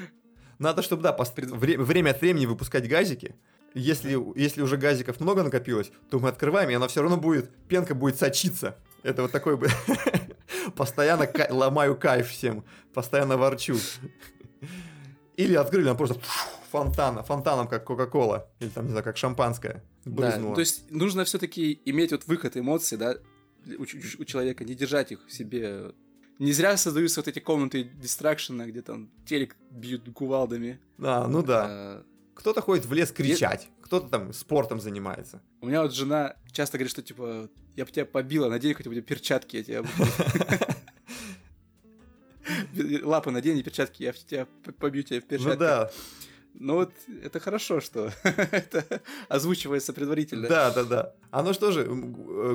Надо, 0.59 0.81
чтобы, 0.81 1.01
да, 1.01 1.13
пост... 1.13 1.37
время 1.37 2.11
от 2.11 2.21
времени 2.21 2.45
выпускать 2.45 2.87
газики, 2.87 3.35
если, 3.73 4.17
если 4.37 4.61
уже 4.61 4.77
газиков 4.77 5.19
много 5.19 5.43
накопилось, 5.43 5.91
то 6.09 6.19
мы 6.19 6.29
открываем, 6.29 6.69
и 6.69 6.73
она 6.73 6.87
все 6.87 7.01
равно 7.01 7.17
будет, 7.17 7.49
пенка 7.67 7.95
будет 7.95 8.17
сочиться. 8.17 8.77
Это 9.03 9.23
вот 9.23 9.31
такой 9.31 9.57
бы... 9.57 9.69
Постоянно 10.75 11.27
ломаю 11.49 11.95
кайф 11.97 12.29
всем, 12.29 12.63
постоянно 12.93 13.37
ворчу. 13.37 13.77
Или 15.37 15.55
открыли, 15.55 15.87
она 15.87 15.95
просто 15.95 16.19
фонтана, 16.69 17.23
фонтаном, 17.23 17.67
как 17.67 17.83
Кока-Кола. 17.85 18.47
Или 18.59 18.69
там, 18.69 18.85
не 18.85 18.91
знаю, 18.91 19.03
как 19.03 19.17
шампанское. 19.17 19.83
Да, 20.05 20.31
то 20.31 20.59
есть 20.59 20.91
нужно 20.91 21.25
все-таки 21.25 21.81
иметь 21.85 22.11
вот 22.11 22.27
выход 22.27 22.57
эмоций, 22.57 22.97
да, 22.97 23.15
у, 23.77 23.83
у 23.83 24.25
человека, 24.25 24.63
не 24.63 24.75
держать 24.75 25.11
их 25.11 25.25
в 25.25 25.31
себе. 25.31 25.91
Не 26.41 26.53
зря 26.53 26.75
создаются 26.75 27.19
вот 27.19 27.27
эти 27.27 27.37
комнаты 27.37 27.83
дистракшена, 27.83 28.65
где 28.65 28.81
там 28.81 29.11
телек 29.27 29.55
бьют 29.69 30.09
кувалдами. 30.11 30.79
А, 30.97 31.27
ну 31.27 31.43
да. 31.43 31.67
А, 31.69 32.03
кто-то 32.33 32.61
ходит 32.61 32.87
в 32.87 32.93
лес 32.93 33.11
кричать, 33.11 33.65
Я... 33.65 33.83
кто-то 33.85 34.09
там 34.09 34.33
спортом 34.33 34.79
занимается. 34.79 35.43
У 35.61 35.67
меня 35.67 35.83
вот 35.83 35.93
жена 35.93 36.35
часто 36.51 36.79
говорит, 36.79 36.89
что 36.89 37.03
типа, 37.03 37.47
я 37.75 37.85
бы 37.85 37.91
тебя 37.91 38.07
побила, 38.07 38.49
надень 38.49 38.73
хоть 38.73 38.87
бы 38.87 38.99
перчатки, 39.01 39.57
я 39.57 39.63
тебя 39.63 39.83
Лапы 43.03 43.29
надень 43.29 43.59
и 43.59 43.63
перчатки, 43.63 44.01
я 44.01 44.11
тебя 44.11 44.47
побью 44.79 45.03
тебя 45.03 45.21
в 45.21 45.25
перчатки. 45.25 45.51
Ну 45.51 45.59
да. 45.59 45.91
Ну 46.53 46.75
вот 46.75 46.91
это 47.23 47.39
хорошо, 47.39 47.79
что 47.79 48.11
это 48.23 49.01
озвучивается 49.29 49.93
предварительно. 49.93 50.47
Да, 50.47 50.71
да, 50.71 50.83
да. 50.83 51.13
А 51.31 51.43
ну 51.43 51.53
что 51.53 51.71
же, 51.71 51.85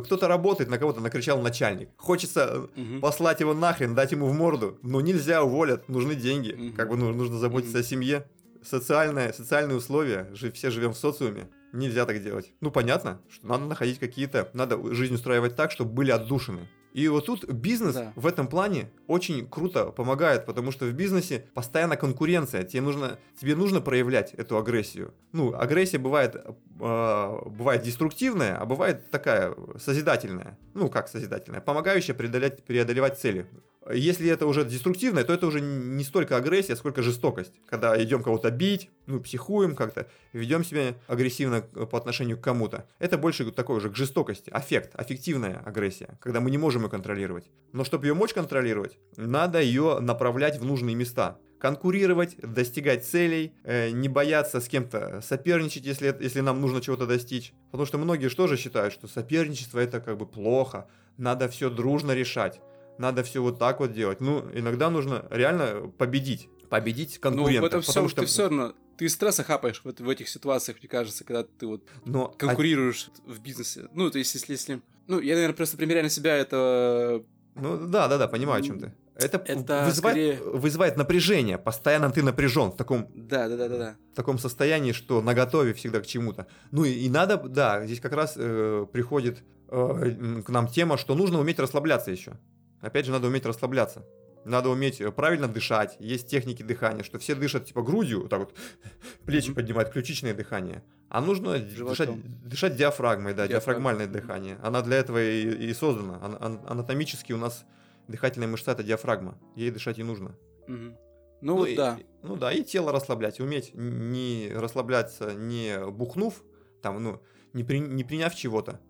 кто-то 0.04 0.28
работает, 0.28 0.70
на 0.70 0.78
кого-то 0.78 1.00
накричал 1.00 1.40
начальник. 1.40 1.88
Хочется 1.96 2.68
угу. 2.76 3.00
послать 3.00 3.40
его 3.40 3.54
нахрен, 3.54 3.94
дать 3.94 4.12
ему 4.12 4.26
в 4.26 4.34
морду. 4.34 4.78
Но 4.82 5.00
нельзя, 5.00 5.42
уволят, 5.42 5.88
нужны 5.88 6.14
деньги. 6.14 6.52
Угу. 6.52 6.76
Как 6.76 6.88
бы 6.88 6.96
ну, 6.96 7.12
нужно 7.12 7.38
заботиться 7.38 7.78
угу. 7.78 7.84
о 7.84 7.88
семье 7.88 8.26
социальные, 8.66 9.32
социальные 9.32 9.76
условия, 9.76 10.28
все 10.52 10.70
живем 10.70 10.92
в 10.92 10.96
социуме, 10.96 11.48
нельзя 11.72 12.04
так 12.04 12.22
делать. 12.22 12.52
Ну, 12.60 12.70
понятно, 12.70 13.20
что 13.30 13.46
надо 13.46 13.64
находить 13.64 13.98
какие-то, 13.98 14.50
надо 14.52 14.94
жизнь 14.94 15.14
устраивать 15.14 15.56
так, 15.56 15.70
чтобы 15.70 15.92
были 15.92 16.10
отдушины. 16.10 16.68
И 16.96 17.08
вот 17.08 17.26
тут 17.26 17.44
бизнес 17.52 17.94
да. 17.94 18.14
в 18.16 18.26
этом 18.26 18.48
плане 18.48 18.88
очень 19.06 19.46
круто 19.46 19.90
помогает, 19.90 20.46
потому 20.46 20.72
что 20.72 20.86
в 20.86 20.94
бизнесе 20.94 21.44
постоянно 21.52 21.98
конкуренция. 21.98 22.62
Тебе 22.62 22.80
нужно, 22.80 23.18
тебе 23.38 23.54
нужно 23.54 23.82
проявлять 23.82 24.32
эту 24.32 24.56
агрессию. 24.56 25.12
Ну, 25.32 25.54
агрессия 25.54 25.98
бывает, 25.98 26.36
э, 26.36 27.38
бывает 27.50 27.82
деструктивная, 27.82 28.56
а 28.56 28.64
бывает 28.64 29.10
такая 29.10 29.54
созидательная. 29.78 30.58
Ну, 30.72 30.88
как 30.88 31.08
созидательная? 31.08 31.60
Помогающая 31.60 32.14
преодолевать, 32.14 32.64
преодолевать 32.64 33.18
цели. 33.18 33.46
Если 33.92 34.28
это 34.28 34.46
уже 34.46 34.64
деструктивное, 34.64 35.24
то 35.24 35.32
это 35.32 35.46
уже 35.46 35.60
не 35.60 36.02
столько 36.04 36.36
агрессия, 36.36 36.76
сколько 36.76 37.02
жестокость. 37.02 37.52
Когда 37.66 38.02
идем 38.02 38.22
кого-то 38.22 38.50
бить, 38.50 38.90
ну, 39.06 39.20
психуем 39.20 39.76
как-то, 39.76 40.08
ведем 40.32 40.64
себя 40.64 40.94
агрессивно 41.06 41.62
по 41.62 41.98
отношению 41.98 42.38
к 42.38 42.40
кому-то. 42.40 42.86
Это 42.98 43.18
больше 43.18 43.50
такой 43.52 43.76
уже 43.76 43.90
к 43.90 43.96
жестокости, 43.96 44.50
аффект, 44.50 44.90
аффективная 44.94 45.62
агрессия, 45.64 46.18
когда 46.20 46.40
мы 46.40 46.50
не 46.50 46.58
можем 46.58 46.82
ее 46.82 46.88
контролировать. 46.88 47.50
Но 47.72 47.84
чтобы 47.84 48.06
ее 48.06 48.14
мочь 48.14 48.34
контролировать, 48.34 48.98
надо 49.16 49.60
ее 49.60 49.98
направлять 50.00 50.58
в 50.58 50.64
нужные 50.64 50.96
места 50.96 51.38
конкурировать, 51.58 52.36
достигать 52.42 53.06
целей, 53.06 53.54
э, 53.64 53.90
не 53.90 54.08
бояться 54.08 54.60
с 54.60 54.68
кем-то 54.68 55.22
соперничать, 55.22 55.86
если, 55.86 56.14
если 56.20 56.40
нам 56.40 56.60
нужно 56.60 56.82
чего-то 56.82 57.06
достичь. 57.06 57.54
Потому 57.70 57.86
что 57.86 57.98
многие 57.98 58.28
что 58.28 58.46
же 58.46 58.56
считают, 58.56 58.92
что 58.92 59.08
соперничество 59.08 59.78
это 59.78 60.00
как 60.00 60.18
бы 60.18 60.26
плохо, 60.26 60.86
надо 61.16 61.48
все 61.48 61.70
дружно 61.70 62.12
решать 62.12 62.60
надо 62.98 63.22
все 63.22 63.40
вот 63.40 63.58
так 63.58 63.80
вот 63.80 63.92
делать. 63.92 64.20
Ну, 64.20 64.44
иногда 64.52 64.90
нужно 64.90 65.26
реально 65.30 65.92
победить. 65.98 66.48
Победить 66.68 67.18
конкурента. 67.18 67.60
Ну, 67.60 67.66
это 67.66 67.80
все, 67.80 68.08
что... 68.08 68.22
ты 68.22 68.26
все 68.26 68.44
равно 68.44 68.74
ты 68.96 69.08
стресса 69.08 69.44
хапаешь 69.44 69.82
в, 69.84 70.02
в 70.02 70.08
этих 70.08 70.28
ситуациях, 70.28 70.78
мне 70.80 70.88
кажется, 70.88 71.24
когда 71.24 71.44
ты 71.44 71.66
вот 71.66 71.82
Но... 72.04 72.28
конкурируешь 72.28 73.10
а... 73.26 73.30
в 73.30 73.40
бизнесе. 73.40 73.88
Ну, 73.92 74.10
то 74.10 74.18
есть, 74.18 74.34
если, 74.34 74.52
если... 74.52 74.80
Ну, 75.06 75.20
я, 75.20 75.34
наверное, 75.34 75.56
просто 75.56 75.76
примеряю 75.76 76.04
на 76.04 76.10
себя 76.10 76.36
это... 76.36 77.22
Ну, 77.54 77.86
да, 77.86 78.08
да, 78.08 78.18
да, 78.18 78.28
понимаю, 78.28 78.62
о 78.62 78.66
чем 78.66 78.80
ты. 78.80 78.92
Это, 79.14 79.38
это 79.46 79.84
вызывает, 79.86 79.96
скорее... 79.96 80.58
вызывает 80.58 80.96
напряжение. 80.98 81.56
Постоянно 81.56 82.10
ты 82.10 82.22
напряжен 82.22 82.70
в 82.70 82.76
таком, 82.76 83.08
да, 83.14 83.48
да, 83.48 83.56
да, 83.56 83.68
да, 83.68 83.78
да. 83.78 83.96
В 84.12 84.16
таком 84.16 84.38
состоянии, 84.38 84.92
что 84.92 85.22
на 85.22 85.32
готове 85.32 85.72
всегда 85.72 86.00
к 86.00 86.06
чему-то. 86.06 86.46
Ну 86.70 86.84
и, 86.84 86.92
и 86.92 87.08
надо, 87.08 87.38
да, 87.38 87.86
здесь 87.86 88.00
как 88.00 88.12
раз 88.12 88.34
э, 88.36 88.86
приходит 88.92 89.42
э, 89.68 90.42
к 90.44 90.48
нам 90.50 90.68
тема, 90.68 90.98
что 90.98 91.14
нужно 91.14 91.40
уметь 91.40 91.58
расслабляться 91.58 92.10
еще. 92.10 92.38
Опять 92.86 93.06
же, 93.06 93.12
надо 93.12 93.26
уметь 93.26 93.44
расслабляться. 93.44 94.06
Надо 94.44 94.68
уметь 94.68 95.00
э, 95.00 95.10
правильно 95.10 95.48
дышать. 95.48 95.96
Есть 95.98 96.28
техники 96.28 96.62
дыхания, 96.62 97.02
что 97.02 97.18
все 97.18 97.34
дышат 97.34 97.66
типа 97.66 97.82
грудью, 97.82 98.20
вот 98.22 98.30
так 98.30 98.38
вот 98.38 98.54
плечи 99.24 99.50
mm-hmm. 99.50 99.54
поднимают, 99.54 99.90
ключичное 99.90 100.34
дыхание. 100.34 100.84
А 101.08 101.20
нужно 101.20 101.58
дышать, 101.58 102.10
дышать 102.44 102.76
диафрагмой, 102.76 103.34
да, 103.34 103.48
диафрагмальное 103.48 104.06
дыхание. 104.06 104.58
Она 104.62 104.82
для 104.82 104.98
этого 104.98 105.20
и, 105.20 105.70
и 105.70 105.74
создана. 105.74 106.20
Ан- 106.22 106.60
анатомически 106.64 107.32
у 107.32 107.38
нас 107.38 107.64
дыхательная 108.06 108.46
мышца 108.46 108.70
это 108.70 108.84
диафрагма. 108.84 109.36
Ей 109.56 109.72
дышать 109.72 109.98
и 109.98 110.04
нужно. 110.04 110.36
Mm-hmm. 110.68 110.96
Ну, 111.40 111.56
ну 111.58 111.64
и, 111.64 111.74
да. 111.74 111.98
Ну 112.22 112.36
да, 112.36 112.52
и 112.52 112.62
тело 112.62 112.92
расслаблять. 112.92 113.40
Уметь 113.40 113.72
не 113.74 114.52
расслабляться, 114.54 115.34
не 115.34 115.90
бухнув, 115.90 116.44
там, 116.82 117.02
ну, 117.02 117.20
не, 117.52 117.64
при, 117.64 117.78
не 117.78 118.04
приняв 118.04 118.32
чего-то, 118.34 118.80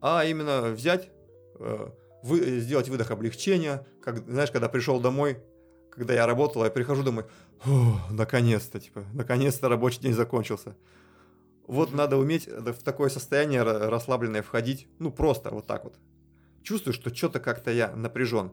а 0.00 0.24
именно 0.24 0.72
взять, 0.72 1.08
э, 1.60 1.88
вы, 2.24 2.60
сделать 2.60 2.88
выдох 2.88 3.10
облегчения. 3.10 3.86
Как, 4.02 4.18
знаешь, 4.28 4.50
когда 4.50 4.68
пришел 4.68 4.98
домой, 4.98 5.38
когда 5.90 6.14
я 6.14 6.26
работал, 6.26 6.64
я 6.64 6.70
прихожу 6.70 7.02
домой, 7.02 7.24
наконец-то, 8.10 8.80
типа, 8.80 9.04
наконец-то 9.12 9.68
рабочий 9.68 10.00
день 10.00 10.14
закончился. 10.14 10.74
Вот 11.66 11.92
надо 11.92 12.16
уметь 12.16 12.46
в 12.46 12.82
такое 12.82 13.08
состояние 13.08 13.62
расслабленное 13.62 14.42
входить, 14.42 14.88
ну 14.98 15.12
просто 15.12 15.50
вот 15.50 15.66
так 15.66 15.84
вот. 15.84 15.98
Чувствую, 16.62 16.94
что 16.94 17.14
что-то 17.14 17.40
как-то 17.40 17.70
я 17.70 17.94
напряжен. 17.94 18.52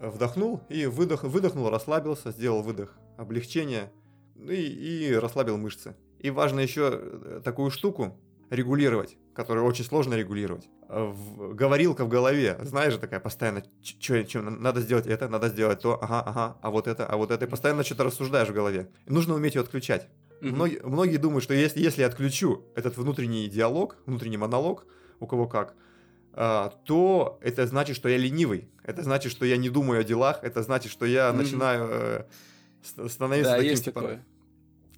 Вдохнул 0.00 0.62
и 0.68 0.86
выдох, 0.86 1.24
выдохнул, 1.24 1.68
расслабился, 1.68 2.30
сделал 2.30 2.62
выдох, 2.62 2.96
облегчение 3.18 3.92
ну 4.34 4.52
и, 4.52 4.62
и 4.62 5.14
расслабил 5.14 5.56
мышцы. 5.58 5.94
И 6.20 6.30
важно 6.30 6.60
еще 6.60 6.90
э, 6.92 7.40
такую 7.44 7.70
штуку 7.70 8.16
регулировать, 8.50 9.16
которую 9.34 9.66
очень 9.66 9.84
сложно 9.84 10.14
регулировать. 10.14 10.68
В, 10.88 11.54
говорилка 11.54 12.04
в 12.04 12.08
голове, 12.08 12.58
знаешь 12.62 12.92
же, 12.94 12.98
такая 12.98 13.20
постоянно, 13.20 13.62
что 13.82 14.40
надо 14.42 14.80
сделать 14.80 15.06
это, 15.06 15.28
надо 15.28 15.48
сделать 15.48 15.80
то, 15.80 16.02
ага, 16.02 16.20
ага, 16.20 16.56
а 16.62 16.70
вот 16.70 16.86
это, 16.86 17.06
а 17.06 17.16
вот 17.16 17.30
это, 17.30 17.44
и 17.44 17.48
постоянно 17.48 17.82
что-то 17.82 18.04
рассуждаешь 18.04 18.48
в 18.48 18.54
голове. 18.54 18.90
И 19.06 19.12
нужно 19.12 19.34
уметь 19.34 19.54
ее 19.54 19.62
отключать. 19.62 20.08
Mm-hmm. 20.40 20.52
Многие, 20.52 20.80
многие 20.84 21.16
думают, 21.16 21.42
что 21.42 21.54
если, 21.54 21.80
если 21.80 22.02
я 22.02 22.06
отключу 22.06 22.64
этот 22.74 22.96
внутренний 22.96 23.48
диалог, 23.48 23.96
внутренний 24.06 24.36
монолог, 24.36 24.86
у 25.20 25.26
кого 25.26 25.48
как, 25.48 25.74
а, 26.32 26.70
то 26.84 27.38
это 27.42 27.66
значит, 27.66 27.96
что 27.96 28.08
я 28.08 28.16
ленивый. 28.16 28.68
Это 28.82 29.02
значит, 29.02 29.32
что 29.32 29.46
я 29.46 29.56
не 29.56 29.70
думаю 29.70 30.00
о 30.00 30.04
делах. 30.04 30.40
Это 30.42 30.62
значит, 30.62 30.90
что 30.90 31.06
я 31.06 31.28
mm-hmm. 31.28 31.36
начинаю 31.36 31.88
э, 31.90 32.24
становиться 33.08 33.52
да, 33.52 33.56
таким 33.56 33.70
есть 33.70 33.84
типа. 33.84 34.00
Такое. 34.00 34.24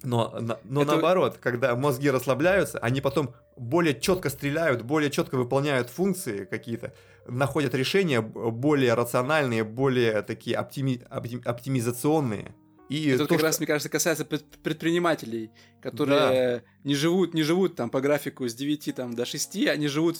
Но, 0.03 0.37
но, 0.63 0.81
это... 0.83 0.91
наоборот, 0.91 1.37
когда 1.39 1.75
мозги 1.75 2.09
расслабляются, 2.09 2.77
они 2.79 3.01
потом 3.01 3.33
более 3.55 3.99
четко 3.99 4.29
стреляют, 4.29 4.83
более 4.83 5.09
четко 5.09 5.35
выполняют 5.35 5.89
функции 5.89 6.45
какие-то, 6.45 6.93
находят 7.27 7.73
решения 7.73 8.21
более 8.21 8.93
рациональные, 8.93 9.63
более 9.63 10.21
такие 10.21 10.57
оптими, 10.57 11.01
оптимизационные. 11.09 12.53
И 12.89 13.09
это 13.09 13.23
то, 13.23 13.29
как 13.29 13.39
что... 13.39 13.47
раз, 13.47 13.59
мне 13.59 13.67
кажется, 13.67 13.89
касается 13.89 14.23
предпринимателей, 14.23 15.51
которые 15.81 16.19
да. 16.19 16.61
не 16.83 16.95
живут, 16.95 17.33
не 17.33 17.43
живут 17.43 17.75
там 17.75 17.89
по 17.89 17.99
графику 17.99 18.47
с 18.47 18.53
9 18.53 18.95
там, 18.95 19.13
до 19.13 19.25
6, 19.25 19.67
они 19.67 19.87
живут 19.87 20.17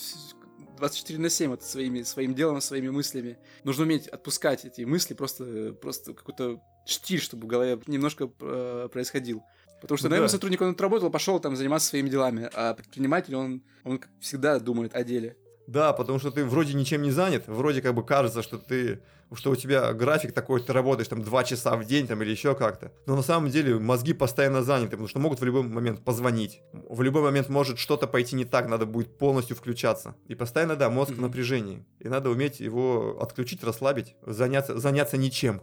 24 0.78 1.20
на 1.20 1.30
7 1.30 1.50
вот, 1.50 1.64
своими, 1.64 2.04
своим 2.04 2.34
делом, 2.34 2.62
своими 2.62 2.90
мыслями. 2.90 3.38
Нужно 3.64 3.84
уметь 3.84 4.08
отпускать 4.08 4.66
эти 4.66 4.82
мысли, 4.82 5.14
просто, 5.14 5.74
просто 5.82 6.14
какой-то 6.14 6.62
штиль, 6.86 7.22
чтобы 7.22 7.46
в 7.46 7.48
голове 7.48 7.80
немножко 7.88 8.30
э, 8.40 8.90
происходил. 8.92 9.44
Потому 9.82 9.98
что, 9.98 10.10
да. 10.10 10.28
сотрудник, 10.28 10.62
он 10.62 10.72
отработал, 10.72 11.10
пошел 11.10 11.40
там 11.40 11.56
заниматься 11.56 11.90
своими 11.90 12.10
делами, 12.10 12.50
а 12.54 12.74
предприниматель, 12.74 13.36
он, 13.36 13.62
он 13.84 14.02
всегда 14.20 14.60
думает 14.60 14.96
о 14.96 15.04
деле. 15.04 15.38
Да, 15.68 15.92
потому 15.92 16.18
что 16.18 16.32
ты 16.32 16.46
вроде 16.46 16.74
ничем 16.74 17.02
не 17.02 17.12
занят, 17.12 17.44
вроде 17.48 17.82
как 17.82 17.94
бы 17.94 18.04
кажется, 18.06 18.42
что 18.42 18.58
ты, 18.58 19.02
что 19.34 19.52
у 19.52 19.56
тебя 19.58 19.92
график 19.94 20.32
такой, 20.32 20.62
ты 20.62 20.72
работаешь 20.72 21.10
там 21.10 21.22
два 21.22 21.44
часа 21.44 21.76
в 21.76 21.84
день 21.84 22.08
там 22.08 22.24
или 22.24 22.32
еще 22.32 22.56
как-то. 22.56 22.94
Но 23.06 23.18
на 23.18 23.22
самом 23.22 23.50
деле 23.50 23.78
мозги 23.78 24.14
постоянно 24.14 24.64
заняты, 24.64 24.92
потому 24.92 25.10
что 25.10 25.20
могут 25.20 25.42
в 25.42 25.44
любой 25.44 25.64
момент 25.64 26.06
позвонить. 26.06 26.62
В 26.72 27.02
любой 27.02 27.22
момент 27.22 27.50
может 27.50 27.80
что-то 27.80 28.08
пойти 28.08 28.38
не 28.38 28.46
так, 28.46 28.70
надо 28.70 28.86
будет 28.86 29.18
полностью 29.18 29.58
включаться. 29.58 30.16
И 30.28 30.36
постоянно, 30.36 30.78
да, 30.78 30.90
мозг 30.90 31.12
mm-hmm. 31.12 31.16
в 31.16 31.22
напряжении. 31.22 31.86
И 32.00 32.08
надо 32.08 32.30
уметь 32.30 32.62
его 32.62 33.18
отключить, 33.22 33.62
расслабить, 33.62 34.16
заняться, 34.26 34.80
заняться 34.80 35.18
ничем. 35.18 35.62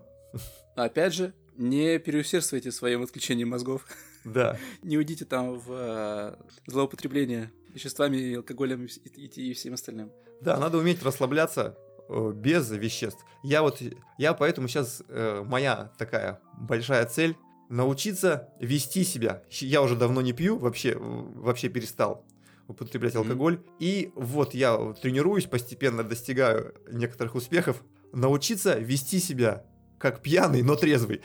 Опять 0.77 1.15
же, 1.15 1.33
не 1.57 1.99
переусердствуйте 1.99 2.71
в 2.71 2.75
своем 2.75 3.03
отключении 3.03 3.45
мозгов. 3.45 3.87
Да. 4.25 4.57
Не 4.83 4.97
уйдите 4.97 5.27
там 5.27 5.59
в 5.59 5.67
э, 5.71 6.37
злоупотребление 6.67 7.53
веществами, 7.75 8.37
алкоголем 8.37 8.87
и, 8.87 9.53
всем 9.53 9.75
остальным. 9.75 10.11
Да, 10.41 10.59
надо 10.59 10.79
уметь 10.79 11.03
расслабляться 11.03 11.77
э, 12.09 12.33
без 12.35 12.71
веществ. 12.71 13.23
Я 13.43 13.61
вот, 13.61 13.83
я 14.17 14.33
поэтому 14.33 14.67
сейчас, 14.67 15.03
э, 15.09 15.43
моя 15.45 15.93
такая 15.99 16.41
большая 16.59 17.05
цель 17.05 17.37
научиться 17.69 18.49
вести 18.61 19.05
себя. 19.05 19.43
Я 19.51 19.83
уже 19.83 19.95
давно 19.95 20.23
не 20.23 20.33
пью, 20.33 20.57
вообще, 20.57 20.97
вообще 20.97 21.69
перестал 21.69 22.25
употреблять 22.67 23.15
алкоголь. 23.15 23.57
Mm-hmm. 23.57 23.77
И 23.81 24.13
вот 24.15 24.55
я 24.55 24.95
тренируюсь, 25.03 25.45
постепенно 25.45 26.03
достигаю 26.03 26.75
некоторых 26.91 27.35
успехов. 27.35 27.83
Научиться 28.13 28.79
вести 28.79 29.19
себя 29.19 29.67
как 30.05 30.21
пьяный, 30.21 30.61
но 30.61 30.77
трезвый. 30.77 31.23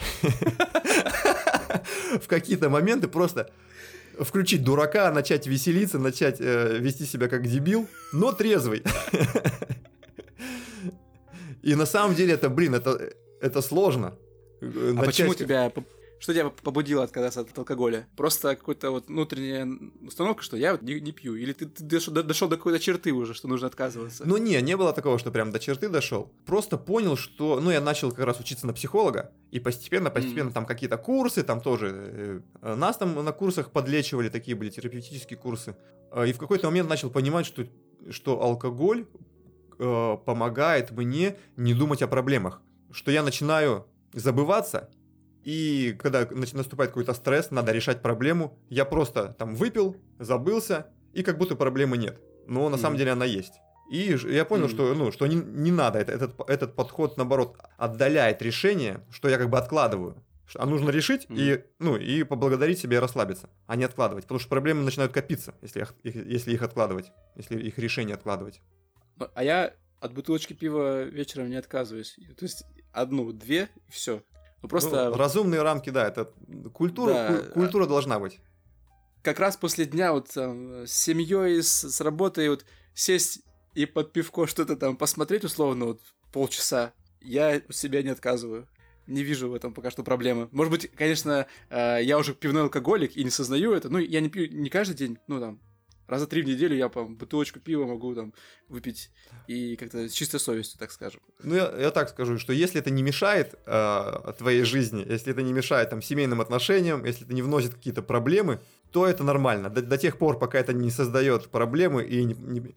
В 2.21 2.27
какие-то 2.27 2.69
моменты 2.69 3.09
просто 3.09 3.51
включить 4.17 4.63
дурака, 4.63 5.11
начать 5.11 5.47
веселиться, 5.47 5.99
начать 5.99 6.39
э, 6.39 6.77
вести 6.79 7.05
себя 7.05 7.27
как 7.27 7.45
дебил, 7.45 7.89
но 8.13 8.31
трезвый. 8.31 8.83
И 11.61 11.75
на 11.75 11.85
самом 11.85 12.15
деле 12.15 12.35
это, 12.35 12.47
блин, 12.47 12.73
это, 12.73 13.11
это 13.41 13.61
сложно. 13.61 14.15
А 14.61 14.93
начать... 14.93 15.05
почему 15.07 15.33
тебя 15.33 15.69
что 16.19 16.33
тебя 16.33 16.49
побудило 16.49 17.03
отказаться 17.03 17.41
от 17.41 17.57
алкоголя? 17.57 18.07
Просто 18.17 18.55
какая-то 18.55 18.91
вот 18.91 19.07
внутренняя 19.07 19.67
установка, 20.05 20.43
что 20.43 20.57
я 20.57 20.73
вот 20.73 20.81
не, 20.81 20.99
не 20.99 21.13
пью? 21.13 21.35
Или 21.35 21.53
ты, 21.53 21.65
ты 21.65 21.83
дошел, 21.83 22.13
дошел 22.13 22.49
до 22.49 22.57
какой-то 22.57 22.79
черты 22.79 23.13
уже, 23.13 23.33
что 23.33 23.47
нужно 23.47 23.67
отказываться? 23.67 24.23
Ну 24.25 24.37
не, 24.37 24.61
не 24.61 24.75
было 24.75 24.91
такого, 24.91 25.17
что 25.17 25.31
прям 25.31 25.51
до 25.51 25.59
черты 25.59 25.87
дошел. 25.87 26.31
Просто 26.45 26.77
понял, 26.77 27.15
что... 27.15 27.61
Ну 27.61 27.71
я 27.71 27.79
начал 27.79 28.11
как 28.11 28.25
раз 28.25 28.39
учиться 28.39 28.67
на 28.67 28.73
психолога, 28.73 29.31
и 29.51 29.59
постепенно, 29.59 30.09
постепенно 30.09 30.49
mm. 30.49 30.53
там 30.53 30.65
какие-то 30.65 30.97
курсы, 30.97 31.43
там 31.43 31.61
тоже... 31.61 32.43
Э, 32.61 32.75
нас 32.75 32.97
там 32.97 33.23
на 33.23 33.31
курсах 33.31 33.71
подлечивали, 33.71 34.27
такие 34.27 34.57
были 34.57 34.69
терапевтические 34.69 35.39
курсы. 35.39 35.77
Э, 36.11 36.27
и 36.27 36.33
в 36.33 36.37
какой-то 36.37 36.67
момент 36.67 36.89
начал 36.89 37.09
понимать, 37.09 37.45
что, 37.45 37.65
что 38.09 38.41
алкоголь 38.41 39.05
э, 39.79 40.17
помогает 40.25 40.91
мне 40.91 41.37
не 41.55 41.73
думать 41.73 42.01
о 42.01 42.07
проблемах. 42.07 42.61
Что 42.91 43.09
я 43.11 43.23
начинаю 43.23 43.85
забываться 44.13 44.89
и 45.43 45.95
когда 45.99 46.27
наступает 46.31 46.91
какой-то 46.91 47.13
стресс, 47.13 47.51
надо 47.51 47.71
решать 47.71 48.01
проблему, 48.01 48.57
я 48.69 48.85
просто 48.85 49.35
там 49.37 49.55
выпил, 49.55 49.95
забылся, 50.19 50.87
и 51.13 51.23
как 51.23 51.37
будто 51.37 51.55
проблемы 51.55 51.97
нет. 51.97 52.19
Но 52.47 52.67
на 52.69 52.75
mm. 52.75 52.79
самом 52.79 52.97
деле 52.97 53.11
она 53.11 53.25
есть. 53.25 53.53
И 53.89 54.15
я 54.27 54.45
понял, 54.45 54.65
mm. 54.65 54.69
что, 54.69 54.93
ну, 54.93 55.11
что 55.11 55.27
не, 55.27 55.35
не 55.35 55.71
надо, 55.71 55.99
это, 55.99 56.11
этот, 56.11 56.49
этот 56.49 56.75
подход, 56.75 57.17
наоборот, 57.17 57.57
отдаляет 57.77 58.41
решение, 58.41 59.05
что 59.11 59.29
я 59.29 59.37
как 59.37 59.49
бы 59.49 59.57
откладываю. 59.57 60.23
А 60.55 60.65
нужно 60.65 60.89
решить 60.89 61.27
mm. 61.29 61.35
и, 61.37 61.63
ну, 61.79 61.95
и 61.95 62.23
поблагодарить 62.23 62.79
себя 62.79 62.97
и 62.97 62.99
расслабиться, 62.99 63.49
а 63.67 63.75
не 63.75 63.83
откладывать. 63.83 64.25
Потому 64.25 64.39
что 64.39 64.49
проблемы 64.49 64.83
начинают 64.83 65.13
копиться, 65.13 65.55
если 65.61 65.81
их, 65.81 65.93
если 66.03 66.53
их 66.53 66.61
откладывать, 66.61 67.11
если 67.35 67.59
их 67.59 67.77
решение 67.77 68.15
откладывать. 68.15 68.61
А 69.33 69.43
я 69.43 69.73
от 69.99 70.13
бутылочки 70.13 70.53
пива 70.53 71.03
вечером 71.03 71.49
не 71.49 71.55
отказываюсь. 71.55 72.15
То 72.37 72.45
есть 72.45 72.63
одну, 72.91 73.31
две, 73.31 73.69
и 73.87 73.91
все. 73.91 74.23
Ну, 74.61 74.69
просто... 74.69 75.09
Ну, 75.09 75.17
разумные 75.17 75.61
рамки, 75.61 75.89
да, 75.89 76.07
это 76.07 76.31
культура, 76.73 77.13
да. 77.13 77.37
культура 77.53 77.85
должна 77.85 78.19
быть. 78.19 78.39
Как 79.21 79.39
раз 79.39 79.57
после 79.57 79.85
дня 79.85 80.13
вот 80.13 80.29
там, 80.29 80.85
с 80.85 80.91
семьей, 80.91 81.61
с, 81.61 81.89
с 81.89 82.01
работой, 82.01 82.49
вот 82.49 82.65
сесть 82.93 83.41
и 83.75 83.85
под 83.85 84.11
пивко 84.11 84.47
что-то 84.47 84.75
там 84.75 84.97
посмотреть 84.97 85.43
условно 85.43 85.85
вот 85.85 86.01
полчаса, 86.31 86.93
я 87.21 87.61
у 87.67 87.71
себя 87.71 88.01
не 88.03 88.09
отказываю. 88.09 88.67
Не 89.07 89.23
вижу 89.23 89.49
в 89.49 89.55
этом 89.55 89.73
пока 89.73 89.89
что 89.89 90.03
проблемы. 90.03 90.49
Может 90.51 90.71
быть, 90.71 90.91
конечно, 90.91 91.47
э, 91.69 91.99
я 92.03 92.19
уже 92.19 92.35
пивной 92.35 92.63
алкоголик 92.63 93.17
и 93.17 93.23
не 93.23 93.31
сознаю 93.31 93.73
это. 93.73 93.89
Ну, 93.89 93.97
я 93.97 94.21
не 94.21 94.29
пью 94.29 94.47
не 94.51 94.69
каждый 94.69 94.93
день, 94.93 95.17
ну 95.25 95.39
там, 95.39 95.59
раза 96.09 96.27
три 96.27 96.41
в 96.41 96.45
неделю 96.45 96.75
я 96.75 96.89
по 96.89 97.05
бутылочку 97.05 97.59
пива 97.59 97.85
могу 97.85 98.13
там 98.15 98.33
выпить 98.67 99.11
и 99.47 99.75
как-то 99.75 100.09
с 100.09 100.11
чистой 100.11 100.39
совестью, 100.39 100.79
так 100.79 100.91
скажем. 100.91 101.21
Ну, 101.43 101.55
я, 101.55 101.73
я 101.77 101.91
так 101.91 102.09
скажу, 102.09 102.37
что 102.37 102.53
если 102.53 102.79
это 102.79 102.89
не 102.89 103.03
мешает 103.03 103.55
э, 103.65 104.33
твоей 104.37 104.63
жизни, 104.63 105.05
если 105.07 105.31
это 105.31 105.41
не 105.41 105.53
мешает 105.53 105.89
там 105.89 106.01
семейным 106.01 106.41
отношениям, 106.41 107.05
если 107.05 107.25
это 107.25 107.33
не 107.33 107.41
вносит 107.41 107.73
какие-то 107.73 108.01
проблемы, 108.01 108.59
то 108.91 109.07
это 109.07 109.23
нормально. 109.23 109.69
До, 109.69 109.81
до 109.81 109.97
тех 109.97 110.17
пор, 110.17 110.39
пока 110.39 110.59
это 110.59 110.73
не 110.73 110.91
создает 110.91 111.49
проблемы 111.49 112.03
и 112.03 112.23
не, 112.23 112.33
не, 112.33 112.75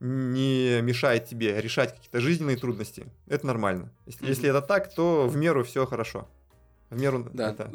не 0.00 0.80
мешает 0.82 1.26
тебе 1.26 1.60
решать 1.60 1.94
какие-то 1.94 2.20
жизненные 2.20 2.56
трудности, 2.56 3.06
это 3.28 3.46
нормально. 3.46 3.92
Если, 4.06 4.24
mm-hmm. 4.24 4.28
если 4.28 4.50
это 4.50 4.62
так, 4.62 4.94
то 4.94 5.28
в 5.28 5.36
меру 5.36 5.64
все 5.64 5.86
хорошо. 5.86 6.28
В 6.90 7.00
меру 7.00 7.28
да. 7.32 7.50
это... 7.50 7.72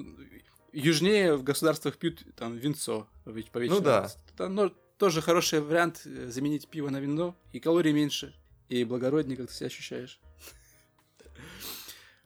Южнее 0.74 1.36
в 1.36 1.44
государствах 1.44 1.98
пьют 1.98 2.24
там 2.36 2.56
винцо 2.56 3.08
по 3.24 3.60
Ну 3.60 3.80
да. 3.80 4.10
Там, 4.36 4.54
ну, 4.54 4.74
тоже 4.98 5.22
хороший 5.22 5.62
вариант 5.62 6.02
э, 6.06 6.30
заменить 6.30 6.68
пиво 6.68 6.90
на 6.90 7.00
вино, 7.00 7.36
и 7.52 7.60
калорий 7.60 7.94
меньше, 7.94 8.36
и 8.70 8.84
благороднее 8.84 9.38
как 9.38 9.48
ты 9.48 9.54
себя 9.54 9.68
ощущаешь. 9.68 10.20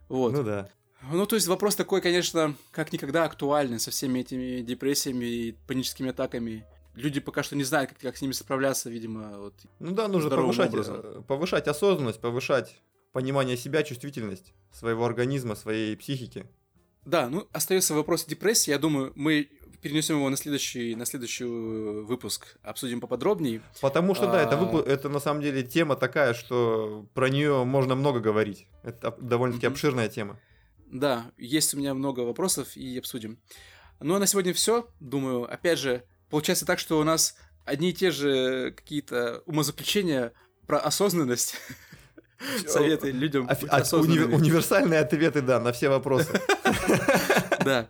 Вот. 0.09 0.33
Ну 0.33 0.43
да. 0.43 0.69
Ну, 1.09 1.25
то 1.25 1.35
есть 1.35 1.47
вопрос 1.47 1.75
такой, 1.75 2.01
конечно, 2.01 2.55
как 2.71 2.91
никогда 2.93 3.23
актуальный 3.23 3.79
со 3.79 3.91
всеми 3.91 4.19
этими 4.19 4.61
депрессиями 4.61 5.25
и 5.25 5.51
паническими 5.67 6.09
атаками. 6.09 6.65
Люди 6.95 7.21
пока 7.21 7.43
что 7.43 7.55
не 7.55 7.63
знают, 7.63 7.91
как, 7.91 7.99
как 7.99 8.17
с 8.17 8.21
ними 8.21 8.33
справляться, 8.33 8.89
видимо. 8.89 9.39
Вот, 9.39 9.53
ну 9.79 9.91
да, 9.91 10.09
нужно 10.09 10.29
повышать, 10.29 10.73
э, 10.73 11.21
повышать 11.27 11.67
осознанность, 11.67 12.19
повышать 12.19 12.77
понимание 13.13 13.57
себя, 13.57 13.83
чувствительность 13.83 14.53
своего 14.71 15.05
организма, 15.05 15.55
своей 15.55 15.95
психики. 15.95 16.45
Да, 17.05 17.29
ну 17.29 17.47
остается 17.51 17.95
вопрос 17.95 18.25
депрессии. 18.25 18.71
Я 18.71 18.77
думаю, 18.77 19.11
мы 19.15 19.49
перенесем 19.81 20.17
его 20.17 20.29
на 20.29 20.37
следующий, 20.37 20.95
на 20.95 21.05
следующий 21.05 21.43
э, 21.43 22.01
выпуск, 22.03 22.57
обсудим 22.61 23.01
поподробнее. 23.01 23.61
Потому 23.81 24.15
что, 24.15 24.29
а... 24.29 24.33
да, 24.33 24.41
это, 24.41 24.57
вып... 24.57 24.87
это 24.87 25.09
на 25.09 25.19
самом 25.19 25.41
деле 25.41 25.63
тема 25.63 25.95
такая, 25.95 26.33
что 26.33 27.05
про 27.13 27.29
нее 27.29 27.63
можно 27.63 27.95
много 27.95 28.19
говорить. 28.19 28.67
Это 28.83 29.15
довольно-таки 29.19 29.65
mm-hmm. 29.65 29.71
обширная 29.71 30.09
тема. 30.09 30.39
Да, 30.87 31.31
есть 31.37 31.73
у 31.73 31.77
меня 31.77 31.93
много 31.93 32.21
вопросов 32.21 32.75
и 32.75 32.97
обсудим. 32.97 33.39
Ну 33.99 34.15
а 34.15 34.19
на 34.19 34.27
сегодня 34.27 34.53
все. 34.53 34.87
Думаю, 34.99 35.51
опять 35.51 35.79
же, 35.79 36.03
получается 36.29 36.65
так, 36.65 36.79
что 36.79 36.99
у 36.99 37.03
нас 37.03 37.35
одни 37.65 37.89
и 37.89 37.93
те 37.93 38.11
же 38.11 38.71
какие-то 38.71 39.41
умозаключения 39.45 40.33
про 40.67 40.79
осознанность. 40.79 41.55
Советы 42.67 43.11
людям. 43.11 43.47
Универсальные 43.47 44.99
ответы, 44.99 45.41
да, 45.41 45.59
на 45.59 45.71
все 45.71 45.89
вопросы. 45.89 46.39
Да. 47.63 47.87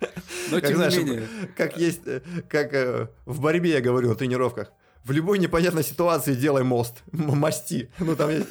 Но 0.52 0.60
тем 0.60 0.80
не 0.80 0.97
менее. 0.97 1.28
Как 1.56 1.78
есть, 1.78 2.02
э, 2.06 2.22
как 2.49 2.74
э, 2.74 3.08
в 3.26 3.41
борьбе 3.41 3.72
я 3.72 3.82
говорю 3.82 4.10
на 4.10 4.16
тренировках. 4.16 4.72
В 5.04 5.12
любой 5.12 5.39
непонятной 5.39 5.84
ситуации 5.84 6.36
делай 6.36 6.64
мост. 6.64 7.02
Мости. 7.12 7.89
Ну, 7.99 8.16
там 8.16 8.30
есть 8.30 8.47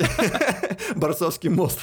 борцовский 0.97 1.49
мост. 1.51 1.79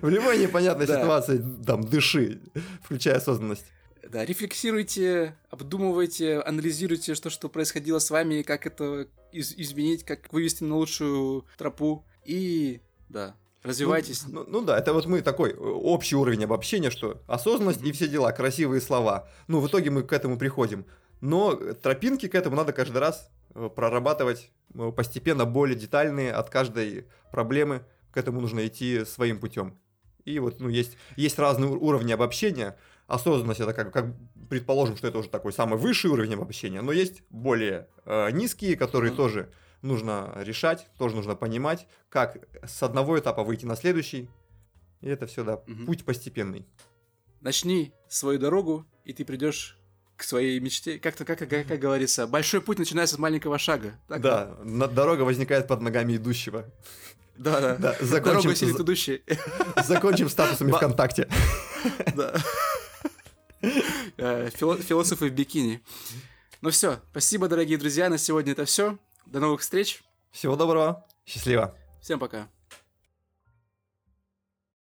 В 0.00 0.08
любой 0.08 0.38
непонятной 0.38 0.86
ситуации 0.86 1.44
там 1.66 1.82
дыши, 1.84 2.40
включая 2.82 3.16
осознанность. 3.16 3.66
Да, 4.10 4.24
рефлексируйте, 4.24 5.34
обдумывайте, 5.50 6.38
анализируйте, 6.40 7.14
что, 7.14 7.30
что 7.30 7.48
происходило 7.48 7.98
с 7.98 8.10
вами, 8.10 8.42
как 8.42 8.66
это 8.66 9.08
из- 9.32 9.54
изменить, 9.56 10.04
как 10.04 10.32
вывести 10.32 10.62
на 10.62 10.76
лучшую 10.76 11.46
тропу. 11.58 12.04
И, 12.24 12.80
да, 13.08 13.34
развивайтесь. 13.64 14.24
Ну, 14.28 14.44
ну, 14.44 14.60
ну 14.60 14.66
да, 14.66 14.78
это 14.78 14.92
вот 14.92 15.06
мы 15.06 15.22
такой 15.22 15.50
э, 15.50 15.56
общий 15.56 16.14
уровень 16.14 16.44
обобщения, 16.44 16.90
что 16.90 17.20
осознанность 17.26 17.82
и 17.82 17.92
все 17.92 18.06
дела, 18.06 18.30
красивые 18.30 18.80
слова. 18.80 19.28
Ну, 19.48 19.60
в 19.60 19.66
итоге 19.66 19.90
мы 19.90 20.02
к 20.02 20.12
этому 20.12 20.38
приходим. 20.38 20.84
Но 21.20 21.54
тропинки 21.54 22.28
к 22.28 22.34
этому 22.34 22.56
надо 22.56 22.72
каждый 22.72 22.98
раз 22.98 23.30
э, 23.54 23.70
прорабатывать 23.74 24.50
э, 24.74 24.92
постепенно, 24.94 25.46
более 25.46 25.76
детальные 25.76 26.32
от 26.32 26.50
каждой 26.50 27.06
проблемы. 27.32 27.84
К 28.12 28.18
этому 28.18 28.40
нужно 28.40 28.66
идти 28.66 29.04
своим 29.04 29.40
путем. 29.40 29.76
И 30.24 30.38
вот, 30.38 30.60
ну, 30.60 30.68
есть, 30.68 30.96
есть 31.16 31.38
разные 31.38 31.70
уровни 31.70 32.12
обобщения. 32.12 32.76
Осознанность 33.06 33.60
это 33.60 33.72
как, 33.72 33.92
как 33.92 34.14
предположим, 34.48 34.96
что 34.96 35.08
это 35.08 35.18
уже 35.18 35.28
такой 35.28 35.52
самый 35.52 35.78
высший 35.78 36.10
уровень 36.10 36.34
обобщения, 36.34 36.80
но 36.80 36.92
есть 36.92 37.22
более 37.28 37.88
э, 38.04 38.30
низкие, 38.30 38.76
которые 38.76 39.12
mm-hmm. 39.12 39.16
тоже 39.16 39.50
нужно 39.84 40.32
решать, 40.36 40.86
тоже 40.98 41.14
нужно 41.14 41.36
понимать, 41.36 41.86
как 42.08 42.38
с 42.66 42.82
одного 42.82 43.18
этапа 43.18 43.44
выйти 43.44 43.66
на 43.66 43.76
следующий. 43.76 44.28
И 45.00 45.08
это 45.08 45.26
все, 45.26 45.44
да, 45.44 45.56
угу. 45.56 45.84
путь 45.86 46.04
постепенный. 46.04 46.66
Начни 47.40 47.92
свою 48.08 48.38
дорогу, 48.38 48.86
и 49.04 49.12
ты 49.12 49.24
придешь 49.24 49.78
к 50.16 50.22
своей 50.22 50.58
мечте. 50.60 50.98
Как-то, 50.98 51.24
как, 51.24 51.38
как, 51.38 51.48
как 51.48 51.78
говорится, 51.78 52.26
большой 52.26 52.60
путь 52.62 52.78
начинается 52.78 53.16
с 53.16 53.18
маленького 53.18 53.58
шага. 53.58 53.92
Так? 54.08 54.20
Да, 54.22 54.56
на, 54.62 54.88
дорога 54.88 55.22
возникает 55.22 55.68
под 55.68 55.82
ногами 55.82 56.16
идущего. 56.16 56.64
Да, 57.36 57.60
да. 57.60 57.76
да 57.76 57.96
закончим, 58.00 58.42
дорога 58.42 58.54
сидит 58.56 58.80
идущий. 58.80 59.22
Закончим 59.84 60.28
статусами 60.28 60.72
ВКонтакте. 60.72 61.28
Да. 62.14 62.34
Э, 64.16 64.50
философы 64.50 65.28
в 65.28 65.32
бикини. 65.32 65.82
Ну 66.60 66.70
все, 66.70 67.00
спасибо, 67.10 67.48
дорогие 67.48 67.76
друзья, 67.76 68.08
на 68.08 68.16
сегодня 68.16 68.52
это 68.52 68.64
все. 68.64 68.98
До 69.26 69.40
новых 69.40 69.60
встреч. 69.60 70.02
Всего 70.30 70.56
доброго. 70.56 71.06
Счастливо. 71.24 71.76
Всем 72.00 72.18
пока. 72.18 72.48